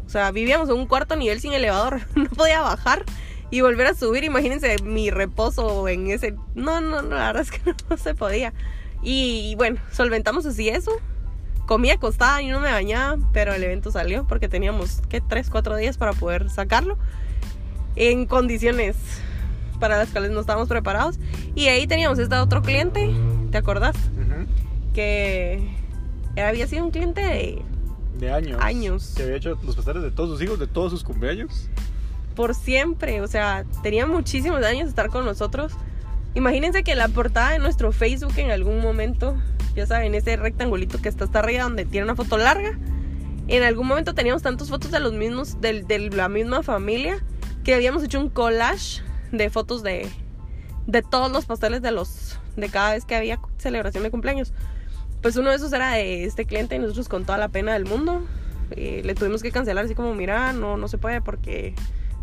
O 0.07 0.11
sea, 0.11 0.31
vivíamos 0.33 0.69
en 0.69 0.77
un 0.77 0.87
cuarto 0.87 1.17
nivel 1.17 1.41
sin 1.41 1.55
elevador, 1.55 2.03
no 2.15 2.27
podía 2.27 2.61
bajar 2.61 3.05
y 3.51 3.63
volver 3.63 3.87
a 3.87 3.95
subir. 3.95 4.23
Imagínense 4.23 4.77
mi 4.83 5.09
reposo 5.09 5.89
en 5.89 6.09
ese... 6.11 6.35
No, 6.55 6.83
no, 6.83 7.01
no, 7.01 7.17
la 7.17 7.33
verdad 7.33 7.43
es 7.43 7.51
que 7.51 7.75
no, 7.89 7.97
se 7.97 8.15
podía. 8.15 8.53
Y, 9.03 9.51
y 9.51 9.55
bueno, 9.55 9.81
solventamos 9.91 10.45
así 10.45 10.69
eso. 10.69 10.93
Comí 11.67 11.91
acostada 11.91 12.43
y 12.43 12.49
no 12.49 12.61
me 12.61 12.71
bañaba, 12.71 13.19
pero 13.33 13.55
el 13.55 13.63
evento 13.65 13.91
salió 13.91 14.27
porque 14.27 14.49
teníamos, 14.49 15.01
¿qué? 15.09 15.21
Tres, 15.21 15.49
cuatro 15.51 15.77
días 15.77 15.97
para 15.97 16.13
poder 16.13 16.51
sacarlo 16.51 16.99
en 17.97 18.27
condiciones 18.27 18.97
para 19.81 19.97
las 19.97 20.11
cuales 20.11 20.31
no 20.31 20.41
estábamos 20.41 20.69
preparados. 20.69 21.19
Y 21.55 21.69
ahí 21.69 21.87
teníamos 21.87 22.19
este 22.19 22.37
otro 22.37 22.63
cliente, 22.63 23.11
¿te 23.51 23.59
acordás? 23.59 23.97
Que 24.93 25.75
había 26.37 26.67
sido 26.67 26.85
un 26.85 26.91
cliente 26.91 27.21
de 27.21 27.63
De 28.19 28.33
años. 28.33 28.61
Años. 28.63 29.15
Que 29.17 29.25
había 29.25 29.37
hecho 29.37 29.59
los 29.65 29.75
pasteles 29.75 30.03
de 30.03 30.11
todos 30.11 30.31
sus 30.31 30.43
hijos, 30.43 30.59
de 30.59 30.67
todos 30.67 30.91
sus 30.93 31.03
cumpleaños. 31.03 31.69
por 32.37 32.55
siempre, 32.55 33.21
o 33.21 33.29
sea, 33.29 33.65
tenía 33.83 34.07
muchísimos 34.07 34.63
años 34.65 34.85
de 34.85 34.89
estar 34.89 35.09
con 35.09 35.25
nosotros. 35.25 35.73
Imagínense 36.35 36.83
que 36.83 36.95
la 36.97 37.09
portada 37.09 37.51
de 37.51 37.59
nuestro 37.61 37.93
Facebook 37.93 38.33
en 38.39 38.51
algún 38.51 38.81
momento, 38.81 39.37
ya 39.75 39.87
saben, 39.87 40.15
ese 40.15 40.37
rectangulito 40.37 41.01
que 41.01 41.09
está 41.09 41.25
hasta 41.25 41.39
arriba 41.41 41.65
donde 41.65 41.85
tiene 41.85 42.05
una 42.05 42.15
foto 42.17 42.37
larga, 42.39 42.79
en 43.49 43.63
algún 43.63 43.87
momento 43.87 44.15
teníamos 44.15 44.43
tantas 44.43 44.69
fotos 44.71 44.91
de 44.91 45.01
los 45.01 45.13
mismos, 45.13 45.61
del- 45.61 45.87
de, 45.87 46.11
la 46.11 46.29
misma 46.29 46.63
familia, 46.63 47.23
que 47.63 47.75
habíamos 47.75 48.03
hecho 48.03 48.21
un 48.21 48.29
collage 48.31 49.03
de 49.33 49.51
fotos 49.51 49.83
de, 49.83 50.09
de 50.87 51.03
todos 51.03 51.31
los 51.33 51.45
pasteles 51.47 51.83
de 51.83 51.91
los, 51.91 52.39
de 52.57 52.69
cada 52.69 52.93
vez 52.95 53.05
que 53.05 53.15
había 53.17 53.39
celebración 53.59 54.03
de 54.05 54.11
cumpleaños. 54.11 54.53
Pues 55.23 55.37
uno 55.37 55.51
de 55.51 55.57
esos 55.57 55.73
era 55.73 55.93
de 55.93 56.25
este 56.25 56.45
cliente 56.45 56.77
y 56.77 56.79
nosotros 56.79 57.09
con 57.09 57.25
toda 57.25 57.39
la 57.39 57.49
pena 57.49 57.73
del 57.73 57.85
mundo 57.87 58.23
eh, 58.71 59.03
le 59.05 59.15
tuvimos 59.15 59.43
que 59.43 59.51
cancelar 59.51 59.85
así 59.87 59.95
como, 59.95 60.15
mira, 60.15 60.53
no, 60.53 60.77
no 60.77 60.89
se 60.89 60.99
puede 60.99 61.21
porque 61.23 61.75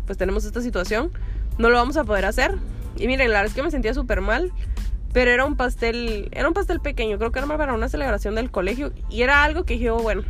pues 0.06 0.18
tenemos 0.18 0.44
esta 0.44 0.60
situación, 0.60 1.10
no 1.58 1.70
lo 1.70 1.76
vamos 1.76 1.96
a 1.96 2.04
poder 2.04 2.24
hacer. 2.24 2.56
Y 2.96 3.06
miren, 3.06 3.30
la 3.30 3.38
verdad 3.38 3.46
es 3.50 3.54
que 3.54 3.62
me 3.62 3.70
sentía 3.70 3.94
súper 3.94 4.20
mal, 4.20 4.52
pero 5.12 5.30
era 5.30 5.44
un 5.44 5.56
pastel, 5.56 6.28
era 6.32 6.48
un 6.48 6.54
pastel 6.54 6.80
pequeño, 6.80 7.18
creo 7.18 7.32
que 7.32 7.38
era 7.38 7.48
para 7.48 7.74
una 7.74 7.88
celebración 7.88 8.34
del 8.34 8.50
colegio 8.50 8.92
y 9.10 9.22
era 9.22 9.44
algo 9.44 9.64
que 9.64 9.90
oh, 9.90 9.98
bueno, 9.98 10.22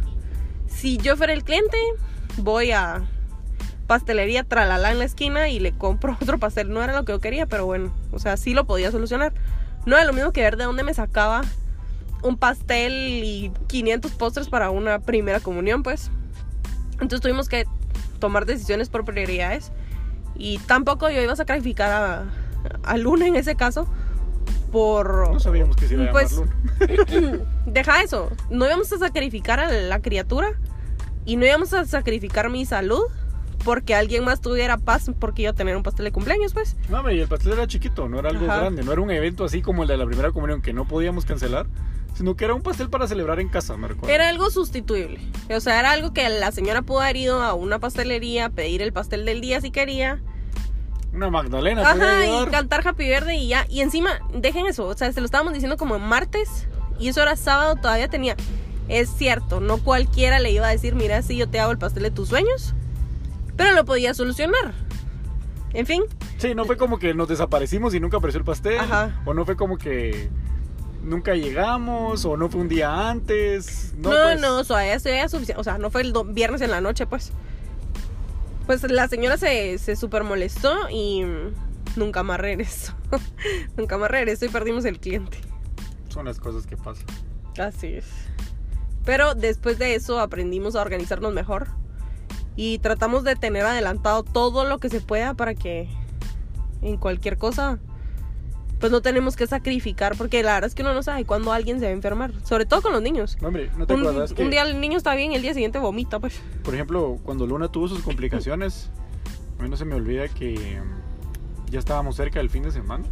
si 0.67 0.97
yo 0.97 1.17
fuera 1.17 1.33
el 1.33 1.45
cliente, 1.45 1.77
voy 2.39 2.73
a 2.73 3.03
pastelería 3.87 4.45
Tralala 4.45 4.91
en 4.91 4.99
la 4.99 5.05
esquina 5.05 5.49
y 5.49 5.61
le 5.61 5.73
compro 5.73 6.17
otro 6.21 6.39
pastel. 6.39 6.73
No 6.73 6.83
era 6.83 6.95
lo 6.95 7.05
que 7.05 7.13
yo 7.13 7.21
quería, 7.21 7.47
pero 7.47 7.67
bueno, 7.67 7.93
o 8.11 8.19
sea, 8.19 8.37
sí 8.37 8.55
lo 8.55 8.65
podía 8.65 8.91
solucionar. 8.91 9.33
No 9.87 9.97
era 9.97 10.05
lo 10.05 10.13
mismo 10.13 10.33
que 10.33 10.41
ver 10.41 10.57
de 10.57 10.65
dónde 10.65 10.83
me 10.83 10.95
sacaba 10.95 11.43
un 12.23 12.37
pastel 12.37 12.93
y 13.25 13.53
500 13.67 14.13
postres 14.13 14.49
para 14.49 14.71
una 14.71 15.01
primera 15.01 15.41
comunión, 15.41 15.83
pues. 15.83 16.11
Entonces 16.95 17.21
tuvimos 17.21 17.49
que 17.49 17.67
tomar 18.19 18.47
decisiones 18.47 18.89
por 18.89 19.05
prioridades. 19.05 19.73
Y 20.37 20.59
tampoco 20.59 21.11
yo 21.11 21.21
iba 21.21 21.33
a 21.33 21.37
sacrificar 21.37 21.93
a, 21.93 22.25
a 22.85 22.97
Luna 22.97 23.27
en 23.27 23.37
ese 23.37 23.57
caso 23.57 23.87
por... 24.73 25.31
No 25.31 25.39
sabíamos 25.39 25.77
que 25.77 25.87
se 25.87 25.95
iba 25.95 26.07
a 26.07 26.11
Pues- 26.11 26.33
Luna. 27.11 27.39
Deja 27.67 28.03
eso. 28.03 28.31
No 28.51 28.67
íbamos 28.67 28.93
a 28.93 28.99
sacrificar 28.99 29.61
a 29.61 29.71
la 29.71 30.01
criatura 30.01 30.49
y 31.25 31.37
no 31.37 31.47
íbamos 31.47 31.73
a 31.75 31.85
sacrificar 31.85 32.51
mi 32.51 32.65
salud 32.67 33.03
porque 33.65 33.95
alguien 33.95 34.25
más 34.25 34.41
tuviera 34.41 34.77
paz 34.79 35.09
porque 35.21 35.43
iba 35.43 35.53
a 35.53 35.55
tener 35.55 35.77
un 35.77 35.85
pastel 35.85 36.05
de 36.07 36.11
cumpleaños, 36.11 36.53
pues. 36.53 36.77
No, 36.89 37.09
y 37.09 37.21
el 37.21 37.29
pastel 37.29 37.53
era 37.53 37.69
chiquito, 37.69 38.09
no 38.09 38.19
era 38.19 38.31
algo 38.31 38.47
Ajá. 38.47 38.57
grande, 38.59 38.83
no 38.83 38.91
era 38.91 39.01
un 39.01 39.11
evento 39.13 39.45
así 39.45 39.63
como 39.63 39.83
el 39.83 39.89
de 39.89 39.97
la 39.97 40.05
primera 40.07 40.33
comunión 40.33 40.61
que 40.63 40.73
no 40.73 40.85
podíamos 40.89 41.25
cancelar, 41.25 41.67
sino 42.15 42.35
que 42.35 42.45
era 42.45 42.55
un 42.55 42.63
pastel 42.63 42.91
para 42.91 43.07
celebrar 43.07 43.39
en 43.39 43.49
casa, 43.49 43.77
me 43.77 43.87
recuerdo. 43.87 44.13
Era 44.13 44.29
algo 44.29 44.51
sustituible. 44.51 45.21
O 45.55 45.61
sea, 45.61 45.79
era 45.79 45.93
algo 45.93 46.13
que 46.13 46.29
la 46.29 46.51
señora 46.51 46.83
pudo 46.83 47.01
haber 47.03 47.17
ido 47.19 47.41
a 47.41 47.55
una 47.55 47.79
pastelería, 47.79 48.49
pedir 48.51 48.83
el 48.83 48.93
pastel 48.93 49.25
del 49.25 49.41
día 49.41 49.61
si 49.61 49.71
quería. 49.71 50.21
Una 51.13 51.29
Magdalena, 51.29 51.83
Ajá, 51.83 52.25
y 52.27 52.47
cantar 52.47 52.87
Happy 52.87 53.09
Verde 53.09 53.37
y 53.37 53.49
ya. 53.49 53.67
Y 53.69 53.81
encima, 53.81 54.21
dejen 54.33 54.67
eso. 54.67 54.87
O 54.87 54.97
sea, 54.97 55.13
se 55.13 55.21
lo 55.21 55.27
estábamos 55.27 55.53
diciendo 55.53 55.77
como 55.77 55.97
en 55.97 56.03
martes 56.03 56.67
y 56.99 57.09
eso 57.09 57.21
era 57.21 57.37
sábado, 57.37 57.77
todavía 57.77 58.09
tenía. 58.09 58.37
Es 58.89 59.11
cierto, 59.11 59.61
no 59.61 59.79
cualquiera 59.79 60.39
le 60.41 60.51
iba 60.51 60.67
a 60.67 60.71
decir, 60.71 60.95
mira, 60.95 61.23
si 61.23 61.37
yo 61.37 61.49
te 61.49 61.61
hago 61.61 61.71
el 61.71 61.79
pastel 61.79 62.05
de 62.05 62.11
tus 62.11 62.29
sueños. 62.29 62.75
Pero 63.57 63.73
lo 63.73 63.85
podía 63.85 64.15
solucionar. 64.15 64.73
En 65.75 65.87
fin, 65.87 66.03
Sí, 66.43 66.57
no 66.57 66.65
fue 66.65 66.77
como 66.77 66.99
que 66.99 67.15
nos 67.15 67.29
desaparecimos 67.29 67.95
y 67.95 68.01
nunca 68.01 68.17
apareció 68.17 68.41
el 68.41 68.45
pastel. 68.45 68.77
Ajá. 68.81 69.23
O 69.25 69.33
no 69.33 69.45
fue 69.45 69.55
como 69.55 69.79
que 69.79 70.29
nunca 71.05 71.37
llegamos, 71.37 72.25
o 72.25 72.37
no 72.37 72.49
fue 72.49 72.61
un 72.61 72.69
día 72.69 73.11
antes. 73.11 73.95
No, 73.97 74.11
no, 74.11 74.17
pues, 74.25 74.41
no, 74.41 74.59
o 74.59 74.65
sea, 74.65 74.93
eso 74.93 75.37
suficiente. 75.37 75.61
O 75.61 75.63
sea, 75.63 75.79
no 75.79 75.89
fue 75.89 76.01
el 76.01 76.13
viernes 76.31 76.61
en 76.63 76.73
la 76.73 76.81
noche, 76.81 77.07
pues. 77.07 77.33
Pues 78.73 78.91
la 78.91 79.07
señora 79.07 79.37
se, 79.37 79.77
se 79.77 79.97
super 79.97 80.25
molestó 80.25 80.89
y 80.89 81.25
nunca 81.95 82.23
más 82.23 82.41
regresó. 82.41 82.95
nunca 83.77 83.99
más 83.99 84.11
regresó 84.11 84.47
y 84.47 84.49
perdimos 84.49 84.87
el 84.87 84.99
cliente. 84.99 85.37
Son 86.09 86.25
las 86.25 86.41
cosas 86.41 86.67
que 86.67 86.79
pasan. 86.79 87.05
Así 87.59 87.89
es. 87.89 88.07
Pero 89.05 89.35
después 89.35 89.79
de 89.79 89.95
eso 89.95 90.19
aprendimos 90.21 90.75
a 90.75 90.81
organizarnos 90.81 91.35
mejor 91.35 91.67
y 92.57 92.79
tratamos 92.79 93.25
de 93.25 93.37
tener 93.37 93.67
adelantado 93.67 94.23
todo 94.23 94.65
lo 94.65 94.79
que 94.79 94.89
se 94.89 95.03
pueda 95.03 95.35
para 95.35 95.55
que 95.55 95.91
en 96.81 96.97
cualquier 96.97 97.37
cosa 97.37 97.79
pues 98.83 98.91
no 98.91 99.01
tenemos 99.01 99.37
que 99.37 99.47
sacrificar 99.47 100.17
porque 100.19 100.43
la 100.43 100.55
verdad 100.55 100.67
es 100.67 100.75
que 100.75 100.83
uno 100.83 100.93
no 100.93 101.05
sabe 101.05 101.25
cuándo 101.25 101.53
alguien 101.53 101.79
se 101.79 101.85
va 101.85 101.91
a 101.91 101.95
enfermar, 101.95 102.33
sobre 102.43 102.67
todo 102.67 102.83
con 102.83 102.93
los 102.93 103.01
niños. 103.01 103.39
No, 103.41 103.47
hombre, 103.47 103.71
¿no 103.79 103.87
te 103.87 103.95
Un, 103.95 104.01
acuerdas 104.01 104.33
que, 104.33 104.43
un 104.43 104.51
día 104.51 104.63
el 104.63 104.81
niño 104.81 104.99
está 104.99 105.15
bien 105.15 105.31
y 105.31 105.37
el 105.37 105.43
día 105.43 105.55
siguiente 105.55 105.79
vomita, 105.79 106.19
pues. 106.19 106.43
por 106.65 106.75
ejemplo, 106.75 107.17
cuando 107.23 107.47
Luna 107.47 107.69
tuvo 107.69 107.87
sus 107.87 108.03
complicaciones, 108.03 108.91
a 109.61 109.63
mí 109.63 109.69
no 109.69 109.77
se 109.77 109.85
me 109.85 109.95
olvida 109.95 110.27
que 110.27 110.81
mm, 110.81 111.71
ya 111.71 111.79
estábamos 111.79 112.17
cerca 112.17 112.41
del 112.41 112.51
fin 112.51 112.65
de 112.65 112.73
semana. 112.73 113.05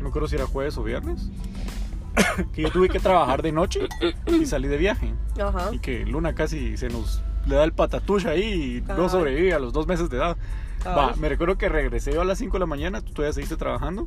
No 0.00 0.10
creo 0.10 0.26
si 0.26 0.36
era 0.36 0.46
jueves 0.46 0.78
o 0.78 0.82
viernes. 0.82 1.28
que 2.54 2.62
yo 2.62 2.70
tuve 2.70 2.88
que 2.88 2.98
trabajar 2.98 3.42
de 3.42 3.52
noche 3.52 3.88
y 4.26 4.46
salí 4.46 4.68
de 4.68 4.78
viaje. 4.78 5.12
Ajá. 5.38 5.68
Y 5.74 5.80
que 5.80 6.06
Luna 6.06 6.34
casi 6.34 6.78
se 6.78 6.88
nos 6.88 7.22
le 7.44 7.56
da 7.56 7.64
el 7.64 7.74
patatush 7.74 8.26
ahí 8.26 8.78
y 8.78 8.80
no 8.80 8.86
Cabal. 8.86 9.10
sobrevive 9.10 9.52
a 9.52 9.58
los 9.58 9.74
dos 9.74 9.86
meses 9.86 10.08
de 10.08 10.16
edad. 10.16 10.38
Va, 10.86 11.14
me 11.16 11.28
recuerdo 11.28 11.58
que 11.58 11.68
regresé 11.68 12.14
yo 12.14 12.22
a 12.22 12.24
las 12.24 12.38
5 12.38 12.54
de 12.54 12.60
la 12.60 12.66
mañana, 12.66 13.02
tú 13.02 13.12
todavía 13.12 13.34
seguiste 13.34 13.58
trabajando. 13.58 14.06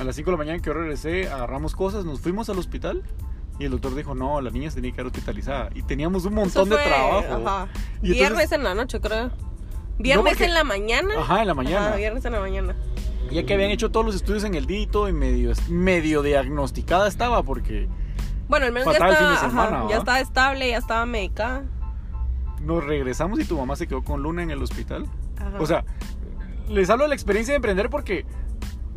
A 0.00 0.04
las 0.04 0.16
5 0.16 0.30
de 0.30 0.32
la 0.32 0.38
mañana 0.38 0.58
que 0.58 0.66
yo 0.66 0.74
regresé, 0.74 1.28
agarramos 1.30 1.74
cosas, 1.76 2.04
nos 2.04 2.20
fuimos 2.20 2.48
al 2.48 2.58
hospital 2.58 3.02
y 3.58 3.64
el 3.64 3.70
doctor 3.72 3.94
dijo, 3.94 4.14
no, 4.14 4.40
la 4.40 4.50
niña 4.50 4.70
se 4.70 4.76
tenía 4.76 4.90
que 4.90 4.96
quedar 4.96 5.06
hospitalizada. 5.06 5.70
Y 5.74 5.82
teníamos 5.82 6.24
un 6.24 6.34
montón 6.34 6.68
de 6.68 6.76
trabajo. 6.76 7.46
Ajá. 7.46 7.68
Y 8.02 8.10
Viernes 8.12 8.30
entonces- 8.30 8.52
en 8.52 8.64
la 8.64 8.74
noche, 8.74 9.00
creo. 9.00 9.30
Viernes 9.98 10.32
porque- 10.32 10.44
en 10.46 10.54
la 10.54 10.64
mañana. 10.64 11.14
Ajá, 11.18 11.42
en 11.42 11.46
la 11.48 11.54
mañana. 11.54 11.86
Ajá, 11.88 11.96
viernes 11.96 12.24
en 12.24 12.32
la 12.32 12.40
mañana. 12.40 12.74
Ya 13.30 13.44
que 13.46 13.54
habían 13.54 13.70
hecho 13.70 13.90
todos 13.90 14.04
los 14.04 14.14
estudios 14.14 14.44
en 14.44 14.54
el 14.54 14.66
día 14.66 14.80
y 14.80 14.86
todo, 14.86 15.08
y 15.08 15.12
medio, 15.12 15.52
medio 15.70 16.22
diagnosticada 16.22 17.06
estaba 17.08 17.42
porque 17.42 17.88
Bueno, 18.48 18.66
al 18.66 18.72
menos 18.72 18.86
ya 18.86 18.92
estaba, 18.92 19.88
ya 19.88 19.96
estaba 19.98 20.20
estable, 20.20 20.68
ya 20.70 20.78
estaba 20.78 21.06
medicada. 21.06 21.64
nos 22.62 22.84
regresamos 22.84 23.38
y 23.40 23.44
tu 23.44 23.56
mamá 23.56 23.74
se 23.76 23.86
quedó 23.86 24.02
con 24.02 24.22
Luna 24.22 24.42
en 24.42 24.50
el 24.50 24.62
hospital. 24.62 25.06
Ajá. 25.38 25.58
O 25.60 25.66
sea, 25.66 25.84
les 26.68 26.90
hablo 26.90 27.04
de 27.04 27.08
la 27.08 27.14
experiencia 27.14 27.52
de 27.52 27.56
emprender 27.56 27.88
porque 27.90 28.24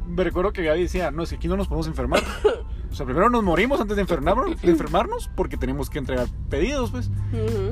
me 0.07 0.23
recuerdo 0.23 0.53
que 0.53 0.63
Gaby 0.63 0.81
decía, 0.81 1.11
no, 1.11 1.23
es 1.23 1.29
que 1.29 1.35
aquí 1.35 1.47
no 1.47 1.57
nos 1.57 1.67
podemos 1.67 1.87
enfermar. 1.87 2.23
O 2.91 2.97
sea, 2.97 3.05
primero 3.05 3.29
nos 3.29 3.43
morimos 3.43 3.81
antes 3.81 3.97
de 3.97 4.03
enfermarnos, 4.03 4.61
de 4.61 4.71
enfermarnos 4.71 5.29
porque 5.35 5.57
tenemos 5.57 5.89
que 5.89 5.99
entregar 5.99 6.27
pedidos, 6.49 6.91
pues. 6.91 7.11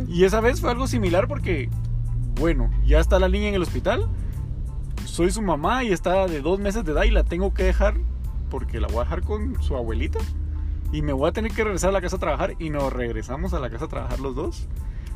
Y 0.10 0.26
esa 0.26 0.42
vez 0.42 0.60
fue 0.60 0.70
algo 0.70 0.86
similar 0.86 1.30
porque, 1.30 1.70
bueno, 2.36 2.70
ya 2.86 3.00
está 3.00 3.20
la 3.20 3.30
niña 3.30 3.48
en 3.48 3.56
el 3.56 3.62
hospital, 3.62 4.10
soy 5.06 5.32
su 5.32 5.42
mamá 5.42 5.86
y 5.86 5.94
está 5.94 6.28
de 6.28 6.42
dos 6.42 6.60
meses 6.60 6.84
de 6.84 6.92
edad 6.92 7.04
y 7.04 7.12
la 7.12 7.24
tengo 7.24 7.54
que 7.54 7.64
dejar 7.64 7.96
porque 8.50 8.82
la 8.82 8.88
voy 8.88 8.98
a 8.98 9.04
dejar 9.04 9.22
con 9.22 9.64
su 9.64 9.78
abuelita 9.78 10.20
y 10.92 11.02
me 11.02 11.14
voy 11.14 11.30
a 11.30 11.32
tener 11.32 11.52
que 11.52 11.64
regresar 11.64 11.90
a 11.90 11.94
la 11.94 12.02
casa 12.02 12.18
a 12.18 12.20
trabajar 12.20 12.56
y 12.60 12.70
nos 12.70 12.92
regresamos 12.92 13.54
a 13.54 13.60
la 13.60 13.70
casa 13.70 13.86
a 13.86 13.88
trabajar 13.88 14.20
los 14.20 14.36
dos. 14.36 14.68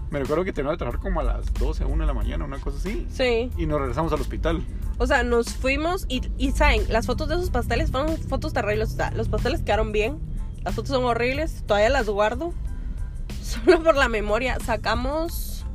Me 0.09 0.19
recuerdo 0.19 0.45
que 0.45 0.53
teníamos 0.53 0.75
que 0.75 0.79
trabajar 0.79 1.01
como 1.01 1.19
a 1.19 1.23
las 1.23 1.53
12, 1.55 1.83
1 1.85 2.03
de 2.03 2.07
la 2.07 2.13
mañana, 2.13 2.45
una 2.45 2.59
cosa 2.59 2.77
así. 2.77 3.05
Sí. 3.11 3.51
Y 3.57 3.65
nos 3.65 3.79
regresamos 3.79 4.13
al 4.13 4.21
hospital. 4.21 4.63
O 4.97 5.05
sea, 5.05 5.23
nos 5.23 5.53
fuimos 5.53 6.05
y, 6.07 6.21
y 6.37 6.51
saben, 6.51 6.83
las 6.89 7.05
fotos 7.05 7.27
de 7.27 7.35
esos 7.35 7.49
pasteles 7.49 7.91
fueron 7.91 8.17
fotos 8.17 8.53
terribles. 8.53 8.93
O 8.93 8.95
sea, 8.95 9.11
los 9.11 9.27
pasteles 9.27 9.61
quedaron 9.61 9.91
bien. 9.91 10.17
Las 10.63 10.75
fotos 10.75 10.91
son 10.91 11.03
horribles. 11.03 11.63
Todavía 11.67 11.89
las 11.89 12.07
guardo. 12.07 12.53
Solo 13.41 13.83
por 13.83 13.95
la 13.95 14.07
memoria. 14.07 14.57
Sacamos. 14.59 15.65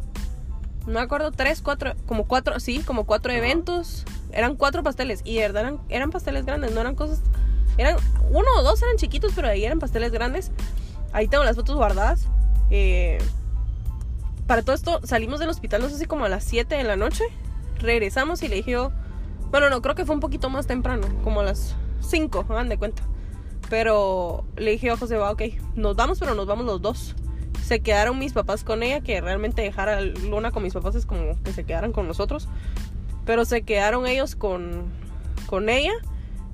No 0.87 0.95
me 0.95 1.01
acuerdo, 1.01 1.31
tres, 1.31 1.63
cuatro, 1.63 1.93
como 2.07 2.27
cuatro, 2.27 2.59
sí, 2.59 2.81
como 2.81 3.05
cuatro 3.05 3.31
Ajá. 3.31 3.39
eventos. 3.39 4.05
Eran 4.33 4.57
cuatro 4.57 4.83
pasteles. 4.83 5.21
Y 5.25 5.35
de 5.37 5.43
verdad 5.43 5.63
eran, 5.63 5.81
eran 5.91 6.11
pasteles 6.11 6.47
grandes, 6.47 6.73
no 6.73 6.81
eran 6.81 6.95
cosas. 6.95 7.21
Eran, 7.77 7.97
uno 8.31 8.49
o 8.59 8.63
dos 8.63 8.83
eran 8.83 8.97
chiquitos, 8.97 9.33
pero 9.35 9.49
ahí 9.49 9.65
eran 9.65 9.79
pasteles 9.79 10.11
grandes. 10.11 10.51
Ahí 11.13 11.29
tengo 11.29 11.45
las 11.45 11.55
fotos 11.55 11.77
guardadas. 11.77 12.27
Eh, 12.71 13.19
para 14.47 14.63
todo 14.63 14.75
esto 14.75 15.01
salimos 15.05 15.41
del 15.41 15.49
hospital, 15.49 15.83
no 15.83 15.89
sé 15.89 16.07
como 16.07 16.25
a 16.25 16.29
las 16.29 16.45
7 16.45 16.75
de 16.75 16.85
la 16.85 16.97
noche. 16.97 17.25
Regresamos 17.79 18.43
y 18.43 18.49
le 18.49 18.57
dije 18.57 18.77
bueno, 19.53 19.69
no, 19.69 19.83
creo 19.83 19.95
que 19.95 20.07
fue 20.07 20.15
un 20.15 20.21
poquito 20.21 20.49
más 20.49 20.67
temprano, 20.67 21.07
como 21.23 21.41
a 21.41 21.45
las 21.45 21.77
5, 22.01 22.47
hagan 22.49 22.71
de 22.71 22.79
cuenta. 22.79 23.03
Pero 23.69 24.45
le 24.57 24.71
dije 24.71 24.87
yo 24.87 24.95
a 24.95 24.97
José, 24.97 25.17
va, 25.17 25.31
ok, 25.31 25.43
nos 25.75 25.95
vamos, 25.95 26.19
pero 26.19 26.35
nos 26.35 26.47
vamos 26.47 26.65
los 26.65 26.81
dos. 26.81 27.15
Se 27.63 27.81
quedaron 27.81 28.19
mis 28.19 28.33
papás 28.33 28.65
con 28.65 28.83
ella, 28.83 29.03
que 29.03 29.21
realmente 29.21 29.61
dejar 29.61 29.91
a 29.91 30.01
Luna 30.01 30.53
con 30.53 30.63
mis 30.63 30.73
papás 30.73 30.95
es 30.95 31.05
como 31.05 31.41
que 31.43 31.53
se 31.53 31.65
quedaran 31.65 31.93
con 31.93 32.09
nosotros. 32.09 32.49
Pero 33.27 33.45
se 33.45 33.63
quedaron 33.63 34.07
ellos 34.07 34.37
con, 34.37 34.85
con 35.47 35.69
ella. 35.69 35.93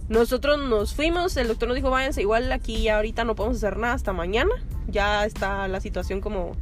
Nosotros 0.09 0.59
nos 0.59 0.95
fuimos, 0.95 1.37
el 1.37 1.49
doctor 1.49 1.69
nos 1.69 1.77
dijo, 1.77 1.91
váyanse, 1.91 2.21
igual 2.21 2.51
aquí 2.51 2.83
ya 2.83 2.97
ahorita 2.97 3.25
no 3.25 3.37
podemos 3.37 3.59
hacer 3.59 3.77
nada 3.79 3.95
hasta 3.95 4.13
mañana. 4.13 4.51
Ya 4.89 5.25
está 5.25 5.69
la 5.69 5.81
situación 5.81 6.21
como 6.21 6.53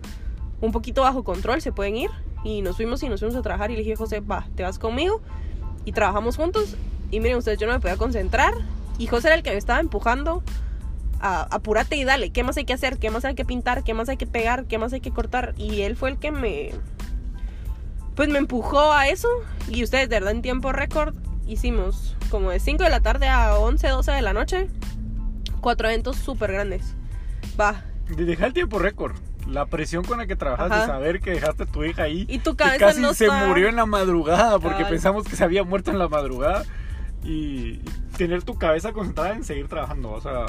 un 0.60 0.72
poquito 0.72 1.02
bajo 1.02 1.24
control, 1.24 1.60
se 1.60 1.72
pueden 1.72 1.96
ir. 1.96 2.10
Y 2.44 2.62
nos 2.62 2.76
fuimos 2.76 3.02
y 3.02 3.08
nos 3.08 3.20
fuimos 3.20 3.36
a 3.36 3.42
trabajar 3.42 3.70
y 3.70 3.74
le 3.74 3.80
dije, 3.80 3.96
José, 3.96 4.20
va, 4.20 4.46
te 4.54 4.62
vas 4.62 4.78
conmigo. 4.78 5.20
Y 5.84 5.92
trabajamos 5.92 6.36
juntos. 6.36 6.76
Y 7.10 7.20
miren 7.20 7.38
ustedes, 7.38 7.58
yo 7.58 7.66
no 7.66 7.72
me 7.72 7.80
podía 7.80 7.96
concentrar. 7.96 8.54
Y 8.98 9.06
José 9.06 9.28
era 9.28 9.36
el 9.36 9.42
que 9.42 9.50
me 9.50 9.56
estaba 9.56 9.80
empujando. 9.80 10.42
A, 11.20 11.42
apúrate 11.42 11.96
y 11.96 12.04
dale, 12.04 12.30
¿qué 12.30 12.44
más 12.44 12.56
hay 12.56 12.64
que 12.64 12.72
hacer? 12.72 12.98
¿Qué 12.98 13.10
más 13.10 13.24
hay 13.24 13.34
que 13.34 13.44
pintar? 13.44 13.84
¿Qué 13.84 13.94
más 13.94 14.08
hay 14.08 14.16
que 14.16 14.26
pegar? 14.26 14.66
¿Qué 14.66 14.78
más 14.78 14.92
hay 14.92 15.00
que 15.00 15.10
cortar? 15.10 15.54
Y 15.56 15.82
él 15.82 15.96
fue 15.96 16.10
el 16.10 16.18
que 16.18 16.30
me... 16.30 16.72
Pues 18.14 18.28
me 18.28 18.38
empujó 18.38 18.92
a 18.92 19.08
eso. 19.08 19.28
Y 19.68 19.82
ustedes, 19.82 20.08
de 20.08 20.16
verdad, 20.16 20.32
en 20.32 20.42
tiempo 20.42 20.72
récord, 20.72 21.14
hicimos 21.46 22.16
como 22.30 22.50
de 22.50 22.60
5 22.60 22.82
de 22.82 22.90
la 22.90 23.00
tarde 23.00 23.28
a 23.28 23.58
11, 23.58 23.88
12 23.88 24.12
de 24.12 24.22
la 24.22 24.32
noche. 24.32 24.68
Cuatro 25.60 25.88
eventos 25.88 26.16
súper 26.16 26.52
grandes. 26.52 26.94
Va, 27.58 27.82
De 28.08 28.24
dejar 28.24 28.48
el 28.48 28.52
tiempo 28.52 28.78
récord. 28.78 29.16
La 29.46 29.66
presión 29.66 30.04
con 30.04 30.18
la 30.18 30.26
que 30.26 30.34
trabajaste, 30.36 30.74
Ajá. 30.74 30.86
saber 30.86 31.20
que 31.20 31.30
dejaste 31.30 31.62
a 31.62 31.66
tu 31.66 31.84
hija 31.84 32.02
ahí. 32.02 32.26
Y 32.28 32.38
tu 32.40 32.56
que 32.56 32.64
cabeza 32.64 32.86
casi 32.86 33.00
no 33.00 33.14
se 33.14 33.26
está- 33.26 33.46
murió 33.46 33.68
en 33.68 33.76
la 33.76 33.86
madrugada 33.86 34.58
porque 34.58 34.78
Cabal. 34.78 34.90
pensamos 34.92 35.24
que 35.24 35.36
se 35.36 35.44
había 35.44 35.62
muerto 35.62 35.90
en 35.90 35.98
la 35.98 36.08
madrugada. 36.08 36.64
Y 37.24 37.78
tener 38.16 38.42
tu 38.42 38.56
cabeza 38.58 38.92
concentrada 38.92 39.34
en 39.34 39.44
seguir 39.44 39.68
trabajando. 39.68 40.10
O 40.12 40.20
sea, 40.20 40.46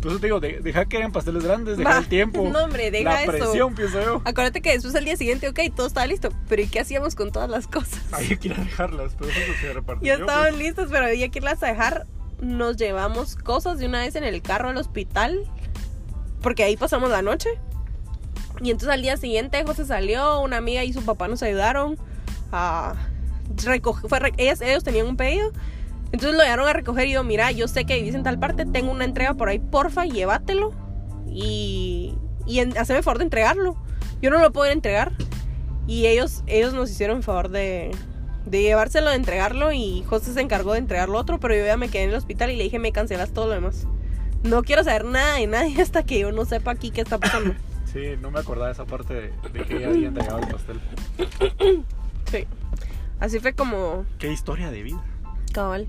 por 0.00 0.10
eso 0.12 0.20
te 0.20 0.26
digo, 0.26 0.38
de- 0.40 0.60
deja 0.60 0.86
que 0.86 0.96
hayan 0.98 1.10
pasteles 1.12 1.42
grandes, 1.44 1.76
deja 1.76 1.98
el 1.98 2.06
tiempo. 2.08 2.48
No, 2.52 2.64
hombre, 2.64 2.90
deja 2.90 3.10
la 3.10 3.22
eso. 3.22 3.32
presión, 3.32 3.74
pienso 3.74 4.00
yo. 4.02 4.22
Acuérdate 4.24 4.60
que 4.60 4.72
después 4.72 4.94
al 4.94 5.04
día 5.04 5.16
siguiente, 5.16 5.48
ok, 5.48 5.58
todo 5.74 5.86
estaba 5.88 6.06
listo. 6.06 6.30
Pero 6.48 6.62
¿y 6.62 6.66
qué 6.68 6.80
hacíamos 6.80 7.14
con 7.14 7.32
todas 7.32 7.48
las 7.50 7.66
cosas? 7.66 8.00
Hay 8.12 8.36
que 8.36 8.48
ir 8.48 8.54
a 8.54 8.62
dejarlas, 8.62 9.14
pero 9.18 9.30
eso 9.30 9.40
se 9.60 9.72
repartió. 9.72 10.06
Ya 10.06 10.14
estaban 10.20 10.58
listas, 10.58 10.88
pero 10.90 11.06
había 11.06 11.28
que 11.28 11.38
irlas 11.38 11.62
a 11.62 11.66
dejar. 11.68 12.06
Nos 12.40 12.76
llevamos 12.76 13.34
cosas 13.34 13.78
de 13.78 13.86
una 13.86 14.00
vez 14.00 14.14
en 14.16 14.22
el 14.24 14.42
carro 14.42 14.68
al 14.68 14.76
hospital. 14.76 15.40
Porque 16.40 16.62
ahí 16.62 16.76
pasamos 16.76 17.10
la 17.10 17.20
noche. 17.20 17.48
Y 18.60 18.70
entonces 18.70 18.88
al 18.94 19.02
día 19.02 19.16
siguiente 19.16 19.62
José 19.64 19.84
salió, 19.84 20.40
una 20.40 20.56
amiga 20.56 20.82
y 20.84 20.92
su 20.92 21.02
papá 21.04 21.28
nos 21.28 21.42
ayudaron 21.42 21.96
a 22.52 22.94
recoger. 23.64 24.08
Fue, 24.08 24.32
ellos 24.36 24.84
tenían 24.84 25.06
un 25.06 25.16
pedido 25.16 25.52
Entonces 26.12 26.32
lo 26.36 26.42
llegaron 26.42 26.66
a 26.68 26.72
recoger 26.72 27.06
y 27.08 27.12
yo, 27.12 27.22
mira, 27.24 27.50
yo 27.52 27.68
sé 27.68 27.84
que 27.84 27.96
vivís 27.96 28.14
en 28.14 28.22
tal 28.22 28.38
parte, 28.38 28.66
tengo 28.66 28.90
una 28.90 29.04
entrega 29.04 29.34
por 29.34 29.48
ahí, 29.48 29.58
porfa, 29.58 30.06
llévatelo 30.06 30.72
y, 31.26 32.14
y 32.46 32.60
en- 32.60 32.76
haceme 32.78 32.98
el 32.98 33.04
favor 33.04 33.18
de 33.18 33.24
entregarlo. 33.24 33.76
Yo 34.22 34.30
no 34.30 34.38
lo 34.38 34.50
puedo 34.52 34.70
entregar. 34.72 35.12
Y 35.86 36.06
ellos, 36.06 36.42
ellos 36.46 36.74
nos 36.74 36.90
hicieron 36.90 37.22
favor 37.22 37.48
de, 37.50 37.92
de 38.44 38.62
llevárselo, 38.62 39.08
de 39.10 39.16
entregarlo 39.16 39.72
y 39.72 40.02
José 40.06 40.34
se 40.34 40.40
encargó 40.40 40.72
de 40.72 40.78
entregar 40.80 41.08
lo 41.08 41.18
otro, 41.18 41.38
pero 41.40 41.54
yo 41.54 41.64
ya 41.64 41.76
me 41.78 41.88
quedé 41.88 42.02
en 42.04 42.10
el 42.10 42.16
hospital 42.16 42.50
y 42.50 42.56
le 42.56 42.64
dije, 42.64 42.78
me 42.78 42.92
cancelas 42.92 43.30
todo 43.32 43.46
lo 43.46 43.52
demás. 43.52 43.86
No 44.42 44.62
quiero 44.62 44.84
saber 44.84 45.04
nada 45.06 45.36
de 45.36 45.46
nadie 45.46 45.80
hasta 45.82 46.02
que 46.02 46.18
yo 46.18 46.32
no 46.32 46.44
sepa 46.44 46.72
aquí 46.72 46.90
qué 46.90 47.00
está 47.02 47.18
pasando. 47.18 47.54
Sí, 47.98 48.16
no 48.20 48.30
me 48.30 48.38
acordaba 48.38 48.66
de 48.66 48.74
esa 48.74 48.84
parte 48.86 49.12
de, 49.12 49.32
de 49.52 49.64
que 49.64 49.76
ella 49.78 49.88
había 49.88 50.06
entregado 50.08 50.38
el 50.38 50.46
pastel. 50.48 50.80
Sí. 52.30 52.46
Así 53.18 53.40
fue 53.40 53.54
como 53.54 54.04
Qué 54.18 54.30
historia 54.30 54.70
de 54.70 54.82
vida. 54.82 55.02
cabal. 55.52 55.88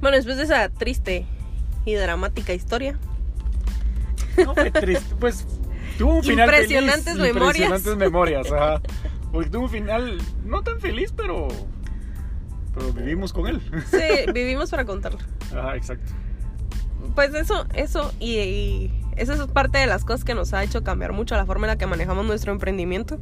Bueno, 0.00 0.16
después 0.16 0.36
de 0.36 0.44
esa 0.44 0.68
triste 0.68 1.26
y 1.84 1.94
dramática 1.94 2.54
historia, 2.54 2.98
No 4.44 4.54
fue 4.54 4.70
triste, 4.70 5.14
pues 5.18 5.44
tuvo 5.98 6.14
un 6.16 6.22
final 6.22 6.48
Impresionantes 6.48 7.16
feliz, 7.16 7.34
memorias. 7.34 7.68
Impresionantes 7.68 7.96
memorias, 7.96 8.52
ajá. 8.52 8.80
Porque 9.32 9.50
tuvo 9.50 9.64
un 9.64 9.70
final 9.70 10.18
no 10.44 10.62
tan 10.62 10.80
feliz, 10.80 11.12
pero 11.16 11.48
pero 12.74 12.92
vivimos 12.92 13.32
con 13.32 13.46
él. 13.46 13.60
sí, 13.90 14.32
vivimos 14.32 14.70
para 14.70 14.84
contarlo. 14.84 15.18
Ajá, 15.56 15.76
exacto. 15.76 16.12
Pues 17.14 17.34
eso, 17.34 17.66
eso 17.74 18.12
y, 18.20 18.38
y 18.38 19.04
esa 19.16 19.34
es 19.34 19.40
parte 19.48 19.78
de 19.78 19.86
las 19.86 20.04
cosas 20.04 20.24
que 20.24 20.34
nos 20.34 20.52
ha 20.54 20.62
hecho 20.62 20.84
cambiar 20.84 21.12
mucho 21.12 21.34
la 21.36 21.46
forma 21.46 21.66
en 21.66 21.72
la 21.72 21.78
que 21.78 21.86
manejamos 21.86 22.24
nuestro 22.26 22.52
emprendimiento. 22.52 23.18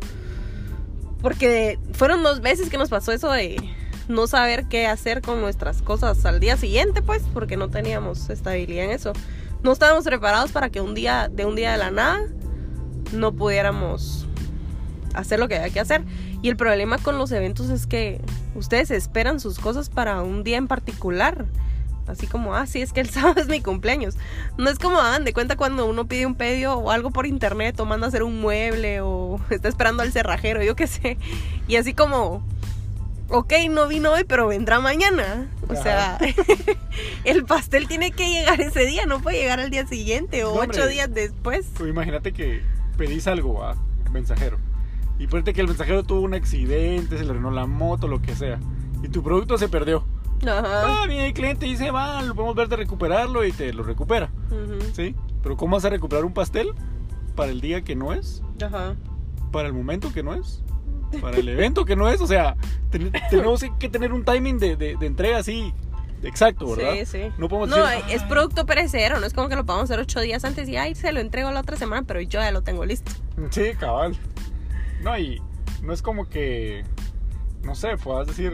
Porque 1.23 1.79
fueron 1.93 2.23
dos 2.23 2.41
veces 2.41 2.69
que 2.69 2.79
nos 2.79 2.91
pasó 2.91 3.13
eso 3.13 3.31
de 3.31 3.57
no 4.09 4.27
saber 4.27 4.67
qué 4.69 4.87
hacer 4.87 5.23
con 5.23 5.41
nuestras 5.41 5.83
cosas 5.83 6.25
al 6.25 6.39
día 6.39 6.57
siguiente, 6.57 7.03
pues, 7.03 7.23
porque 7.33 7.57
no 7.57 7.69
teníamos 7.69 8.31
estabilidad 8.31 8.85
en 8.85 8.91
eso. 8.91 9.13
No 9.63 9.73
estábamos 9.73 10.05
preparados 10.05 10.53
para 10.53 10.71
que 10.71 10.81
un 10.81 10.95
día, 10.95 11.29
de 11.29 11.47
un 11.47 11.57
día 11.57 11.73
de 11.73 11.79
la 11.79 11.91
nada, 11.91 12.21
no 13.13 13.33
pudiéramos 13.33 14.26
hacer 15.17 15.39
lo 15.41 15.49
que 15.49 15.57
había 15.57 15.71
que 15.73 15.81
hacer. 15.81 16.03
Y 16.43 16.49
el 16.49 16.57
problema 16.57 16.99
con 16.99 17.19
los 17.19 17.33
eventos 17.33 17.71
es 17.71 17.87
que 17.87 18.21
ustedes 18.55 18.91
esperan 18.91 19.41
sus 19.41 19.59
cosas 19.59 19.91
para 19.91 20.23
un 20.23 20.45
día 20.45 20.59
en 20.59 20.69
particular. 20.69 21.47
Así 22.07 22.29
como, 22.29 22.55
ah, 22.55 22.67
sí, 22.69 22.81
es 22.83 22.93
que 22.93 23.01
el 23.01 23.11
sábado 23.11 23.41
es 23.41 23.49
mi 23.49 23.61
cumpleaños. 23.61 24.17
No 24.59 24.71
es 24.71 24.79
como 24.79 24.99
hagan 25.01 25.25
de 25.25 25.33
cuenta 25.33 25.57
cuando 25.57 25.87
uno 25.87 26.07
pide 26.07 26.25
un 26.27 26.37
pedido 26.37 26.79
o 26.79 26.91
algo 26.93 27.11
por 27.11 27.27
internet 27.27 27.81
o 27.81 27.85
manda 27.85 28.07
a 28.07 28.09
hacer 28.09 28.23
un 28.23 28.41
mueble 28.41 29.01
o 29.01 29.41
está 29.51 29.69
esperando 29.69 30.03
al 30.05 30.13
cerrajero, 30.13 30.63
yo 30.63 30.77
qué 30.77 30.87
sé. 30.87 31.19
Y 31.67 31.75
así 31.77 31.95
como, 31.95 32.47
ok, 33.29 33.53
no 33.71 33.89
vino 33.89 34.13
hoy, 34.13 34.23
pero 34.23 34.47
vendrá 34.47 34.79
mañana. 34.79 35.49
O 35.69 35.73
Ajá. 35.73 35.83
sea, 35.83 36.19
el 37.25 37.45
pastel 37.45 37.89
tiene 37.89 38.13
que 38.13 38.29
llegar 38.31 38.61
ese 38.61 38.87
día, 38.87 39.05
no 39.07 39.21
puede 39.21 39.39
llegar 39.39 39.59
al 39.59 39.71
día 39.71 39.85
siguiente 39.87 40.45
o 40.45 40.55
No, 40.55 40.61
hombre. 40.61 40.79
ocho 40.79 40.89
días 40.89 41.13
después. 41.13 41.67
Pues 41.77 41.91
imagínate 41.91 42.33
que 42.33 42.63
pedís 42.97 43.27
algo 43.27 43.65
a 43.65 43.75
mensajero. 44.13 44.59
Y 45.19 45.27
ponte 45.29 45.53
que 45.55 45.61
el 45.63 45.69
mensajero 45.69 46.03
tuvo 46.03 46.21
un 46.21 46.35
accidente, 46.35 47.17
se 47.19 47.25
le 47.25 47.31
arruinó 47.31 47.51
la 47.51 47.67
moto, 47.67 48.07
lo 48.09 48.21
que 48.21 48.35
sea. 48.35 48.59
Y 49.03 49.09
tu 49.09 49.23
producto 49.23 49.57
se 49.59 49.69
perdió. 49.69 50.05
Ajá. 50.43 51.03
Ah, 51.03 51.07
viene 51.07 51.29
el 51.29 51.33
cliente 51.33 51.67
y 51.67 51.71
dice, 51.71 51.91
va, 51.91 52.21
lo 52.23 52.35
podemos 52.35 52.55
ver 52.55 52.69
de 52.69 52.77
recuperarlo 52.77 53.45
y 53.45 53.53
te 53.53 53.73
lo 53.73 53.83
recupera. 53.83 54.31
Ujú. 54.51 54.79
¿Sí? 54.95 55.15
Pero 55.43 55.57
¿cómo 55.57 55.77
vas 55.77 55.85
a 55.87 55.91
recuperar 55.91 56.25
un 56.25 56.35
pastel 56.35 56.69
para 57.35 57.51
el 57.51 57.61
día 57.61 57.83
que 57.83 57.97
no 57.97 58.13
es? 58.13 58.43
Ajá. 58.63 58.95
¿Para 59.53 59.69
el 59.69 59.75
momento 59.75 60.13
que 60.13 60.23
no 60.23 60.35
es? 60.35 60.63
¿Para 61.23 61.39
el 61.39 61.49
evento 61.49 61.85
que 61.87 61.97
no 61.97 62.09
es? 62.11 62.21
O 62.21 62.27
sea, 62.27 62.57
ten- 62.91 63.13
tenemos 63.31 63.65
que 63.79 63.89
tener 63.89 64.13
un 64.13 64.25
timing 64.25 64.59
de, 64.59 64.77
de- 64.77 64.97
de 64.97 65.07
entrega 65.07 65.39
así 65.39 65.73
exacto, 66.23 66.75
¿verdad? 66.75 66.95
Sí, 66.99 67.07
sí. 67.07 67.21
No 67.39 67.49
podemos 67.49 67.71
No, 67.71 67.87
decir, 67.87 68.05
es 68.11 68.23
producto 68.25 68.67
perecedero, 68.67 69.21
no 69.21 69.27
es 69.27 69.33
como 69.33 69.49
que 69.49 69.55
lo 69.57 69.65
podamos 69.65 69.85
hacer 69.91 70.01
ocho 70.01 70.21
días 70.21 70.45
antes 70.45 70.69
y 70.69 70.77
ay, 70.77 70.95
se 70.95 71.13
lo 71.13 71.21
entrego 71.21 71.51
la 71.53 71.61
otra 71.61 71.77
semana, 71.77 72.03
pero 72.07 72.21
yo 72.21 72.41
ya 72.41 72.51
lo 72.51 72.63
tengo 72.63 72.85
listo. 72.85 73.13
Sí, 73.51 73.73
cabal. 73.79 74.17
No, 75.07 75.17
y 75.17 75.41
no 75.85 75.93
es 75.93 76.03
como 76.03 76.29
que, 76.29 76.85
no 77.63 77.77
sé, 77.77 77.97
puedas 77.97 78.27
decir... 78.27 78.53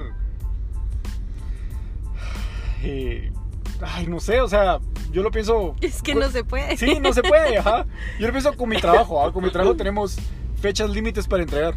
eh, 2.83 3.33
ay, 3.81 4.07
no 4.07 4.21
sé, 4.21 4.43
o 4.43 4.49
sea, 4.49 4.79
yo 5.13 5.23
lo 5.23 5.31
pienso... 5.31 5.75
Es 5.81 6.03
que 6.03 6.15
no 6.15 6.29
se 6.29 6.45
puede. 6.45 6.77
Sí, 6.77 7.01
no 7.01 7.15
se 7.15 7.23
puede, 7.23 7.57
ajá. 7.57 7.87
Yo 8.21 8.27
lo 8.27 8.35
pienso 8.35 8.55
con 8.55 8.69
mi 8.69 8.77
trabajo, 8.77 9.25
¿ah? 9.25 9.33
con 9.33 9.43
mi 9.43 9.51
trabajo 9.51 9.77
tenemos 9.77 10.19
fechas 10.61 10.91
límites 10.91 11.27
para 11.27 11.43
entregar. 11.43 11.75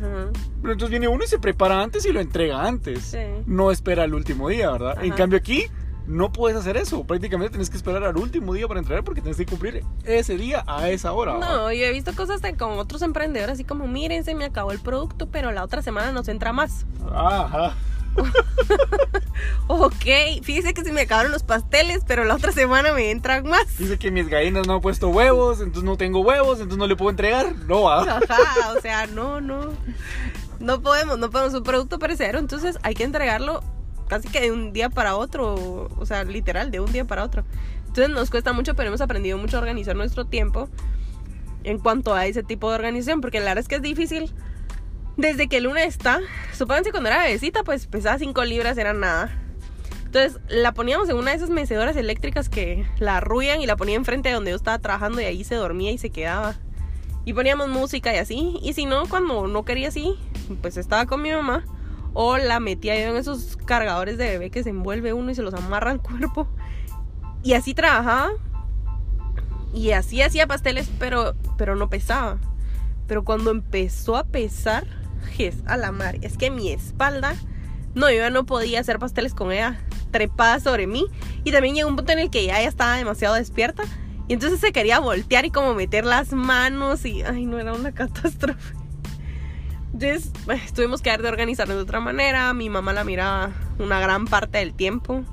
Pero 0.00 0.72
entonces 0.72 0.88
viene 0.88 1.06
uno 1.06 1.24
y 1.24 1.26
se 1.26 1.38
prepara 1.38 1.82
antes 1.82 2.06
y 2.06 2.12
lo 2.12 2.20
entrega 2.20 2.66
antes. 2.66 3.02
Sí. 3.02 3.18
No 3.44 3.70
espera 3.70 4.04
el 4.04 4.14
último 4.14 4.48
día, 4.48 4.70
¿verdad? 4.70 5.04
En 5.04 5.12
cambio 5.12 5.38
aquí 5.38 5.66
no 6.08 6.32
puedes 6.32 6.58
hacer 6.58 6.76
eso. 6.76 7.04
Prácticamente 7.04 7.50
tienes 7.50 7.70
que 7.70 7.76
esperar 7.76 8.02
al 8.02 8.16
último 8.16 8.54
día 8.54 8.66
para 8.66 8.80
entregar 8.80 9.04
porque 9.04 9.20
tienes 9.20 9.36
que 9.36 9.46
cumplir 9.46 9.84
ese 10.04 10.36
día 10.36 10.64
a 10.66 10.88
esa 10.88 11.12
hora. 11.12 11.34
No, 11.38 11.70
yo 11.72 11.84
he 11.84 11.92
visto 11.92 12.14
cosas 12.14 12.40
de 12.42 12.56
con 12.56 12.78
otros 12.78 13.02
emprendedores 13.02 13.54
así 13.54 13.64
como, 13.64 13.86
miren, 13.86 14.24
se 14.24 14.34
me 14.34 14.46
acabó 14.46 14.72
el 14.72 14.80
producto, 14.80 15.28
pero 15.28 15.52
la 15.52 15.62
otra 15.62 15.82
semana 15.82 16.10
nos 16.10 16.28
entra 16.28 16.52
más. 16.52 16.86
Ajá. 17.12 17.74
Ok, 19.68 20.04
fíjese 20.42 20.74
que 20.74 20.82
se 20.82 20.92
me 20.92 21.02
acabaron 21.02 21.30
los 21.30 21.44
pasteles, 21.44 22.02
pero 22.06 22.24
la 22.24 22.34
otra 22.34 22.50
semana 22.50 22.92
me 22.92 23.10
entran 23.10 23.46
más. 23.46 23.78
Dice 23.78 23.98
que 23.98 24.10
mis 24.10 24.28
gallinas 24.28 24.66
no 24.66 24.74
han 24.74 24.80
puesto 24.80 25.10
huevos, 25.10 25.60
entonces 25.60 25.84
no 25.84 25.96
tengo 25.96 26.20
huevos, 26.20 26.54
entonces 26.54 26.78
no 26.78 26.86
le 26.86 26.96
puedo 26.96 27.10
entregar. 27.10 27.54
No, 27.66 27.82
va. 27.82 28.02
Ajá, 28.02 28.72
o 28.76 28.80
sea, 28.80 29.06
no, 29.06 29.40
no. 29.40 29.68
No 30.58 30.80
podemos, 30.80 31.18
no 31.18 31.30
podemos 31.30 31.54
un 31.54 31.62
producto 31.62 31.98
perecedero, 31.98 32.38
entonces 32.38 32.78
hay 32.82 32.94
que 32.94 33.04
entregarlo 33.04 33.62
casi 34.08 34.28
que 34.28 34.40
de 34.40 34.50
un 34.50 34.72
día 34.72 34.90
para 34.90 35.16
otro, 35.16 35.88
o 35.96 36.06
sea, 36.06 36.24
literal, 36.24 36.70
de 36.70 36.80
un 36.80 36.90
día 36.92 37.04
para 37.04 37.24
otro. 37.24 37.44
Entonces 37.86 38.10
nos 38.10 38.30
cuesta 38.30 38.52
mucho, 38.52 38.74
pero 38.74 38.88
hemos 38.88 39.00
aprendido 39.00 39.38
mucho 39.38 39.56
a 39.56 39.60
organizar 39.60 39.96
nuestro 39.96 40.24
tiempo 40.24 40.68
en 41.64 41.78
cuanto 41.78 42.14
a 42.14 42.26
ese 42.26 42.42
tipo 42.42 42.68
de 42.70 42.76
organización, 42.76 43.20
porque 43.20 43.40
la 43.40 43.46
verdad 43.46 43.60
es 43.60 43.68
que 43.68 43.76
es 43.76 43.82
difícil. 43.82 44.32
Desde 45.16 45.48
que 45.48 45.56
el 45.56 45.64
lunes 45.64 45.86
está, 45.86 46.20
supónganse 46.52 46.92
cuando 46.92 47.08
era 47.08 47.24
bebecita, 47.24 47.64
pues 47.64 47.86
pesaba 47.86 48.18
5 48.18 48.44
libras, 48.44 48.78
era 48.78 48.92
nada. 48.92 49.36
Entonces 50.04 50.40
la 50.48 50.72
poníamos 50.72 51.08
en 51.08 51.16
una 51.16 51.32
de 51.32 51.36
esas 51.36 51.50
mecedoras 51.50 51.96
eléctricas 51.96 52.48
que 52.48 52.86
la 52.98 53.16
arrullan 53.18 53.60
y 53.60 53.66
la 53.66 53.76
ponía 53.76 53.96
enfrente 53.96 54.28
de 54.28 54.36
donde 54.36 54.52
yo 54.52 54.56
estaba 54.56 54.78
trabajando 54.78 55.20
y 55.20 55.24
ahí 55.24 55.44
se 55.44 55.56
dormía 55.56 55.90
y 55.90 55.98
se 55.98 56.10
quedaba. 56.10 56.54
Y 57.24 57.34
poníamos 57.34 57.68
música 57.68 58.14
y 58.14 58.18
así. 58.18 58.58
Y 58.62 58.72
si 58.72 58.86
no, 58.86 59.06
cuando 59.06 59.48
no 59.48 59.64
quería 59.64 59.88
así, 59.88 60.14
pues 60.62 60.78
estaba 60.78 61.04
con 61.04 61.20
mi 61.20 61.30
mamá. 61.30 61.64
O 62.20 62.36
la 62.36 62.58
metía 62.58 63.00
yo 63.00 63.10
en 63.12 63.16
esos 63.16 63.56
cargadores 63.64 64.18
de 64.18 64.28
bebé 64.28 64.50
que 64.50 64.64
se 64.64 64.70
envuelve 64.70 65.12
uno 65.12 65.30
y 65.30 65.36
se 65.36 65.42
los 65.42 65.54
amarra 65.54 65.92
al 65.92 66.02
cuerpo. 66.02 66.48
Y 67.44 67.52
así 67.52 67.74
trabajaba. 67.74 68.30
Y 69.72 69.92
así 69.92 70.20
hacía 70.20 70.48
pasteles, 70.48 70.90
pero, 70.98 71.36
pero 71.56 71.76
no 71.76 71.88
pesaba. 71.88 72.38
Pero 73.06 73.22
cuando 73.22 73.52
empezó 73.52 74.16
a 74.16 74.24
pesar, 74.24 74.84
es 75.38 75.58
a 75.66 75.76
la 75.76 75.92
mar. 75.92 76.18
Es 76.22 76.36
que 76.36 76.50
mi 76.50 76.72
espalda, 76.72 77.36
no, 77.94 78.10
yo 78.10 78.28
no 78.30 78.44
podía 78.46 78.80
hacer 78.80 78.98
pasteles 78.98 79.32
con 79.32 79.52
ella 79.52 79.78
trepada 80.10 80.58
sobre 80.58 80.88
mí. 80.88 81.06
Y 81.44 81.52
también 81.52 81.76
llegó 81.76 81.88
un 81.88 81.94
punto 81.94 82.10
en 82.10 82.18
el 82.18 82.30
que 82.30 82.44
ya, 82.44 82.60
ya 82.60 82.68
estaba 82.68 82.96
demasiado 82.96 83.36
despierta. 83.36 83.84
Y 84.26 84.32
entonces 84.32 84.58
se 84.58 84.72
quería 84.72 84.98
voltear 84.98 85.44
y 85.44 85.52
como 85.52 85.72
meter 85.72 86.04
las 86.04 86.32
manos 86.32 87.04
y, 87.04 87.22
ay, 87.22 87.46
no, 87.46 87.60
era 87.60 87.74
una 87.74 87.92
catástrofe. 87.94 88.87
Entonces, 89.92 90.30
eh, 90.48 90.60
tuvimos 90.74 91.00
que 91.02 91.10
dar 91.10 91.22
de 91.22 91.28
organizarnos 91.28 91.76
de 91.76 91.82
otra 91.82 92.00
manera. 92.00 92.52
Mi 92.54 92.68
mamá 92.70 92.92
la 92.92 93.04
miraba 93.04 93.50
una 93.78 94.00
gran 94.00 94.26
parte 94.26 94.58
del 94.58 94.74
tiempo. 94.74 95.24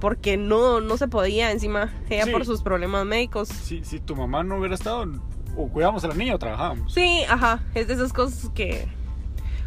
Porque 0.00 0.36
no, 0.38 0.80
no 0.80 0.96
se 0.96 1.08
podía 1.08 1.50
encima. 1.50 1.92
Ella 2.08 2.24
Sí. 2.24 2.30
por 2.30 2.46
sus 2.46 2.62
problemas 2.62 3.04
médicos. 3.04 3.48
Si, 3.48 3.84
si 3.84 4.00
tu 4.00 4.16
mamá 4.16 4.42
no 4.42 4.56
hubiera 4.58 4.74
estado, 4.74 5.04
o 5.56 5.68
cuidábamos 5.68 6.02
a 6.04 6.08
la 6.08 6.14
niña 6.14 6.34
o 6.34 6.38
trabajábamos. 6.38 6.94
Sí, 6.94 7.22
ajá. 7.28 7.60
Es 7.74 7.86
de 7.88 7.94
esas 7.94 8.12
cosas 8.12 8.50
que. 8.54 8.88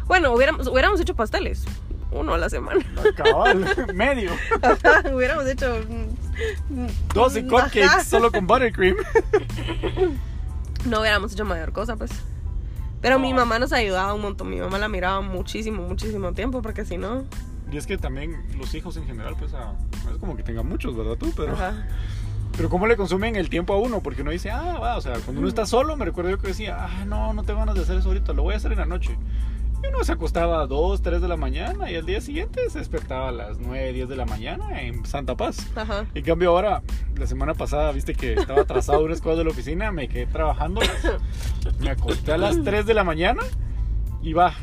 Bueno, 0.06 0.32
hubiéramos, 0.34 0.66
hubiéramos 0.66 1.00
hecho 1.00 1.14
pasteles. 1.14 1.64
Uno 2.10 2.34
a 2.34 2.38
la 2.38 2.48
semana. 2.50 2.84
Cabal, 3.16 3.64
medio. 3.94 4.30
Ajá, 4.62 5.04
hubiéramos 5.14 5.46
hecho. 5.46 5.78
mm, 6.68 6.86
12 7.14 7.42
mm, 7.42 7.48
cupcakes 7.48 7.84
ajá. 7.84 8.04
solo 8.04 8.32
con 8.32 8.46
buttercream. 8.46 8.96
No 10.84 11.00
hubiéramos 11.00 11.32
hecho 11.32 11.44
mayor 11.46 11.72
cosa, 11.72 11.96
pues. 11.96 12.10
Pero 13.04 13.18
mi 13.18 13.34
mamá 13.34 13.58
nos 13.58 13.70
ayudaba 13.74 14.14
un 14.14 14.22
montón. 14.22 14.48
Mi 14.48 14.56
mamá 14.56 14.78
la 14.78 14.88
miraba 14.88 15.20
muchísimo, 15.20 15.86
muchísimo 15.86 16.32
tiempo, 16.32 16.62
porque 16.62 16.86
si 16.86 16.96
no. 16.96 17.24
Y 17.70 17.76
es 17.76 17.86
que 17.86 17.98
también 17.98 18.42
los 18.56 18.74
hijos 18.74 18.96
en 18.96 19.04
general, 19.04 19.36
pues, 19.38 19.52
no 19.52 19.76
es 20.10 20.16
como 20.18 20.34
que 20.34 20.42
tengan 20.42 20.66
muchos, 20.66 20.96
¿verdad 20.96 21.16
tú? 21.18 21.30
Pero, 21.36 21.52
Ajá. 21.52 21.86
pero 22.56 22.70
¿cómo 22.70 22.86
le 22.86 22.96
consumen 22.96 23.36
el 23.36 23.50
tiempo 23.50 23.74
a 23.74 23.78
uno? 23.78 24.00
Porque 24.00 24.22
uno 24.22 24.30
dice, 24.30 24.50
ah, 24.50 24.78
va, 24.78 24.96
o 24.96 25.02
sea, 25.02 25.18
cuando 25.18 25.40
uno 25.40 25.48
está 25.48 25.66
solo, 25.66 25.98
me 25.98 26.06
recuerdo 26.06 26.30
yo 26.30 26.38
que 26.38 26.46
decía, 26.46 26.78
ah, 26.80 27.04
no, 27.04 27.34
no 27.34 27.42
tengo 27.42 27.58
ganas 27.58 27.74
de 27.74 27.82
hacer 27.82 27.98
eso 27.98 28.08
ahorita, 28.08 28.32
lo 28.32 28.42
voy 28.42 28.54
a 28.54 28.56
hacer 28.56 28.72
en 28.72 28.78
la 28.78 28.86
noche. 28.86 29.18
Y 29.84 29.88
uno 29.88 30.04
se 30.04 30.12
acostaba 30.12 30.62
a 30.62 30.66
2, 30.66 31.02
3 31.02 31.20
de 31.20 31.28
la 31.28 31.36
mañana 31.36 31.90
y 31.90 31.96
al 31.96 32.06
día 32.06 32.20
siguiente 32.20 32.68
se 32.70 32.78
despertaba 32.78 33.28
a 33.28 33.32
las 33.32 33.58
9, 33.58 33.92
10 33.92 34.08
de 34.08 34.16
la 34.16 34.24
mañana 34.24 34.80
en 34.82 35.04
Santa 35.04 35.36
Paz. 35.36 35.66
Ajá. 35.76 36.06
En 36.14 36.24
cambio 36.24 36.50
ahora, 36.50 36.82
la 37.16 37.26
semana 37.26 37.54
pasada, 37.54 37.92
viste 37.92 38.14
que 38.14 38.34
estaba 38.34 38.62
atrasado 38.62 39.04
unas 39.04 39.20
cosas 39.20 39.38
de 39.38 39.44
la 39.44 39.50
oficina, 39.50 39.92
me 39.92 40.08
quedé 40.08 40.26
trabajando, 40.26 40.80
me 41.80 41.90
acosté 41.90 42.32
a 42.32 42.38
las 42.38 42.62
3 42.62 42.86
de 42.86 42.94
la 42.94 43.04
mañana 43.04 43.42
y 44.22 44.32
va, 44.32 44.54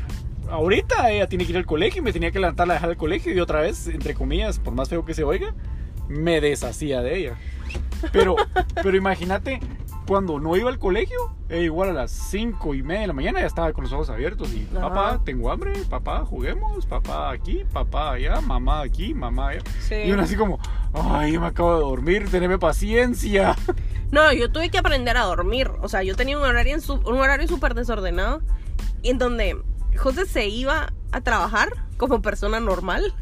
ahorita 0.50 1.10
ella 1.10 1.28
tiene 1.28 1.44
que 1.44 1.52
ir 1.52 1.56
al 1.58 1.66
colegio 1.66 2.00
y 2.00 2.04
me 2.04 2.12
tenía 2.12 2.30
que 2.30 2.40
levantar 2.40 2.70
a 2.70 2.74
dejar 2.74 2.90
al 2.90 2.96
colegio 2.96 3.32
y 3.32 3.40
otra 3.40 3.60
vez, 3.60 3.86
entre 3.88 4.14
comillas, 4.14 4.58
por 4.58 4.74
más 4.74 4.88
feo 4.88 5.04
que 5.04 5.14
se 5.14 5.24
oiga, 5.24 5.54
me 6.08 6.40
deshacía 6.40 7.00
de 7.00 7.18
ella. 7.18 7.36
Pero, 8.12 8.36
pero 8.74 8.96
imagínate, 8.96 9.60
cuando 10.06 10.40
no 10.40 10.56
iba 10.56 10.68
al 10.68 10.78
colegio, 10.78 11.34
ella 11.48 11.62
igual 11.62 11.90
a 11.90 11.92
las 11.92 12.10
5 12.10 12.74
y 12.74 12.82
media 12.82 13.02
de 13.02 13.06
la 13.08 13.12
mañana 13.12 13.40
ya 13.40 13.46
estaba 13.46 13.72
con 13.72 13.84
los 13.84 13.92
ojos 13.92 14.10
abiertos 14.10 14.52
y 14.52 14.60
papá, 14.80 15.20
tengo 15.24 15.50
hambre, 15.50 15.72
papá, 15.88 16.24
juguemos, 16.24 16.86
papá 16.86 17.30
aquí, 17.30 17.64
papá 17.72 18.12
allá, 18.12 18.40
mamá 18.40 18.80
aquí, 18.82 19.14
mamá 19.14 19.48
allá. 19.50 19.62
Sí. 19.80 19.94
Y 20.06 20.12
uno 20.12 20.22
así 20.22 20.34
como, 20.36 20.58
ay, 20.94 21.38
me 21.38 21.46
acabo 21.46 21.74
de 21.74 21.80
dormir, 21.80 22.28
teneme 22.30 22.58
paciencia. 22.58 23.56
No, 24.10 24.30
yo 24.32 24.50
tuve 24.52 24.68
que 24.70 24.76
aprender 24.78 25.16
a 25.16 25.22
dormir. 25.22 25.70
O 25.80 25.88
sea, 25.88 26.02
yo 26.02 26.14
tenía 26.16 26.36
un 26.36 26.44
horario, 26.44 26.74
en 26.74 26.80
su- 26.82 26.94
un 26.94 27.16
horario 27.18 27.48
súper 27.48 27.74
desordenado. 27.74 28.42
En 29.02 29.16
donde 29.18 29.56
José 29.96 30.26
se 30.26 30.48
iba 30.48 30.92
a 31.12 31.20
trabajar 31.22 31.68
como 31.96 32.20
persona 32.20 32.60
normal. 32.60 33.14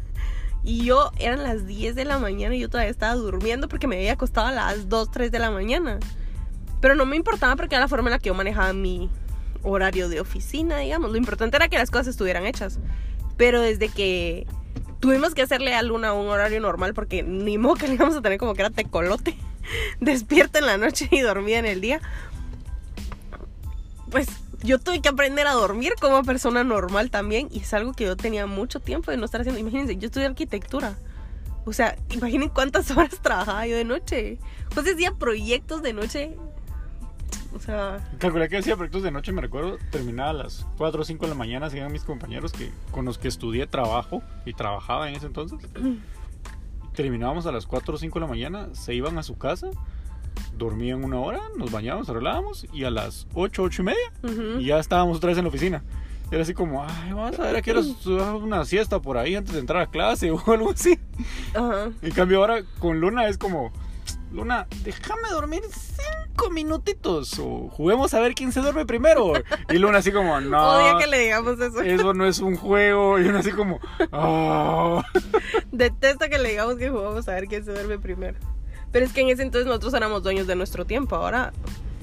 Y 0.63 0.83
yo 0.83 1.11
eran 1.17 1.43
las 1.43 1.65
10 1.65 1.95
de 1.95 2.05
la 2.05 2.19
mañana 2.19 2.55
y 2.55 2.59
yo 2.59 2.69
todavía 2.69 2.91
estaba 2.91 3.15
durmiendo 3.15 3.67
porque 3.69 3.87
me 3.87 3.95
había 3.95 4.13
acostado 4.13 4.47
a 4.47 4.51
las 4.51 4.89
2, 4.89 5.09
3 5.11 5.31
de 5.31 5.39
la 5.39 5.49
mañana. 5.49 5.97
Pero 6.81 6.95
no 6.95 7.05
me 7.05 7.15
importaba 7.15 7.55
porque 7.55 7.75
era 7.75 7.85
la 7.85 7.87
forma 7.87 8.09
en 8.09 8.13
la 8.13 8.19
que 8.19 8.27
yo 8.27 8.33
manejaba 8.33 8.73
mi 8.73 9.09
horario 9.63 10.09
de 10.09 10.19
oficina, 10.19 10.79
digamos. 10.79 11.11
Lo 11.11 11.17
importante 11.17 11.55
era 11.57 11.67
que 11.67 11.77
las 11.77 11.91
cosas 11.91 12.07
estuvieran 12.07 12.45
hechas. 12.45 12.79
Pero 13.37 13.61
desde 13.61 13.89
que 13.89 14.47
tuvimos 14.99 15.33
que 15.33 15.41
hacerle 15.41 15.73
a 15.73 15.81
Luna 15.81 16.13
un 16.13 16.27
horario 16.27 16.59
normal 16.61 16.93
porque 16.93 17.23
ni 17.23 17.57
modo 17.57 17.75
que 17.75 17.87
le 17.87 17.95
íbamos 17.95 18.15
a 18.15 18.21
tener 18.21 18.37
como 18.37 18.53
que 18.53 18.61
era 18.61 18.69
tecolote, 18.69 19.35
despierta 19.99 20.59
en 20.59 20.65
la 20.65 20.77
noche 20.77 21.07
y 21.11 21.21
dormía 21.21 21.59
en 21.59 21.65
el 21.65 21.81
día. 21.81 22.01
Pues 24.09 24.27
yo 24.63 24.79
tuve 24.79 25.01
que 25.01 25.09
aprender 25.09 25.47
a 25.47 25.53
dormir 25.53 25.93
como 25.99 26.23
persona 26.23 26.63
normal 26.63 27.09
también 27.09 27.47
y 27.51 27.59
es 27.59 27.73
algo 27.73 27.93
que 27.93 28.05
yo 28.05 28.15
tenía 28.15 28.45
mucho 28.45 28.79
tiempo 28.79 29.11
de 29.11 29.17
no 29.17 29.25
estar 29.25 29.41
haciendo. 29.41 29.59
Imagínense, 29.59 29.97
yo 29.97 30.07
estudié 30.07 30.27
arquitectura. 30.27 30.97
O 31.65 31.73
sea, 31.73 31.95
imaginen 32.09 32.49
cuántas 32.49 32.91
horas 32.97 33.19
trabajaba 33.21 33.65
yo 33.65 33.75
de 33.75 33.85
noche. 33.85 34.39
Pues 34.73 34.87
hacía 34.87 35.13
proyectos 35.13 35.81
de 35.81 35.93
noche. 35.93 36.37
O 37.53 37.59
sea, 37.59 37.99
Calculé 38.17 38.47
que 38.47 38.57
hacía 38.57 38.75
proyectos 38.75 39.03
de 39.03 39.11
noche, 39.11 39.31
me 39.31 39.41
recuerdo, 39.41 39.77
terminaba 39.91 40.29
a 40.29 40.33
las 40.33 40.65
4 40.77 41.01
o 41.01 41.05
5 41.05 41.25
de 41.25 41.29
la 41.29 41.35
mañana, 41.37 41.69
seguían 41.69 41.91
mis 41.91 42.03
compañeros 42.03 42.53
que, 42.53 42.71
con 42.91 43.05
los 43.05 43.17
que 43.17 43.27
estudié 43.27 43.67
trabajo 43.67 44.23
y 44.45 44.53
trabajaba 44.53 45.09
en 45.09 45.15
ese 45.15 45.25
entonces. 45.25 45.59
Terminábamos 46.95 47.45
a 47.45 47.51
las 47.51 47.65
4 47.65 47.95
o 47.95 47.97
5 47.97 48.19
de 48.19 48.25
la 48.25 48.29
mañana, 48.29 48.69
se 48.73 48.93
iban 48.93 49.17
a 49.17 49.23
su 49.23 49.37
casa, 49.37 49.69
dormían 50.57 51.03
una 51.03 51.19
hora, 51.19 51.41
nos 51.57 51.71
bañábamos, 51.71 52.09
arreglábamos 52.09 52.65
y 52.73 52.83
a 52.83 52.91
las 52.91 53.27
8, 53.33 53.63
8 53.63 53.81
y 53.81 53.85
media 53.85 54.59
y 54.59 54.65
ya 54.65 54.79
estábamos 54.79 55.17
otra 55.17 55.29
vez 55.29 55.37
en 55.37 55.45
la 55.45 55.49
oficina. 55.49 55.83
Era 56.31 56.43
así 56.43 56.53
como, 56.53 56.83
ay, 56.83 57.11
vamos 57.11 57.37
a 57.39 57.43
ver 57.43 57.57
a 57.57 57.61
qué 57.61 57.71
hora 57.71 57.81
una 58.35 58.63
siesta 58.63 59.01
por 59.01 59.17
ahí 59.17 59.35
antes 59.35 59.53
de 59.53 59.59
entrar 59.59 59.81
a 59.81 59.87
clase 59.87 60.31
o 60.31 60.41
algo 60.47 60.71
así. 60.71 60.97
Ajá. 61.53 61.91
En 62.01 62.11
cambio 62.11 62.39
ahora 62.39 62.63
con 62.79 63.01
Luna 63.01 63.27
es 63.27 63.37
como, 63.37 63.73
Luna, 64.31 64.65
déjame 64.83 65.27
dormir 65.29 65.61
cinco 65.73 66.49
minutitos 66.51 67.37
o 67.37 67.67
juguemos 67.69 68.13
a 68.13 68.21
ver 68.21 68.33
quién 68.33 68.51
se 68.53 68.61
duerme 68.61 68.85
primero. 68.85 69.33
Y 69.69 69.77
Luna 69.77 69.97
así 69.97 70.11
como, 70.13 70.39
no, 70.39 70.69
Odia 70.77 70.97
que 70.99 71.07
le 71.07 71.19
digamos 71.19 71.59
eso. 71.59 71.81
eso 71.81 72.13
no 72.13 72.25
es 72.25 72.39
un 72.39 72.55
juego. 72.55 73.19
Y 73.19 73.23
Luna 73.23 73.39
así 73.39 73.51
como, 73.51 73.79
"Ah". 74.13 75.03
Detesta 75.71 76.29
que 76.29 76.37
le 76.39 76.49
digamos 76.51 76.75
que 76.77 76.89
jugamos 76.89 77.27
a 77.27 77.33
ver 77.33 77.45
quién 77.47 77.65
se 77.65 77.71
duerme 77.71 77.99
primero. 77.99 78.37
Pero 78.91 79.05
es 79.05 79.11
que 79.13 79.21
en 79.21 79.29
ese 79.29 79.41
entonces 79.43 79.67
nosotros 79.67 79.93
éramos 79.93 80.23
dueños 80.23 80.47
de 80.47 80.55
nuestro 80.55 80.85
tiempo. 80.85 81.15
Ahora 81.17 81.51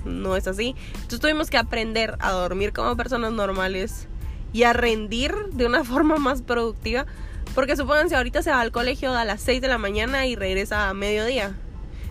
no 0.04 0.36
es 0.36 0.46
así. 0.46 0.74
Entonces 0.94 1.20
tuvimos 1.20 1.48
que 1.50 1.56
aprender 1.58 2.16
a 2.20 2.32
dormir 2.32 2.72
como 2.74 2.94
personas 2.96 3.32
normales 3.32 4.06
y 4.52 4.64
a 4.64 4.72
rendir 4.74 5.34
de 5.52 5.64
una 5.66 5.82
forma 5.84 6.16
más 6.16 6.42
productiva. 6.42 7.06
Porque 7.54 7.76
supónganse, 7.76 8.14
ahorita 8.16 8.42
se 8.42 8.50
va 8.50 8.60
al 8.60 8.70
colegio 8.72 9.14
a 9.14 9.24
las 9.24 9.40
6 9.40 9.62
de 9.62 9.68
la 9.68 9.78
mañana 9.78 10.26
y 10.26 10.36
regresa 10.36 10.90
a 10.90 10.94
mediodía. 10.94 11.56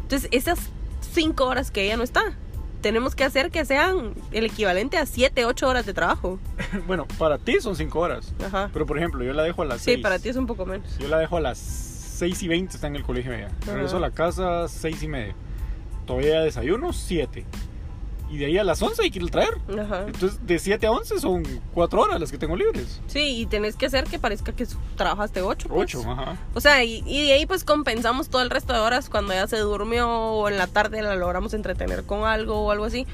Entonces 0.08 0.30
esas 0.32 0.58
5 1.12 1.43
horas 1.46 1.70
que 1.70 1.84
ella 1.84 1.98
no 1.98 2.04
está, 2.04 2.22
tenemos 2.80 3.13
que 3.13 3.26
hacer 3.26 3.52
que 3.52 3.65
sean 3.65 4.13
el 4.32 4.46
equivalente 4.46 4.98
a 4.98 5.06
7, 5.06 5.43
8 5.43 5.67
horas 5.67 5.86
de 5.86 5.93
trabajo. 5.93 6.39
Bueno, 6.88 7.06
para 7.17 7.38
ti 7.38 7.60
son 7.60 7.76
cinco 7.76 8.00
horas. 8.00 8.34
Ajá. 8.46 8.70
Pero 8.72 8.86
por 8.86 8.98
ejemplo, 8.98 9.22
yo 9.26 9.34
la 9.34 9.43
dejo 9.43 9.63
a 9.63 9.65
las 9.65 9.80
Sí, 9.80 9.91
seis. 9.96 10.00
para 10.02 10.17
ti 10.17 10.30
es 10.30 10.38
un 10.38 10.48
poco 10.48 10.65
menos. 10.65 10.98
Yo 10.98 11.10
la 11.10 11.17
dejo 11.20 11.36
a 11.36 11.41
las 11.41 11.58
6 11.58 12.41
y 12.43 12.48
20, 12.48 12.76
está 12.76 12.88
en 12.88 12.96
el 12.96 13.04
colegio 13.04 13.34
ya. 13.38 13.50
Regreso 13.65 13.98
a 13.98 14.00
la 14.00 14.12
casa 14.12 14.70
6 14.70 15.04
y 15.04 15.08
media. 15.10 15.36
Todavía 16.06 16.39
desayuno 16.39 16.93
7. 16.93 17.43
Y 18.30 18.38
de 18.38 18.46
ahí 18.48 18.58
a 18.58 18.63
las 18.63 18.82
11 18.82 19.04
hay 19.04 19.10
que 19.12 19.20
ir 19.20 19.26
a 19.26 19.32
traer. 19.32 19.58
Ajá. 19.80 20.04
Entonces, 20.08 20.46
de 20.46 20.60
7 20.60 20.86
a 20.88 20.92
11 20.92 21.20
son 21.20 21.44
4 21.74 22.02
horas 22.02 22.20
las 22.20 22.30
que 22.32 22.38
tengo 22.38 22.56
libres. 22.58 23.02
Sí, 23.08 23.42
y 23.42 23.46
tenés 23.46 23.76
que 23.78 23.86
hacer 23.86 24.04
que 24.04 24.20
parezca 24.20 24.52
que 24.52 24.68
trabajaste 24.98 25.42
ocho. 25.42 25.70
pues. 25.70 25.96
8, 25.96 26.12
ajá. 26.12 26.38
O 26.54 26.60
sea, 26.60 26.84
y, 26.84 27.04
y 27.06 27.28
de 27.28 27.34
ahí 27.34 27.46
pues 27.46 27.63
compensamos 27.63 28.28
todo 28.30 28.42
el 28.42 28.50
resto 28.50 28.74
de 28.74 28.80
horas 28.80 29.10
cuando 29.10 29.32
ella 29.34 29.48
se 29.48 29.58
durmió 29.60 30.10
o 30.10 30.50
en 30.50 30.58
la 30.58 30.68
tarde 30.68 31.02
la 31.02 31.16
logramos 31.16 31.54
entretener 31.54 32.04
con 32.04 32.26
algo 32.26 32.62
o 32.66 32.72
algo 32.72 32.86
así. 32.86 33.08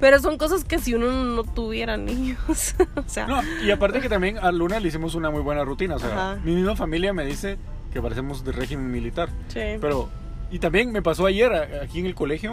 Pero 0.00 0.18
son 0.20 0.36
cosas 0.36 0.64
que 0.64 0.78
si 0.78 0.94
uno 0.94 1.10
no 1.10 1.42
tuviera 1.44 1.96
niños, 1.96 2.74
o 2.96 3.02
sea, 3.06 3.26
No, 3.26 3.40
y 3.64 3.70
aparte 3.70 4.00
que 4.00 4.08
también 4.10 4.38
a 4.38 4.52
Luna 4.52 4.78
le 4.80 4.88
hicimos 4.88 5.14
una 5.14 5.30
muy 5.30 5.40
buena 5.42 5.64
rutina. 5.64 5.96
O 5.96 5.98
sea, 5.98 6.12
Ajá. 6.32 6.40
mi 6.44 6.54
misma 6.54 6.76
familia 6.76 7.12
me 7.12 7.24
dice 7.24 7.56
que 7.92 8.00
parecemos 8.02 8.44
de 8.44 8.52
régimen 8.52 8.90
militar. 8.90 9.28
sí. 9.48 9.60
Pero, 9.80 10.08
y 10.50 10.58
también 10.60 10.92
me 10.92 11.02
pasó 11.02 11.26
ayer 11.26 11.52
aquí 11.82 11.98
en 12.00 12.06
el 12.06 12.14
colegio 12.14 12.50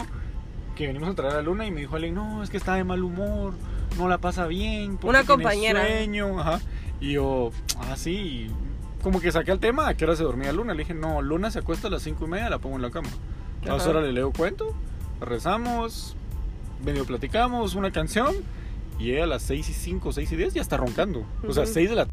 que 0.74 0.86
venimos 0.86 1.08
a 1.10 1.14
traer 1.14 1.36
a 1.36 1.42
Luna 1.42 1.66
y 1.66 1.70
me 1.70 1.80
dijo 1.80 1.96
alguien, 1.96 2.14
no, 2.14 2.42
es 2.42 2.50
que 2.50 2.56
está 2.56 2.74
de 2.74 2.84
mal 2.84 3.02
humor, 3.02 3.54
no 3.96 4.08
la 4.08 4.18
pasa 4.18 4.46
bien. 4.46 4.96
porque 4.96 5.08
Una 5.08 5.20
tiene 5.20 5.34
compañera. 5.34 5.86
Sueño. 5.86 6.40
Ajá. 6.40 6.60
Y 7.00 7.12
yo, 7.12 7.50
ah, 7.78 7.96
sí. 7.96 8.10
y 8.12 8.50
como 9.02 9.20
que 9.20 9.30
saqué 9.30 9.52
el 9.52 9.60
tema, 9.60 9.88
¿a 9.88 9.94
qué 9.94 10.04
hora 10.04 10.16
se 10.16 10.24
dormía 10.24 10.52
Luna? 10.52 10.72
Le 10.72 10.80
dije, 10.80 10.94
no, 10.94 11.20
Luna 11.20 11.50
se 11.50 11.58
acuesta 11.58 11.88
a 11.88 11.90
las 11.90 12.02
cinco 12.02 12.24
y 12.24 12.28
media, 12.28 12.48
la 12.48 12.58
pongo 12.58 12.76
en 12.76 12.82
la 12.82 12.90
cama. 12.90 13.08
A 13.68 13.76
esa 13.76 13.90
hora 13.90 14.00
le 14.00 14.12
leo 14.12 14.32
cuento, 14.32 14.74
rezamos, 15.20 16.16
medio 16.84 17.04
platicamos, 17.04 17.74
una 17.74 17.92
canción. 17.92 18.34
Y 18.98 19.10
ella 19.10 19.24
a 19.24 19.26
las 19.26 19.42
6 19.42 19.68
y 19.68 19.72
5, 19.72 20.12
6 20.12 20.32
y 20.32 20.36
10 20.36 20.54
ya 20.54 20.62
está 20.62 20.76
roncando. 20.76 21.26
O 21.46 21.52
sea. 21.52 21.66
6 21.66 21.90
de 21.90 21.96
la 21.96 22.06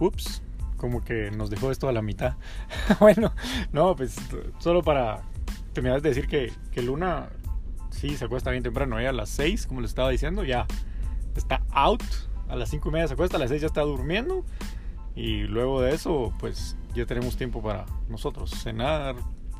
Ups, 0.00 0.42
como 0.76 1.02
que 1.02 1.30
nos 1.30 1.50
dejó 1.50 1.70
esto 1.70 1.88
a 1.88 1.92
la 1.92 2.02
mitad. 2.02 2.36
bueno, 3.00 3.32
no, 3.72 3.96
pues 3.96 4.16
solo 4.58 4.82
para 4.82 5.22
terminar 5.72 6.02
de 6.02 6.10
decir 6.10 6.26
que, 6.26 6.52
que 6.72 6.82
Luna 6.82 7.28
sí 7.90 8.16
se 8.16 8.24
acuesta 8.24 8.50
bien 8.50 8.62
temprano. 8.62 8.98
Ella 8.98 9.10
a 9.10 9.12
las 9.12 9.30
6, 9.30 9.66
como 9.66 9.80
les 9.80 9.90
estaba 9.90 10.10
diciendo, 10.10 10.44
ya 10.44 10.66
está 11.34 11.62
out. 11.70 12.02
A 12.48 12.56
las 12.56 12.70
5 12.70 12.88
y 12.88 12.92
media 12.92 13.08
se 13.08 13.14
acuesta, 13.14 13.36
a 13.36 13.40
las 13.40 13.50
6 13.50 13.62
ya 13.62 13.66
está 13.66 13.82
durmiendo. 13.82 14.44
Y 15.14 15.42
luego 15.44 15.80
de 15.80 15.94
eso, 15.94 16.32
pues 16.38 16.76
ya 16.94 17.06
tenemos 17.06 17.36
tiempo 17.36 17.62
para 17.62 17.86
nosotros 18.08 18.50
cenar, 18.50 19.16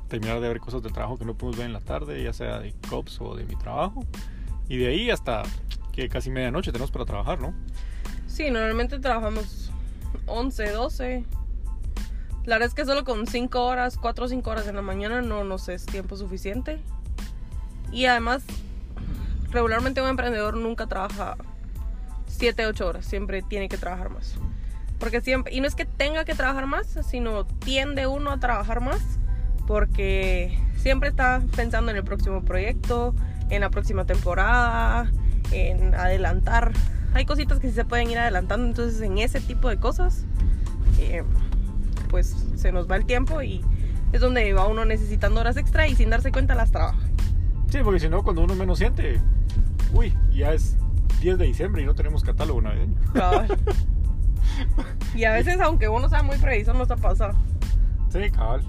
terminar 0.09 0.41
de 0.41 0.49
ver 0.49 0.61
cosas 0.61 0.83
del 0.83 0.93
trabajo 0.93 1.19
que 1.19 1.25
no 1.25 1.35
pudimos 1.35 1.57
ver 1.57 1.67
en 1.67 1.73
la 1.73 1.81
tarde, 1.81 2.23
ya 2.23 2.33
sea 2.33 2.61
de 2.61 2.75
COPS 2.89 3.21
o 3.21 3.35
de 3.35 3.45
mi 3.45 3.57
trabajo. 3.57 4.05
Y 4.69 4.77
de 4.77 4.89
ahí 4.89 5.11
hasta 5.11 5.43
que 5.93 6.09
casi 6.09 6.31
medianoche 6.31 6.73
tenemos 6.73 6.91
para 6.91 7.05
trabajar, 7.05 7.41
¿no? 7.41 7.55
Sí, 8.27 8.51
normalmente 8.51 8.99
trabajamos 8.99 9.73
11, 10.27 10.71
12. 10.71 11.25
La 12.45 12.57
verdad 12.57 12.69
es 12.69 12.75
que 12.75 12.85
solo 12.85 13.05
con 13.05 13.27
5 13.27 13.65
horas, 13.65 13.99
4 13.99 14.25
o 14.25 14.29
5 14.29 14.51
horas 14.51 14.69
en 14.69 14.77
la 14.77 14.83
mañana 14.83 15.21
no 15.21 15.45
nos 15.45 15.69
es 15.69 15.85
tiempo 15.85 16.17
suficiente. 16.17 16.81
Y 17.93 18.07
además, 18.07 18.45
regularmente 19.51 20.01
un 20.01 20.09
emprendedor 20.09 20.57
nunca 20.57 20.87
trabaja 20.87 21.37
7, 22.29 22.67
8 22.67 22.87
horas, 22.87 23.07
siempre 23.07 23.43
tiene 23.43 23.69
que 23.69 23.79
trabajar 23.79 24.11
más. 24.11 24.35
Porque 24.99 25.21
siempre, 25.21 25.55
y 25.55 25.61
no 25.61 25.67
es 25.67 25.75
que 25.75 25.85
tenga 25.85 26.25
que 26.25 26.35
trabajar 26.35 26.67
más, 26.67 26.87
sino 27.09 27.45
tiende 27.45 28.07
uno 28.07 28.31
a 28.31 28.39
trabajar 28.39 28.81
más 28.81 29.01
porque 29.67 30.57
siempre 30.77 31.09
está 31.09 31.43
pensando 31.55 31.91
en 31.91 31.97
el 31.97 32.05
próximo 32.05 32.43
proyecto, 32.45 33.15
en 33.51 33.61
la 33.61 33.71
próxima 33.71 34.05
temporada, 34.05 35.11
en 35.53 35.95
adelantar. 35.95 36.73
Hay 37.17 37.25
cositas 37.25 37.59
que 37.61 37.69
sí 37.69 37.75
se 37.75 37.85
pueden 37.87 38.11
ir 38.11 38.19
adelantando, 38.19 38.67
entonces 38.67 39.01
en 39.01 39.17
ese 39.17 39.41
tipo 39.41 39.71
de 39.71 39.79
cosas, 39.79 40.27
eh, 40.99 41.23
pues 42.11 42.37
se 42.57 42.73
nos 42.73 42.91
va 42.91 42.97
el 42.97 43.07
tiempo 43.07 43.41
y 43.41 43.63
es 44.13 44.21
donde 44.21 44.53
va 44.53 44.67
uno 44.67 44.85
necesitando 44.85 45.41
horas 45.41 45.57
extra 45.57 45.89
y 45.89 45.95
sin 45.97 46.11
darse 46.11 46.31
cuenta 46.31 46.55
las 46.55 46.71
trabaja. 46.71 46.99
Sí, 47.71 47.79
porque 47.83 48.01
si 48.01 48.11
no, 48.11 48.23
cuando 48.23 48.43
uno 48.43 48.55
menos 48.55 48.77
siente, 48.79 49.19
uy, 49.95 50.13
ya 50.31 50.53
es 50.53 50.77
10 51.23 51.39
de 51.39 51.47
diciembre 51.47 51.81
y 51.83 51.87
no 51.87 51.95
tenemos 51.95 52.23
catálogo 52.23 52.61
navideño. 52.61 52.95
Cabal. 53.15 53.59
Y 55.15 55.25
a 55.25 55.33
veces, 55.33 55.59
aunque 55.61 55.89
uno 55.89 56.11
sea 56.11 56.23
muy 56.23 56.37
previsor, 56.37 56.75
nos 56.77 56.91
ha 56.91 56.97
pasado. 56.97 57.33
Sí, 58.11 58.31
cabal. 58.31 58.61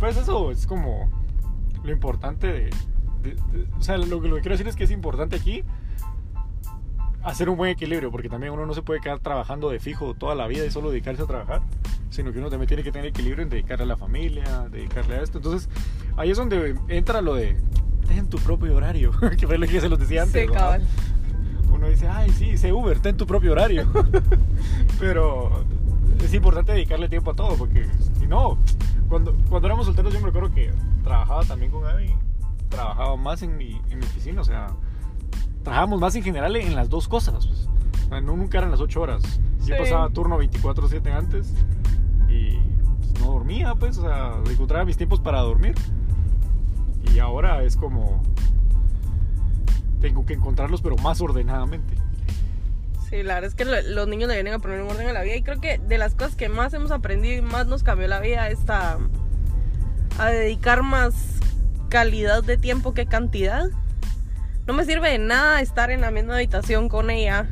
Pues 0.00 0.16
eso 0.16 0.50
es 0.50 0.66
como 0.66 1.10
lo 1.84 1.92
importante 1.92 2.46
de... 2.46 2.70
de- 3.22 3.34
de- 3.52 3.66
o 3.78 3.82
sea, 3.82 3.98
lo, 3.98 4.06
lo 4.06 4.20
que 4.22 4.40
quiero 4.40 4.50
decir 4.54 4.66
es 4.68 4.74
que 4.74 4.84
es 4.84 4.90
importante 4.90 5.36
aquí 5.36 5.62
hacer 7.24 7.48
un 7.48 7.56
buen 7.56 7.70
equilibrio, 7.70 8.10
porque 8.10 8.28
también 8.28 8.52
uno 8.52 8.66
no 8.66 8.74
se 8.74 8.82
puede 8.82 9.00
quedar 9.00 9.18
trabajando 9.18 9.70
de 9.70 9.80
fijo 9.80 10.14
toda 10.14 10.34
la 10.34 10.46
vida 10.46 10.64
y 10.64 10.70
solo 10.70 10.90
dedicarse 10.90 11.22
a 11.22 11.26
trabajar, 11.26 11.62
sino 12.10 12.32
que 12.32 12.38
uno 12.38 12.50
también 12.50 12.68
tiene 12.68 12.82
que 12.82 12.92
tener 12.92 13.08
equilibrio 13.08 13.42
en 13.42 13.48
dedicarle 13.48 13.84
a 13.84 13.86
la 13.86 13.96
familia, 13.96 14.68
dedicarle 14.70 15.16
a 15.16 15.22
esto. 15.22 15.38
Entonces, 15.38 15.68
ahí 16.16 16.30
es 16.30 16.36
donde 16.36 16.76
entra 16.88 17.22
lo 17.22 17.34
de 17.34 17.56
ten 18.06 18.28
tu 18.28 18.38
propio 18.38 18.76
horario, 18.76 19.12
que 19.38 19.46
fue 19.46 19.58
lo 19.58 19.66
que 19.66 19.80
se 19.80 19.88
los 19.88 19.98
decía 19.98 20.22
antes. 20.22 20.46
Sí, 20.46 20.52
cabal. 20.52 20.82
Uno 21.72 21.88
dice, 21.88 22.06
ay, 22.06 22.30
sí, 22.30 22.56
sé 22.58 22.72
Uber, 22.72 23.00
ten 23.00 23.16
tu 23.16 23.26
propio 23.26 23.52
horario. 23.52 23.90
Pero 25.00 25.64
es 26.22 26.32
importante 26.34 26.72
dedicarle 26.72 27.08
tiempo 27.08 27.30
a 27.30 27.34
todo, 27.34 27.56
porque 27.56 27.86
si 28.18 28.26
no, 28.26 28.58
cuando, 29.08 29.34
cuando 29.48 29.66
éramos 29.66 29.86
solteros 29.86 30.12
yo 30.12 30.20
me 30.20 30.26
recuerdo 30.26 30.54
que 30.54 30.72
trabajaba 31.02 31.44
también 31.44 31.72
con 31.72 31.82
Gaby, 31.82 32.14
trabajaba 32.68 33.16
más 33.16 33.42
en 33.42 33.56
mi, 33.56 33.80
en 33.90 33.98
mi 33.98 34.04
oficina, 34.04 34.42
o 34.42 34.44
sea, 34.44 34.68
trabajábamos 35.64 36.00
más 36.00 36.14
en 36.14 36.22
general 36.22 36.54
en 36.56 36.76
las 36.76 36.88
dos 36.88 37.08
cosas. 37.08 37.46
Pues. 37.46 37.68
O 38.06 38.08
sea, 38.10 38.20
no, 38.20 38.36
nunca 38.36 38.58
eran 38.58 38.70
las 38.70 38.80
8 38.80 39.00
horas. 39.00 39.22
Yo 39.60 39.74
Sí. 39.74 39.80
pasaba 39.80 40.08
turno 40.10 40.36
24/7 40.38 41.10
antes 41.10 41.52
y 42.28 42.58
pues, 43.00 43.20
no 43.20 43.32
dormía, 43.32 43.74
pues, 43.74 43.98
o 43.98 44.02
sea, 44.02 44.34
encontraba 44.50 44.84
mis 44.84 44.96
tiempos 44.96 45.18
para 45.20 45.40
dormir. 45.40 45.74
Y 47.12 47.18
ahora 47.18 47.62
es 47.64 47.76
como 47.76 48.22
tengo 50.00 50.26
que 50.26 50.34
encontrarlos, 50.34 50.82
pero 50.82 50.96
más 50.96 51.20
ordenadamente. 51.22 51.94
Sí, 53.08 53.22
la 53.22 53.34
verdad 53.34 53.48
es 53.48 53.54
que 53.54 53.64
lo- 53.64 53.80
los 53.94 54.08
niños 54.08 54.28
le 54.28 54.34
vienen 54.34 54.52
a 54.54 54.58
poner 54.58 54.82
un 54.82 54.90
orden 54.90 55.08
a 55.08 55.12
la 55.12 55.22
vida 55.22 55.36
y 55.36 55.42
creo 55.42 55.60
que 55.60 55.78
de 55.78 55.98
las 55.98 56.14
cosas 56.14 56.36
que 56.36 56.48
más 56.48 56.74
hemos 56.74 56.90
aprendido 56.90 57.38
y 57.38 57.42
más 57.42 57.66
nos 57.66 57.82
cambió 57.82 58.06
la 58.08 58.20
vida 58.20 58.48
es 58.50 58.68
a, 58.68 58.98
a 60.18 60.26
dedicar 60.26 60.82
más 60.82 61.14
calidad 61.88 62.42
de 62.42 62.56
tiempo 62.58 62.92
que 62.92 63.06
cantidad. 63.06 63.68
No 64.66 64.72
me 64.72 64.84
sirve 64.84 65.10
de 65.10 65.18
nada 65.18 65.60
estar 65.60 65.90
en 65.90 66.00
la 66.00 66.10
misma 66.10 66.36
habitación 66.36 66.88
con 66.88 67.10
ella 67.10 67.46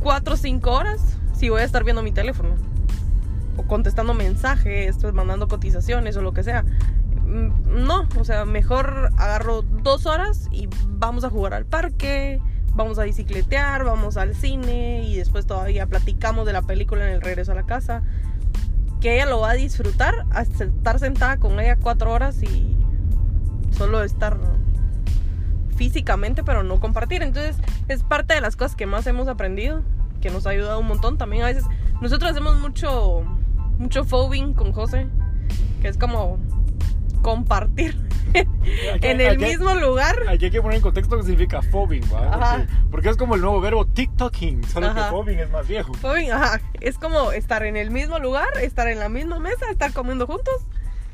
cuatro 0.00 0.34
o 0.34 0.36
cinco 0.36 0.70
horas 0.72 1.00
si 1.34 1.50
voy 1.50 1.60
a 1.60 1.64
estar 1.64 1.84
viendo 1.84 2.02
mi 2.02 2.10
teléfono 2.10 2.54
o 3.56 3.62
contestando 3.64 4.14
mensajes, 4.14 4.96
pues, 5.00 5.12
mandando 5.12 5.46
cotizaciones 5.46 6.16
o 6.16 6.22
lo 6.22 6.32
que 6.32 6.42
sea. 6.42 6.64
Mm, 7.26 7.84
No, 7.84 8.08
o 8.18 8.24
sea, 8.24 8.44
mejor 8.46 9.10
agarro 9.18 9.62
dos 9.62 10.06
horas 10.06 10.48
y 10.50 10.68
vamos 10.88 11.24
a 11.24 11.30
jugar 11.30 11.52
al 11.52 11.66
parque, 11.66 12.40
vamos 12.74 12.98
a 12.98 13.02
bicicletear, 13.04 13.84
vamos 13.84 14.16
al 14.16 14.34
cine 14.34 15.02
y 15.04 15.16
después 15.16 15.46
todavía 15.46 15.86
platicamos 15.86 16.46
de 16.46 16.54
la 16.54 16.62
película 16.62 17.06
en 17.06 17.12
el 17.14 17.20
regreso 17.20 17.52
a 17.52 17.54
la 17.56 17.64
casa. 17.64 18.02
Que 19.00 19.16
ella 19.16 19.26
lo 19.26 19.40
va 19.40 19.50
a 19.50 19.54
disfrutar, 19.54 20.14
a 20.30 20.42
estar 20.42 20.98
sentada 20.98 21.36
con 21.36 21.60
ella 21.60 21.76
cuatro 21.76 22.12
horas 22.12 22.42
y 22.42 22.76
solo 23.72 24.02
estar 24.02 24.38
físicamente, 25.78 26.42
pero 26.44 26.62
no 26.62 26.78
compartir. 26.80 27.22
Entonces, 27.22 27.56
es 27.88 28.02
parte 28.02 28.34
de 28.34 28.40
las 28.42 28.56
cosas 28.56 28.76
que 28.76 28.84
más 28.86 29.06
hemos 29.06 29.28
aprendido, 29.28 29.82
que 30.20 30.28
nos 30.30 30.46
ha 30.46 30.50
ayudado 30.50 30.80
un 30.80 30.88
montón. 30.88 31.16
También 31.16 31.44
a 31.44 31.46
veces, 31.46 31.64
nosotros 32.02 32.30
hacemos 32.32 32.58
mucho, 32.58 33.22
mucho 33.78 34.04
phobing 34.04 34.52
con 34.52 34.72
José, 34.72 35.06
que 35.80 35.88
es 35.88 35.96
como 35.96 36.38
compartir 37.22 37.96
en 38.34 39.20
el 39.20 39.28
Aquí- 39.36 39.44
mismo 39.44 39.74
lugar. 39.74 40.16
Aquí 40.28 40.46
hay 40.46 40.50
que 40.50 40.60
poner 40.60 40.76
en 40.76 40.82
contexto 40.82 41.16
que 41.16 41.22
significa 41.22 41.62
phobing. 41.62 42.02
Porque, 42.02 42.66
porque 42.90 43.08
es 43.08 43.16
como 43.16 43.36
el 43.36 43.40
nuevo 43.40 43.60
verbo 43.60 43.86
TikToking, 43.86 44.64
solo 44.64 44.88
Ajá. 44.88 45.04
que 45.06 45.10
phobing 45.10 45.38
es 45.38 45.50
más 45.50 45.66
viejo. 45.66 45.94
Phobing, 45.94 46.30
ajá, 46.32 46.60
es 46.80 46.98
como 46.98 47.32
estar 47.32 47.62
en 47.62 47.76
el 47.76 47.90
mismo 47.90 48.18
lugar, 48.18 48.48
estar 48.60 48.88
en 48.88 48.98
la 48.98 49.08
misma 49.08 49.38
mesa, 49.38 49.70
estar 49.70 49.92
comiendo 49.92 50.26
juntos, 50.26 50.54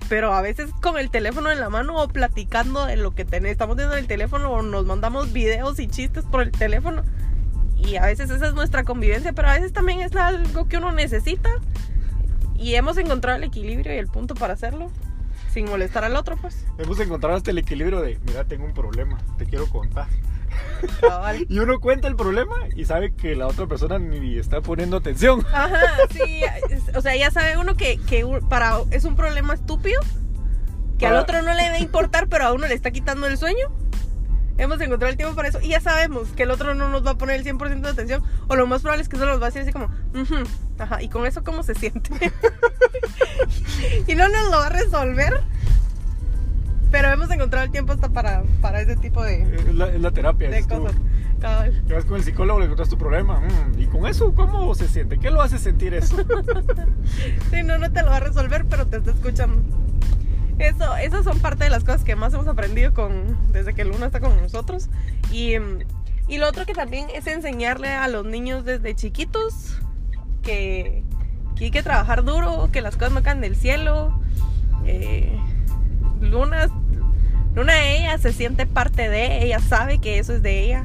pero 0.08 0.32
a 0.32 0.42
veces 0.42 0.70
con 0.80 0.98
el 0.98 1.10
teléfono 1.10 1.50
en 1.50 1.60
la 1.60 1.68
mano 1.68 1.96
o 1.96 2.08
platicando 2.08 2.86
de 2.86 2.96
lo 2.96 3.14
que 3.14 3.24
tenemos, 3.24 3.52
estamos 3.52 3.76
viendo 3.76 3.94
en 3.94 4.00
el 4.00 4.06
teléfono 4.06 4.50
o 4.50 4.62
nos 4.62 4.84
mandamos 4.84 5.32
videos 5.32 5.78
y 5.80 5.88
chistes 5.88 6.24
por 6.24 6.42
el 6.42 6.52
teléfono. 6.52 7.02
Y 7.76 7.96
a 7.96 8.06
veces 8.06 8.30
esa 8.30 8.46
es 8.46 8.54
nuestra 8.54 8.84
convivencia, 8.84 9.32
pero 9.32 9.48
a 9.48 9.54
veces 9.54 9.72
también 9.72 10.00
es 10.00 10.14
algo 10.16 10.68
que 10.68 10.78
uno 10.78 10.92
necesita. 10.92 11.50
Y 12.56 12.74
hemos 12.76 12.96
encontrado 12.96 13.36
el 13.36 13.44
equilibrio 13.44 13.94
y 13.94 13.98
el 13.98 14.06
punto 14.06 14.34
para 14.34 14.54
hacerlo, 14.54 14.90
sin 15.52 15.66
molestar 15.66 16.04
al 16.04 16.16
otro, 16.16 16.36
pues. 16.36 16.64
Hemos 16.78 16.98
encontrado 17.00 17.36
hasta 17.36 17.50
el 17.50 17.58
equilibrio 17.58 18.00
de, 18.00 18.18
mira, 18.26 18.44
tengo 18.44 18.64
un 18.64 18.74
problema, 18.74 19.18
te 19.38 19.44
quiero 19.44 19.66
contar. 19.68 20.08
Cabal. 21.00 21.46
Y 21.50 21.58
uno 21.58 21.80
cuenta 21.80 22.08
el 22.08 22.16
problema 22.16 22.56
y 22.76 22.84
sabe 22.84 23.14
que 23.14 23.34
la 23.36 23.46
otra 23.46 23.66
persona 23.66 23.98
ni 23.98 24.38
está 24.38 24.60
poniendo 24.60 24.96
atención. 24.96 25.44
Ajá, 25.52 25.80
sí, 26.10 26.42
o 26.94 27.00
sea, 27.00 27.16
ya 27.16 27.30
sabe 27.30 27.56
uno 27.56 27.76
que, 27.76 27.98
que 28.06 28.24
para, 28.48 28.78
es 28.90 29.04
un 29.04 29.16
problema 29.16 29.54
estúpido, 29.54 30.00
que 30.98 31.06
al 31.06 31.12
Para- 31.12 31.22
otro 31.22 31.42
no 31.42 31.54
le 31.54 31.62
debe 31.64 31.78
importar, 31.80 32.28
pero 32.28 32.44
a 32.44 32.52
uno 32.52 32.66
le 32.66 32.74
está 32.74 32.90
quitando 32.90 33.26
el 33.26 33.38
sueño. 33.38 33.68
Hemos 34.56 34.80
encontrado 34.80 35.10
el 35.10 35.16
tiempo 35.16 35.34
para 35.34 35.48
eso 35.48 35.58
y 35.60 35.68
ya 35.70 35.80
sabemos 35.80 36.28
que 36.28 36.44
el 36.44 36.52
otro 36.52 36.76
no 36.76 36.88
nos 36.88 37.04
va 37.04 37.10
a 37.12 37.18
poner 37.18 37.40
el 37.40 37.44
100% 37.44 37.80
de 37.80 37.88
atención 37.88 38.22
o 38.46 38.54
lo 38.54 38.68
más 38.68 38.82
probable 38.82 39.02
es 39.02 39.08
que 39.08 39.16
solo 39.16 39.32
nos 39.32 39.40
va 39.42 39.46
a 39.46 39.48
decir 39.48 39.62
así 39.62 39.72
como, 39.72 39.86
"Ujú, 40.14 40.44
ajá, 40.78 41.02
y 41.02 41.08
con 41.08 41.26
eso 41.26 41.42
cómo 41.42 41.64
se 41.64 41.74
siente. 41.74 42.10
y 44.06 44.14
no 44.14 44.28
nos 44.28 44.44
lo 44.44 44.58
va 44.58 44.66
a 44.66 44.68
resolver, 44.68 45.40
pero 46.94 47.10
hemos 47.10 47.28
encontrado 47.28 47.64
el 47.64 47.72
tiempo 47.72 47.92
hasta 47.92 48.08
para, 48.08 48.44
para 48.60 48.80
ese 48.80 48.94
tipo 48.94 49.20
de, 49.20 49.42
Es 49.42 49.74
la, 49.74 49.88
es 49.88 50.00
la 50.00 50.12
terapia. 50.12 50.48
de 50.48 50.60
es 50.60 50.66
cosas. 50.68 50.94
Cabal. 51.40 51.82
Que 51.88 51.92
vas 51.92 52.04
con 52.04 52.18
el 52.18 52.22
psicólogo, 52.22 52.60
le 52.60 52.66
encuentras 52.66 52.88
tu 52.88 52.96
problema. 52.96 53.40
mm, 53.40 53.80
y 53.80 53.86
con 53.86 54.06
eso, 54.06 54.32
¿cómo 54.32 54.72
se 54.76 54.86
siente? 54.86 55.18
¿Qué 55.18 55.32
lo 55.32 55.42
hace 55.42 55.58
sentir 55.58 55.92
eso? 55.92 56.16
Sí, 57.50 57.64
no, 57.64 57.78
no 57.78 57.90
te 57.90 58.00
lo 58.02 58.10
va 58.10 58.18
a 58.18 58.20
resolver, 58.20 58.64
pero 58.66 58.86
te 58.86 58.98
está 58.98 59.10
escuchando. 59.10 59.60
Eso, 60.60 60.96
esas 60.98 61.24
son 61.24 61.40
parte 61.40 61.64
de 61.64 61.70
las 61.70 61.82
cosas 61.82 62.04
que 62.04 62.14
más 62.14 62.32
hemos 62.32 62.46
aprendido 62.46 62.94
con, 62.94 63.36
desde 63.52 63.74
que 63.74 63.84
Luna 63.84 64.06
está 64.06 64.20
con 64.20 64.40
nosotros. 64.40 64.88
Y, 65.32 65.54
y 66.28 66.38
lo 66.38 66.48
otro 66.48 66.64
que 66.64 66.74
también 66.74 67.08
es 67.12 67.26
enseñarle 67.26 67.88
a 67.88 68.06
los 68.06 68.24
niños 68.24 68.64
desde 68.64 68.94
chiquitos 68.94 69.80
que, 70.44 71.02
que 71.56 71.64
hay 71.64 71.70
que 71.72 71.82
trabajar 71.82 72.22
duro, 72.22 72.68
que 72.70 72.82
las 72.82 72.94
cosas 72.94 73.14
no 73.14 73.22
caen 73.24 73.40
del 73.40 73.56
cielo. 73.56 74.16
Eh, 74.86 75.36
Luna, 76.20 76.68
Luna 77.54 77.88
ella 77.88 78.18
se 78.18 78.32
siente 78.32 78.66
parte 78.66 79.08
de, 79.08 79.44
ella 79.44 79.60
sabe 79.60 79.98
que 79.98 80.18
eso 80.18 80.34
es 80.34 80.42
de 80.42 80.64
ella. 80.64 80.84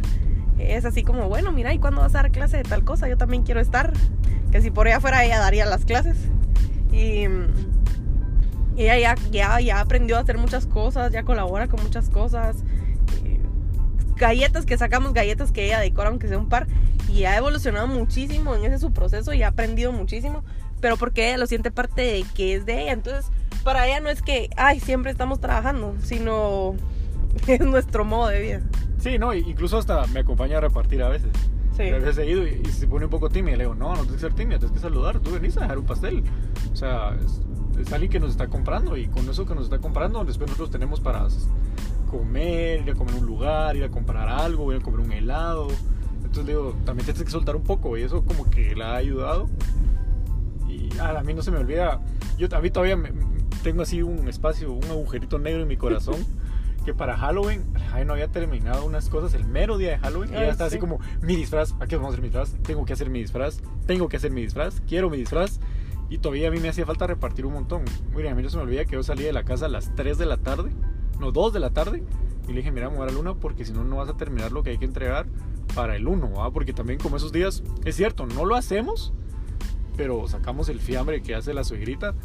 Es 0.59 0.85
así 0.85 1.03
como, 1.03 1.27
bueno, 1.27 1.51
mira, 1.51 1.73
¿y 1.73 1.79
cuándo 1.79 2.01
vas 2.01 2.13
a 2.15 2.21
dar 2.21 2.31
clase 2.31 2.57
de 2.57 2.63
tal 2.63 2.83
cosa? 2.83 3.07
Yo 3.07 3.17
también 3.17 3.43
quiero 3.43 3.59
estar. 3.59 3.93
Que 4.51 4.61
si 4.61 4.71
por 4.71 4.87
ella 4.87 4.99
fuera, 4.99 5.23
ella 5.23 5.39
daría 5.39 5.65
las 5.65 5.85
clases. 5.85 6.17
Y 6.91 7.25
ella 8.77 8.97
ya, 8.97 9.15
ya, 9.31 9.59
ya 9.59 9.79
aprendió 9.79 10.17
a 10.17 10.21
hacer 10.21 10.37
muchas 10.37 10.65
cosas, 10.65 11.11
ya 11.11 11.23
colabora 11.23 11.67
con 11.67 11.81
muchas 11.81 12.09
cosas. 12.09 12.57
Galletas 14.15 14.65
que 14.65 14.77
sacamos, 14.77 15.13
galletas 15.13 15.51
que 15.51 15.65
ella 15.65 15.79
decora, 15.79 16.09
aunque 16.09 16.27
sea 16.27 16.37
un 16.37 16.49
par. 16.49 16.67
Y 17.07 17.23
ha 17.23 17.35
evolucionado 17.37 17.87
muchísimo 17.87 18.55
en 18.55 18.65
ese 18.65 18.77
su 18.77 18.93
proceso 18.93 19.33
y 19.33 19.41
ha 19.41 19.47
aprendido 19.47 19.91
muchísimo. 19.91 20.43
Pero 20.81 20.97
porque 20.97 21.29
ella 21.29 21.37
lo 21.37 21.47
siente 21.47 21.71
parte 21.71 22.01
de 22.01 22.25
que 22.35 22.55
es 22.55 22.65
de 22.65 22.83
ella. 22.83 22.91
Entonces, 22.91 23.31
para 23.59 23.87
ella 23.87 23.99
no 23.99 24.09
es 24.09 24.21
que, 24.21 24.49
ay, 24.57 24.79
siempre 24.79 25.11
estamos 25.11 25.39
trabajando, 25.39 25.95
sino 26.03 26.75
es 27.47 27.61
nuestro 27.61 28.05
modo 28.05 28.29
de 28.29 28.41
vida. 28.41 28.61
Sí, 28.99 29.17
no, 29.17 29.33
incluso 29.33 29.77
hasta 29.77 30.05
me 30.07 30.19
acompaña 30.21 30.57
a 30.57 30.61
repartir 30.61 31.01
a 31.03 31.09
veces. 31.09 31.31
Sí. 31.77 31.83
A 31.89 31.97
veces 31.97 32.17
he 32.17 32.29
ido 32.29 32.45
y, 32.45 32.61
y 32.61 32.71
se 32.71 32.87
pone 32.87 33.05
un 33.05 33.11
poco 33.11 33.29
tímida. 33.29 33.55
Le 33.55 33.63
digo, 33.63 33.75
no, 33.75 33.89
no 33.89 34.01
tienes 34.01 34.15
que 34.15 34.19
ser 34.19 34.33
tímida, 34.33 34.59
tienes 34.59 34.73
que 34.75 34.81
saludar. 34.81 35.19
Tú 35.19 35.31
venís 35.31 35.55
a 35.57 35.61
dejar 35.61 35.77
un 35.77 35.85
pastel. 35.85 36.23
O 36.73 36.75
sea, 36.75 37.15
es, 37.23 37.39
es 37.79 37.93
alguien 37.93 38.11
que 38.11 38.19
nos 38.19 38.31
está 38.31 38.47
comprando 38.47 38.97
y 38.97 39.07
con 39.07 39.29
eso 39.29 39.45
que 39.45 39.55
nos 39.55 39.63
está 39.65 39.79
comprando, 39.79 40.23
después 40.25 40.49
nosotros 40.49 40.69
tenemos 40.71 40.99
para 40.99 41.25
comer, 42.11 42.81
ir 42.81 42.91
a 42.91 42.95
comer 42.95 43.15
a 43.15 43.17
un 43.19 43.25
lugar, 43.25 43.75
ir 43.77 43.83
a 43.85 43.89
comprar 43.89 44.27
algo, 44.27 44.73
ir 44.73 44.81
a 44.81 44.83
comer 44.83 44.99
un 44.99 45.11
helado. 45.13 45.67
Entonces 46.17 46.45
le 46.45 46.51
digo, 46.51 46.75
también 46.85 47.05
tienes 47.05 47.23
que 47.23 47.29
soltar 47.31 47.55
un 47.55 47.63
poco 47.63 47.97
y 47.97 48.01
eso 48.03 48.25
como 48.25 48.49
que 48.49 48.75
la 48.75 48.91
ha 48.93 48.95
ayudado. 48.97 49.47
Y 50.67 50.89
ah, 50.99 51.19
a 51.19 51.23
mí 51.23 51.33
no 51.33 51.41
se 51.41 51.51
me 51.51 51.57
olvida, 51.57 52.01
yo 52.37 52.47
a 52.51 52.59
mí 52.59 52.69
todavía 52.69 52.95
me- 52.97 53.11
tengo 53.63 53.81
así 53.81 54.01
un 54.01 54.27
espacio, 54.27 54.71
un 54.71 54.85
agujerito 54.85 55.39
negro 55.39 55.61
en 55.61 55.67
mi 55.67 55.77
corazón. 55.77 56.25
Que 56.85 56.93
para 56.93 57.17
Halloween, 57.17 57.61
ay, 57.91 58.05
no 58.05 58.13
había 58.13 58.29
terminado 58.29 58.85
unas 58.85 59.09
cosas 59.09 59.33
el 59.33 59.43
mero 59.43 59.77
día 59.77 59.91
de 59.91 59.97
Halloween. 59.97 60.29
Y 60.29 60.33
ya 60.35 60.47
está 60.47 60.65
así 60.65 60.75
sí. 60.75 60.79
como, 60.79 61.01
mi 61.21 61.35
disfraz, 61.35 61.75
¿a 61.81 61.87
qué 61.87 61.97
vamos 61.97 62.11
a 62.11 62.13
hacer 62.13 62.21
mi 62.21 62.29
disfraz? 62.29 62.55
Tengo 62.63 62.85
que 62.85 62.93
hacer 62.93 63.09
mi 63.09 63.19
disfraz, 63.19 63.61
tengo 63.85 64.07
que 64.07 64.15
hacer 64.15 64.31
mi 64.31 64.41
disfraz, 64.41 64.81
quiero 64.87 65.09
mi 65.09 65.17
disfraz. 65.17 65.59
Y 66.09 66.19
todavía 66.19 66.47
a 66.47 66.51
mí 66.51 66.59
me 66.59 66.69
hacía 66.69 66.85
falta 66.85 67.05
repartir 67.05 67.45
un 67.45 67.53
montón. 67.53 67.83
Miren, 68.15 68.31
a 68.31 68.35
mí 68.35 68.41
no 68.41 68.49
se 68.49 68.55
me 68.55 68.63
olvida 68.63 68.85
que 68.85 68.93
yo 68.93 69.03
salí 69.03 69.23
de 69.23 69.33
la 69.33 69.43
casa 69.43 69.65
a 69.65 69.69
las 69.69 69.93
3 69.95 70.17
de 70.17 70.25
la 70.25 70.37
tarde, 70.37 70.71
no, 71.19 71.33
2 71.33 71.51
de 71.51 71.59
la 71.59 71.71
tarde. 71.71 72.01
Y 72.47 72.53
le 72.53 72.59
dije, 72.59 72.71
mira, 72.71 72.89
muera 72.89 73.11
luna 73.11 73.35
porque 73.35 73.65
si 73.65 73.73
no, 73.73 73.83
no 73.83 73.97
vas 73.97 74.09
a 74.09 74.17
terminar 74.17 74.53
lo 74.53 74.63
que 74.63 74.71
hay 74.71 74.77
que 74.77 74.85
entregar 74.85 75.27
para 75.75 75.95
el 75.95 76.07
1, 76.07 76.31
¿va? 76.31 76.49
Porque 76.51 76.73
también 76.73 76.99
como 76.99 77.17
esos 77.17 77.31
días, 77.31 77.61
es 77.85 77.95
cierto, 77.95 78.25
no 78.25 78.45
lo 78.45 78.55
hacemos, 78.55 79.13
pero 79.95 80.27
sacamos 80.27 80.69
el 80.69 80.79
fiambre 80.79 81.21
que 81.21 81.35
hace 81.35 81.53
la 81.53 81.63
suegrita. 81.63 82.15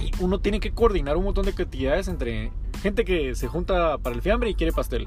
Y 0.00 0.12
uno 0.20 0.40
tiene 0.40 0.60
que 0.60 0.72
coordinar 0.72 1.16
un 1.16 1.24
montón 1.24 1.44
de 1.44 1.50
actividades 1.50 2.08
entre 2.08 2.50
gente 2.82 3.04
que 3.04 3.34
se 3.34 3.48
junta 3.48 3.98
para 3.98 4.14
el 4.14 4.22
fiambre 4.22 4.50
y 4.50 4.54
quiere 4.54 4.72
pastel. 4.72 5.06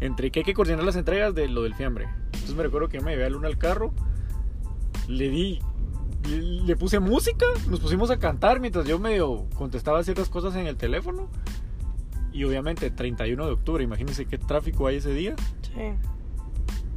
Entre 0.00 0.30
que 0.30 0.40
hay 0.40 0.44
que 0.44 0.54
coordinar 0.54 0.84
las 0.84 0.96
entregas 0.96 1.34
de 1.34 1.48
lo 1.48 1.62
del 1.62 1.74
fiambre. 1.74 2.08
Entonces 2.26 2.54
me 2.54 2.62
recuerdo 2.62 2.88
que 2.88 2.98
yo 2.98 3.02
me 3.02 3.10
llevé 3.10 3.24
a 3.24 3.30
Luna 3.30 3.48
al 3.48 3.58
carro, 3.58 3.92
le 5.08 5.28
di 5.28 5.60
le 6.28 6.76
puse 6.76 7.00
música, 7.00 7.46
nos 7.68 7.80
pusimos 7.80 8.10
a 8.10 8.18
cantar 8.18 8.60
mientras 8.60 8.86
yo 8.86 8.98
medio 8.98 9.46
contestaba 9.54 10.02
ciertas 10.02 10.28
cosas 10.28 10.54
en 10.56 10.66
el 10.66 10.76
teléfono. 10.76 11.28
Y 12.32 12.44
obviamente 12.44 12.90
31 12.90 13.46
de 13.46 13.52
octubre, 13.52 13.82
imagínense 13.82 14.26
qué 14.26 14.38
tráfico 14.38 14.86
hay 14.86 14.96
ese 14.96 15.12
día. 15.14 15.34
Sí. 15.62 15.94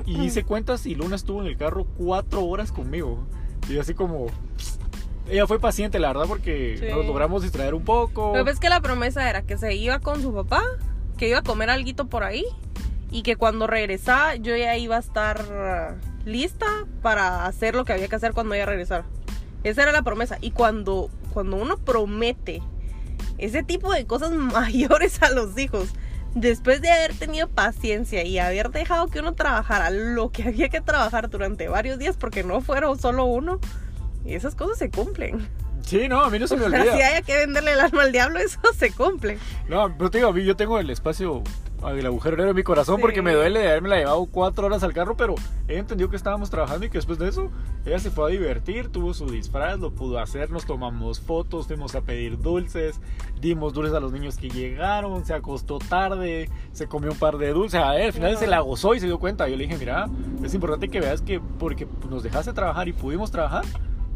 Y 0.05 0.23
hice 0.23 0.43
cuentas 0.43 0.85
y 0.85 0.95
Luna 0.95 1.15
estuvo 1.15 1.41
en 1.41 1.47
el 1.47 1.57
carro 1.57 1.85
cuatro 1.97 2.43
horas 2.43 2.71
conmigo. 2.71 3.23
Y 3.69 3.77
así 3.77 3.93
como... 3.93 4.27
Ella 5.31 5.47
fue 5.47 5.59
paciente, 5.59 5.97
la 5.97 6.09
verdad, 6.09 6.25
porque 6.27 6.75
Sí. 6.77 6.85
nos 6.93 7.05
logramos 7.05 7.41
distraer 7.41 7.73
un 7.73 7.83
poco. 7.85 8.33
Pero 8.33 8.43
ves 8.43 8.59
que 8.59 8.69
la 8.69 8.81
promesa 8.81 9.29
era 9.29 9.41
que 9.43 9.57
se 9.57 9.73
iba 9.75 9.99
con 9.99 10.21
su 10.21 10.33
papá, 10.33 10.61
que 11.17 11.29
iba 11.29 11.39
a 11.39 11.43
comer 11.43 11.69
alguito 11.69 12.07
por 12.07 12.23
ahí 12.23 12.45
y 13.11 13.23
que 13.23 13.35
cuando 13.37 13.65
regresaba 13.65 14.35
yo 14.35 14.55
ya 14.57 14.75
iba 14.77 14.97
a 14.97 14.99
estar 14.99 15.41
ah, 15.51 15.95
lista 16.25 16.65
para 17.01 17.45
hacer 17.45 17.75
lo 17.75 17.85
que 17.85 17.93
había 17.93 18.07
que 18.09 18.15
hacer 18.15 18.33
cuando 18.33 18.55
ella 18.55 18.65
regresara. 18.65 19.05
Esa 19.63 19.83
era 19.83 19.91
la 19.93 20.01
promesa. 20.01 20.37
Y 20.41 20.51
cuando, 20.51 21.09
cuando 21.33 21.55
uno 21.55 21.77
promete 21.77 22.61
ese 23.37 23.63
tipo 23.63 23.91
de 23.93 24.05
cosas 24.05 24.31
mayores 24.31 25.21
a 25.23 25.29
los 25.29 25.57
hijos, 25.57 25.93
después 26.35 26.81
de 26.81 26.89
haber 26.91 27.13
tenido 27.13 27.47
paciencia 27.47 28.23
y 28.23 28.37
haber 28.37 28.69
dejado 28.69 29.07
que 29.07 29.19
uno 29.19 29.33
trabajara 29.33 29.89
lo 29.91 30.29
que 30.31 30.43
había 30.43 30.67
que 30.69 30.81
trabajar 30.81 31.29
durante 31.29 31.67
varios 31.69 31.99
días, 31.99 32.17
porque 32.17 32.43
no 32.43 32.59
fueron 32.61 32.99
solo 32.99 33.25
uno, 33.25 33.59
esas 34.25 34.55
cosas 34.55 34.77
se 34.77 34.89
cumplen. 34.89 35.47
Sí, 35.81 36.07
no, 36.07 36.21
a 36.21 36.29
mí 36.29 36.37
no 36.37 36.47
se 36.47 36.55
me 36.57 36.65
O 36.65 36.69
sea, 36.69 36.79
olvida. 36.79 36.95
si 36.95 37.01
haya 37.01 37.21
que 37.23 37.37
venderle 37.37 37.73
el 37.73 37.79
alma 37.79 38.03
al 38.03 38.11
diablo, 38.11 38.37
eso 38.39 38.59
se 38.77 38.91
cumple. 38.91 39.39
No, 39.67 39.91
pero 39.97 40.11
te 40.11 40.19
digo, 40.19 40.29
a 40.29 40.33
mí 40.33 40.43
yo 40.45 40.55
tengo 40.55 40.77
el 40.77 40.91
espacio, 40.91 41.41
el 41.89 42.05
agujero 42.05 42.47
en 42.47 42.55
mi 42.55 42.61
corazón 42.61 42.97
Sí. 42.97 43.01
porque 43.01 43.23
me 43.23 43.33
duele 43.33 43.61
de 43.61 43.69
haberme 43.69 43.89
la 43.89 43.97
llevado 43.97 44.23
cuatro 44.27 44.67
horas 44.67 44.83
al 44.83 44.93
carro, 44.93 45.17
pero 45.17 45.33
ella 45.67 45.79
entendió 45.79 46.07
que 46.07 46.15
estábamos 46.17 46.51
trabajando 46.51 46.85
y 46.85 46.89
que 46.91 46.99
después 46.99 47.17
de 47.17 47.27
eso 47.29 47.49
ella 47.83 47.97
se 47.97 48.11
fue 48.11 48.25
a 48.25 48.31
divertir, 48.31 48.89
tuvo 48.89 49.15
su 49.15 49.25
disfraz, 49.31 49.79
lo 49.79 49.89
pudo 49.91 50.19
hacer, 50.19 50.51
nos 50.51 50.67
tomamos 50.67 51.19
fotos, 51.19 51.65
fuimos 51.65 51.95
a 51.95 52.01
pedir 52.01 52.37
dulces, 52.37 53.01
dimos 53.41 53.73
dulces 53.73 53.95
a 53.95 53.99
los 53.99 54.11
niños 54.11 54.37
que 54.37 54.49
llegaron, 54.51 55.25
se 55.25 55.33
acostó 55.33 55.79
tarde, 55.79 56.47
se 56.73 56.85
comió 56.85 57.09
un 57.11 57.17
par 57.17 57.39
de 57.39 57.49
dulces, 57.53 57.81
a 57.81 57.95
él 57.97 58.03
al 58.05 58.13
final 58.13 58.31
Ajá. 58.33 58.39
se 58.39 58.45
la 58.47 58.59
gozó 58.59 58.93
y 58.93 58.99
se 58.99 59.07
dio 59.07 59.17
cuenta. 59.17 59.47
Yo 59.49 59.55
le 59.55 59.63
dije, 59.63 59.77
mira, 59.79 60.07
es 60.43 60.53
importante 60.53 60.89
que 60.89 60.99
veas 60.99 61.23
que 61.23 61.39
porque 61.57 61.87
nos 62.07 62.21
dejaste 62.21 62.53
trabajar 62.53 62.87
y 62.87 62.93
pudimos 62.93 63.31
trabajar. 63.31 63.65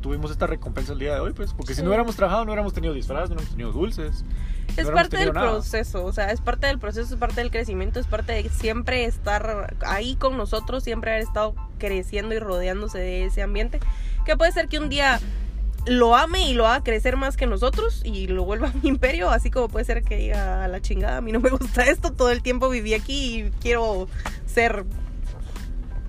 Tuvimos 0.06 0.30
esta 0.30 0.46
recompensa 0.46 0.94
el 0.94 1.00
día 1.00 1.16
de 1.16 1.20
hoy, 1.20 1.34
pues, 1.34 1.52
porque 1.54 1.74
si 1.74 1.78
Sí. 1.78 1.82
no 1.82 1.88
hubiéramos 1.90 2.16
trabajado, 2.16 2.46
no 2.46 2.52
hubiéramos 2.52 2.74
tenido 2.74 2.94
disfraz, 2.94 3.22
no 3.28 3.38
hubiéramos 3.38 3.50
tenido 3.50 3.72
dulces. 3.72 4.22
no 4.22 4.30
Es 4.68 4.74
hubiéramos 4.74 4.94
parte 4.94 5.18
del 5.18 5.34
nada. 5.34 5.50
proceso, 5.50 6.06
o 6.06 6.14
sea, 6.14 6.30
es 6.32 6.42
parte 6.42 6.68
del 6.68 6.78
proceso, 6.78 7.12
es 7.16 7.20
parte 7.20 7.42
del 7.42 7.50
crecimiento, 7.50 8.00
es 8.00 8.06
parte 8.06 8.34
de 8.34 8.48
siempre 8.50 9.06
estar 9.06 9.76
ahí 9.84 10.16
con 10.16 10.38
nosotros, 10.38 10.84
siempre 10.84 11.10
haber 11.10 11.24
estado 11.24 11.56
creciendo 11.80 12.36
y 12.36 12.40
rodeándose 12.40 13.00
de 13.00 13.26
ese 13.26 13.42
ambiente. 13.42 13.80
Que 14.28 14.38
puede 14.38 14.52
ser 14.52 14.68
que 14.68 14.78
un 14.78 14.90
día 14.90 15.20
lo 15.88 16.16
ame 16.16 16.50
y 16.50 16.54
lo 16.54 16.68
haga 16.68 16.84
crecer 16.84 17.18
más 17.18 17.36
que 17.36 17.48
nosotros 17.48 18.04
y 18.06 18.28
lo 18.28 18.44
vuelva 18.46 18.72
un 18.80 18.88
imperio, 18.88 19.32
así 19.32 19.50
como 19.50 19.70
puede 19.70 19.86
ser 19.86 20.04
que 20.04 20.18
diga 20.18 20.64
a 20.66 20.68
la 20.68 20.82
chingada, 20.84 21.18
a 21.18 21.22
mí 21.22 21.32
no 21.32 21.40
me 21.40 21.50
gusta 21.50 21.84
esto, 21.84 22.12
todo 22.14 22.30
el 22.30 22.44
tiempo 22.44 22.70
viví 22.70 22.94
aquí 22.94 23.40
y 23.40 23.50
quiero 23.60 24.08
ser 24.46 24.86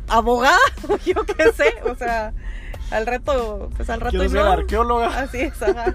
abogada, 0.08 0.58
o 0.86 0.96
yo 1.06 1.24
qué 1.24 1.50
sé, 1.52 1.74
o 1.90 1.94
sea, 1.94 2.32
al 2.90 3.06
rato, 3.06 3.70
pues 3.76 3.90
al 3.90 4.00
rato 4.00 4.10
Quiero 4.10 4.24
y 4.24 4.28
ser 4.28 4.44
no. 4.44 4.50
arqueóloga. 4.52 5.20
Así 5.20 5.40
es, 5.40 5.60
ajá. 5.62 5.94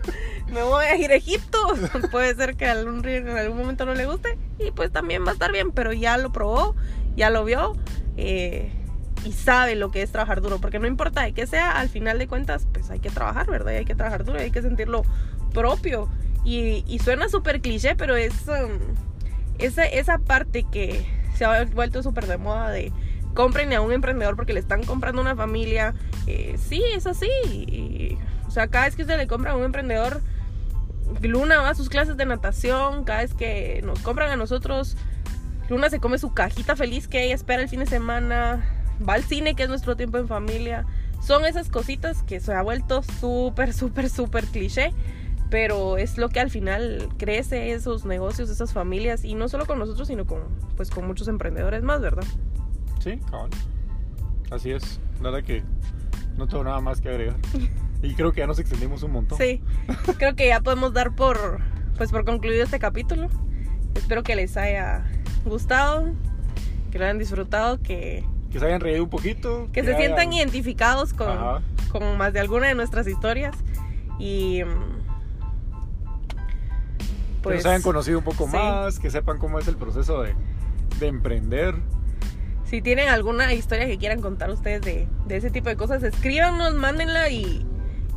Me 0.52 0.64
voy 0.64 0.86
a 0.86 0.96
ir 0.98 1.12
a 1.12 1.16
Egipto. 1.16 1.58
Puede 2.12 2.36
ser 2.36 2.56
que 2.56 2.66
algún, 2.66 3.08
en 3.08 3.30
algún 3.30 3.58
momento 3.58 3.86
no 3.86 3.94
le 3.94 4.06
guste. 4.06 4.38
Y 4.60 4.72
pues 4.72 4.92
también 4.92 5.26
va 5.26 5.30
a 5.30 5.34
estar 5.34 5.52
bien, 5.52 5.72
pero 5.72 5.94
ya 5.94 6.18
lo 6.18 6.32
probó, 6.32 6.76
ya 7.16 7.30
lo 7.30 7.44
vio. 7.46 7.74
eh, 8.18 8.72
y 9.24 9.34
sabe 9.34 9.76
lo 9.76 9.92
que 9.92 10.02
es 10.02 10.12
trabajar 10.12 10.42
duro. 10.42 10.60
Porque 10.60 10.80
no 10.80 10.88
importa 10.88 11.22
de 11.22 11.34
qué 11.34 11.46
sea, 11.46 11.72
al 11.80 11.90
final 11.90 12.18
de 12.18 12.28
cuentas, 12.28 12.68
pues 12.74 12.90
hay 12.90 13.00
que 13.00 13.12
trabajar, 13.12 13.48
¿verdad? 13.50 13.72
Y 13.74 13.76
hay 13.76 13.86
que 13.86 13.94
trabajar 13.96 14.26
duro 14.26 14.40
y 14.40 14.44
hay 14.44 14.52
que 14.52 14.62
sentirlo 14.64 15.04
propio. 15.54 16.10
Y, 16.44 16.84
y 16.88 17.00
suena 17.00 17.30
súper 17.30 17.62
cliché, 17.62 17.96
pero 17.96 18.16
es 18.16 18.34
um, 18.48 18.80
esa, 19.60 19.86
esa 19.86 20.18
parte 20.18 20.66
que 20.72 21.06
se 21.38 21.46
ha 21.46 21.66
vuelto 21.66 22.02
súper 22.02 22.26
de 22.26 22.38
moda 22.38 22.72
de 22.72 22.92
compren 23.34 23.74
a 23.74 23.82
un 23.82 23.92
emprendedor 23.92 24.36
porque 24.36 24.54
le 24.54 24.60
están 24.60 24.84
comprando 24.84 25.22
una 25.22 25.36
familia. 25.36 25.94
Eh, 26.28 26.56
sí, 26.58 26.84
es 26.96 27.08
así. 27.08 27.30
Y, 27.46 28.18
o 28.48 28.52
sea, 28.52 28.68
cada 28.68 28.86
vez 28.86 28.96
que 28.96 29.04
usted 29.04 29.18
le 29.18 29.28
compra 29.28 29.52
a 29.52 29.56
un 29.56 29.64
emprendedor, 29.64 30.22
Luna 31.22 31.62
va 31.62 31.70
a 31.70 31.76
sus 31.76 31.90
clases 31.90 32.18
de 32.18 32.26
natación, 32.26 33.04
cada 33.04 33.22
vez 33.22 33.34
que 33.34 33.82
nos 33.84 34.00
compran 34.00 34.32
a 34.32 34.36
nosotros, 34.36 34.98
Luna 35.70 35.90
se 35.90 36.00
come 36.00 36.18
su 36.18 36.34
cajita 36.34 36.76
feliz 36.76 37.08
que 37.08 37.24
ella 37.24 37.36
espera 37.36 37.62
el 37.62 37.70
fin 37.70 37.80
de 37.80 37.86
semana, 37.86 38.64
va 39.08 39.14
al 39.14 39.24
cine, 39.24 39.56
que 39.56 39.64
es 39.64 39.70
nuestro 39.70 39.96
tiempo 39.96 40.18
en 40.18 40.28
familia. 40.28 40.86
Son 41.22 41.46
esas 41.46 41.70
cositas 41.70 42.24
que 42.24 42.40
se 42.40 42.54
ha 42.54 42.62
vuelto 42.62 43.04
súper, 43.04 43.74
súper, 43.74 44.10
súper 44.10 44.46
cliché, 44.46 44.94
pero 45.50 45.98
es 45.98 46.18
lo 46.18 46.30
que 46.30 46.40
al 46.40 46.50
final 46.50 47.10
crece 47.18 47.72
esos 47.72 48.06
negocios, 48.06 48.50
esas 48.50 48.74
familias, 48.74 49.24
y 49.24 49.36
no 49.36 49.50
solo 49.50 49.66
con 49.66 49.80
nosotros, 49.80 50.08
sino 50.08 50.26
con, 50.26 50.42
pues, 50.78 50.90
con 50.90 51.06
muchos 51.06 51.28
emprendedores 51.28 51.84
más, 51.84 52.02
¿verdad? 52.02 52.26
Sí, 53.04 53.20
cabal. 53.30 53.50
Así 54.52 54.72
es. 54.72 55.00
La 55.22 55.32
verdad 55.32 55.46
que 55.46 55.64
no 56.38 56.48
tengo 56.48 56.64
nada 56.64 56.80
más 56.82 57.02
que 57.02 57.10
agregar. 57.10 57.36
Y 58.04 58.16
creo 58.16 58.32
que 58.32 58.40
ya 58.40 58.48
nos 58.48 58.58
extendimos 58.60 59.04
un 59.04 59.12
montón. 59.12 59.38
Sí, 59.38 59.62
creo 60.18 60.36
que 60.36 60.48
ya 60.48 60.62
podemos 60.62 60.92
dar 60.94 61.14
por, 61.16 61.60
pues 61.98 62.10
por 62.12 62.26
concluido 62.26 62.64
este 62.64 62.80
capítulo. 62.80 63.28
Espero 63.96 64.24
que 64.24 64.36
les 64.36 64.58
haya 64.58 65.06
gustado, 65.46 66.12
que 66.92 66.98
lo 66.98 67.06
hayan 67.06 67.20
disfrutado, 67.20 67.80
que, 67.82 68.26
Que 68.52 68.60
se 68.60 68.66
hayan 68.66 68.82
reído 68.82 69.04
un 69.04 69.10
poquito. 69.10 69.68
que 69.72 69.84
se 69.84 69.96
sientan 69.98 70.34
identificados 70.34 71.14
con, 71.14 71.30
Ajá. 71.30 71.62
con 71.92 72.18
más 72.18 72.34
de 72.34 72.40
alguna 72.40 72.68
de 72.68 72.76
nuestras 72.76 73.08
historias. 73.08 73.56
Y 74.18 74.60
que 74.60 74.66
pues 77.44 77.56
nos 77.58 77.66
hayan 77.68 77.82
conocido 77.82 78.20
un 78.20 78.24
poco 78.24 78.46
sí. 78.46 78.52
más, 78.56 79.00
que 79.00 79.10
sepan 79.10 79.38
cómo 79.38 79.60
es 79.60 79.68
el 79.68 79.76
proceso 79.76 80.22
de, 80.22 80.34
de 81.00 81.08
emprender. 81.08 81.76
Si 82.72 82.82
tienen 82.82 83.10
alguna 83.10 83.54
historia 83.54 83.86
que 83.86 83.98
quieran 83.98 84.22
contar 84.22 84.50
ustedes 84.50 84.82
de, 84.82 85.06
de 85.28 85.36
ese 85.36 85.52
tipo 85.52 85.68
de 85.68 85.76
cosas, 85.76 86.02
escríbanos, 86.04 86.74
mándenla 86.74 87.30
y, 87.30 87.66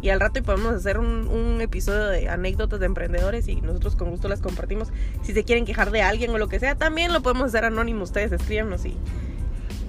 y 0.01 0.11
al 0.11 0.21
rato 0.21 0.41
podemos 0.45 0.75
hacer 0.75 0.97
un, 1.01 1.27
un 1.27 1.61
episodio 1.61 2.07
de 2.07 2.29
anécdotas 2.29 2.79
de 2.79 2.87
emprendedores 2.87 3.49
y 3.49 3.57
nosotros 3.57 3.97
con 3.97 4.11
gusto 4.11 4.29
las 4.29 4.41
compartimos. 4.41 4.91
Si 5.25 5.33
se 5.33 5.43
quieren 5.43 5.65
quejar 5.65 5.91
de 5.91 6.03
alguien 6.03 6.31
o 6.31 6.39
lo 6.39 6.47
que 6.47 6.61
sea, 6.61 6.77
también 6.77 7.13
lo 7.13 7.21
podemos 7.21 7.47
hacer 7.47 7.65
anónimo. 7.65 8.05
Ustedes 8.05 8.31
escríbanos 8.31 8.85
y, 8.85 8.97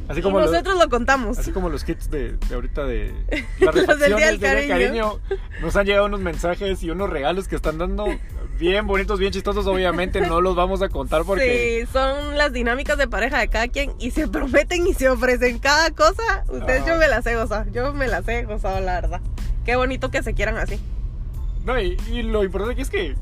Así 0.08 0.20
y 0.20 0.24
como, 0.24 0.40
los, 0.40 0.50
nosotros 0.50 0.80
lo 0.80 0.90
contamos. 0.90 1.38
así 1.38 1.52
como 1.52 1.70
los 1.70 1.84
kits 1.84 2.10
de, 2.10 2.34
de 2.34 2.56
ahorita 2.56 2.86
de 2.86 3.14
las 3.60 3.76
Los 3.76 4.00
del 4.00 4.16
Día 4.16 4.28
del 4.28 4.40
Cariño. 4.40 5.20
Nos 5.62 5.76
han 5.76 5.86
llegado 5.86 6.08
unos 6.08 6.22
mensajes 6.22 6.82
y 6.82 6.90
unos 6.90 7.10
regalos 7.10 7.48
que 7.48 7.56
están 7.56 7.78
dando 7.78 8.08
bien 8.58 8.88
bonitos, 8.88 9.20
bien 9.20 9.32
chistosos. 9.32 9.68
Obviamente 9.68 10.22
no 10.22 10.42
los 10.42 10.56
vamos 10.56 10.82
a 10.82 10.90
contar 10.90 11.24
porque... 11.26 11.86
Sí, 11.86 11.92
son 11.92 12.38
las 12.38 12.54
dinámicas 12.54 12.98
de 12.98 13.08
pareja 13.08 13.40
de 13.40 13.48
cada 13.48 13.68
quien 13.68 13.94
y 14.00 14.12
se 14.12 14.28
prometen 14.28 14.88
y 14.88 14.94
se 14.94 15.10
ofrecen 15.10 15.60
cada 15.60 15.92
cosa. 15.92 16.44
Ustedes 16.48 16.82
Ajá. 16.82 16.94
yo 16.94 16.98
me 16.98 17.08
las 17.08 17.26
he 17.26 17.36
gozado, 17.36 17.70
yo 17.72 17.94
me 17.94 18.08
las 18.08 18.28
he 18.28 18.44
gozado 18.44 18.80
la 18.80 19.02
verdad. 19.02 19.22
Qué 19.66 19.76
bonito 19.76 20.12
que 20.12 20.24
se 20.24 20.34
quieran 20.34 20.58
así. 20.58 20.80
No, 21.66 21.80
y, 21.80 21.98
y 22.12 22.22
lo 22.22 22.44
importante 22.44 22.74
aquí 22.74 22.82
es 22.82 22.90
que 22.90 23.16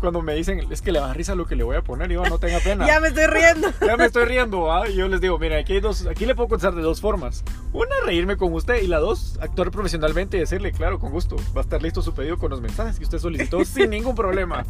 cuando 0.00 0.22
me 0.22 0.34
dicen, 0.34 0.66
es 0.70 0.82
que 0.82 0.90
le 0.90 0.98
da 0.98 1.12
risa 1.12 1.34
lo 1.34 1.46
que 1.46 1.54
le 1.54 1.62
voy 1.62 1.76
a 1.76 1.82
poner, 1.82 2.10
yo 2.10 2.24
no 2.24 2.38
tenga 2.38 2.58
pena. 2.58 2.86
Ya 2.90 2.98
me 2.98 3.08
estoy 3.08 3.26
riendo. 3.26 3.72
Ya 3.86 3.96
me 3.96 4.06
estoy 4.06 4.24
riendo, 4.24 4.72
¿ah? 4.72 4.88
Y 4.88 4.94
yo 4.94 5.06
les 5.08 5.20
digo, 5.20 5.38
mira, 5.38 5.58
aquí 5.58 5.74
hay 5.74 5.80
dos, 5.80 6.06
aquí 6.06 6.26
le 6.26 6.34
puedo 6.34 6.48
contestar 6.48 6.74
de 6.74 6.82
dos 6.82 7.00
formas. 7.00 7.44
Una, 7.72 7.94
reírme 8.04 8.36
con 8.36 8.52
usted, 8.52 8.82
y 8.82 8.86
la 8.86 8.98
dos, 8.98 9.38
actuar 9.40 9.70
profesionalmente 9.70 10.36
y 10.36 10.40
decirle, 10.40 10.72
claro, 10.72 10.98
con 10.98 11.10
gusto, 11.10 11.36
va 11.56 11.60
a 11.60 11.64
estar 11.64 11.82
listo 11.82 12.02
su 12.02 12.14
pedido 12.14 12.38
con 12.38 12.50
los 12.50 12.60
mensajes 12.60 12.98
que 12.98 13.04
usted 13.04 13.18
solicitó 13.18 13.64
sin 13.64 13.90
ningún 13.90 14.14
problema. 14.14 14.64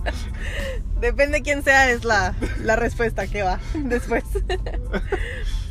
Depende 1.01 1.43
quién 1.43 1.62
sea, 1.62 1.91
es 1.91 2.05
la, 2.05 2.35
la 2.62 2.76
respuesta 2.76 3.26
que 3.26 3.43
va 3.43 3.61
después. 3.74 4.24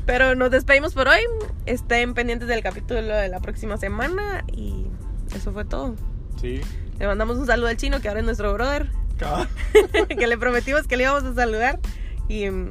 Pero 0.05 0.33
nos 0.33 0.49
despedimos 0.49 0.95
por 0.95 1.07
hoy. 1.07 1.19
Estén 1.67 2.15
pendientes 2.15 2.47
del 2.47 2.63
capítulo 2.63 3.01
de 3.01 3.29
la 3.29 3.39
próxima 3.39 3.77
semana 3.77 4.43
y 4.47 4.87
eso 5.35 5.51
fue 5.51 5.65
todo. 5.65 5.95
Sí. 6.41 6.61
Le 6.97 7.05
mandamos 7.05 7.37
un 7.37 7.45
saludo 7.45 7.67
al 7.67 7.77
chino 7.77 8.01
que 8.01 8.07
ahora 8.07 8.21
es 8.21 8.25
nuestro 8.25 8.51
brother. 8.53 8.89
que 10.07 10.27
le 10.27 10.37
prometimos 10.37 10.87
que 10.87 10.97
le 10.97 11.03
íbamos 11.03 11.23
a 11.23 11.33
saludar. 11.33 11.79
Y 12.27 12.49
mm, 12.49 12.67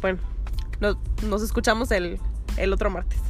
bueno, 0.00 0.18
nos, 0.80 0.96
nos 1.24 1.42
escuchamos 1.42 1.90
el, 1.90 2.18
el 2.56 2.72
otro 2.72 2.90
martes. 2.90 3.20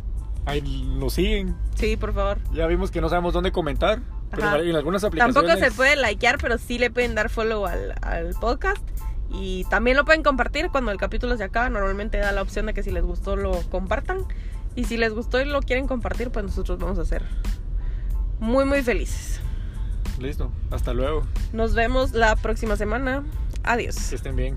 Ahí 0.44 0.60
nos 0.98 1.14
siguen. 1.14 1.54
Sí, 1.74 1.96
por 1.96 2.14
favor. 2.14 2.38
Ya 2.52 2.66
vimos 2.66 2.90
que 2.90 3.00
no 3.00 3.08
sabemos 3.08 3.32
dónde 3.32 3.52
comentar, 3.52 4.00
pero 4.30 4.62
en, 4.62 4.74
algunas 4.74 5.04
aplicaciones... 5.04 5.34
Tampoco 5.34 5.64
se 5.64 5.70
puede 5.70 5.96
likear, 5.96 6.38
pero 6.38 6.58
sí 6.58 6.78
le 6.78 6.90
pueden 6.90 7.14
dar 7.14 7.30
follow 7.30 7.66
al, 7.66 7.94
al 8.02 8.30
podcast. 8.40 8.82
Y 9.30 9.64
también 9.70 9.96
lo 9.96 10.04
pueden 10.04 10.22
compartir 10.22 10.68
cuando 10.70 10.90
el 10.90 10.98
capítulo 10.98 11.36
se 11.36 11.44
acaba. 11.44 11.70
Normalmente 11.70 12.18
da 12.18 12.32
la 12.32 12.42
opción 12.42 12.66
de 12.66 12.74
que 12.74 12.82
si 12.82 12.90
les 12.90 13.04
gustó 13.04 13.36
lo 13.36 13.52
compartan. 13.70 14.26
Y 14.74 14.84
si 14.84 14.96
les 14.96 15.12
gustó 15.12 15.40
y 15.40 15.44
lo 15.44 15.60
quieren 15.60 15.86
compartir, 15.86 16.30
pues 16.30 16.44
nosotros 16.44 16.78
vamos 16.78 16.98
a 16.98 17.04
ser 17.04 17.22
muy, 18.40 18.64
muy 18.64 18.82
felices. 18.82 19.40
Listo, 20.22 20.52
hasta 20.70 20.94
luego. 20.94 21.24
Nos 21.52 21.74
vemos 21.74 22.12
la 22.12 22.36
próxima 22.36 22.76
semana. 22.76 23.24
Adiós. 23.64 23.96
Que 24.08 24.14
estén 24.14 24.36
bien. 24.36 24.56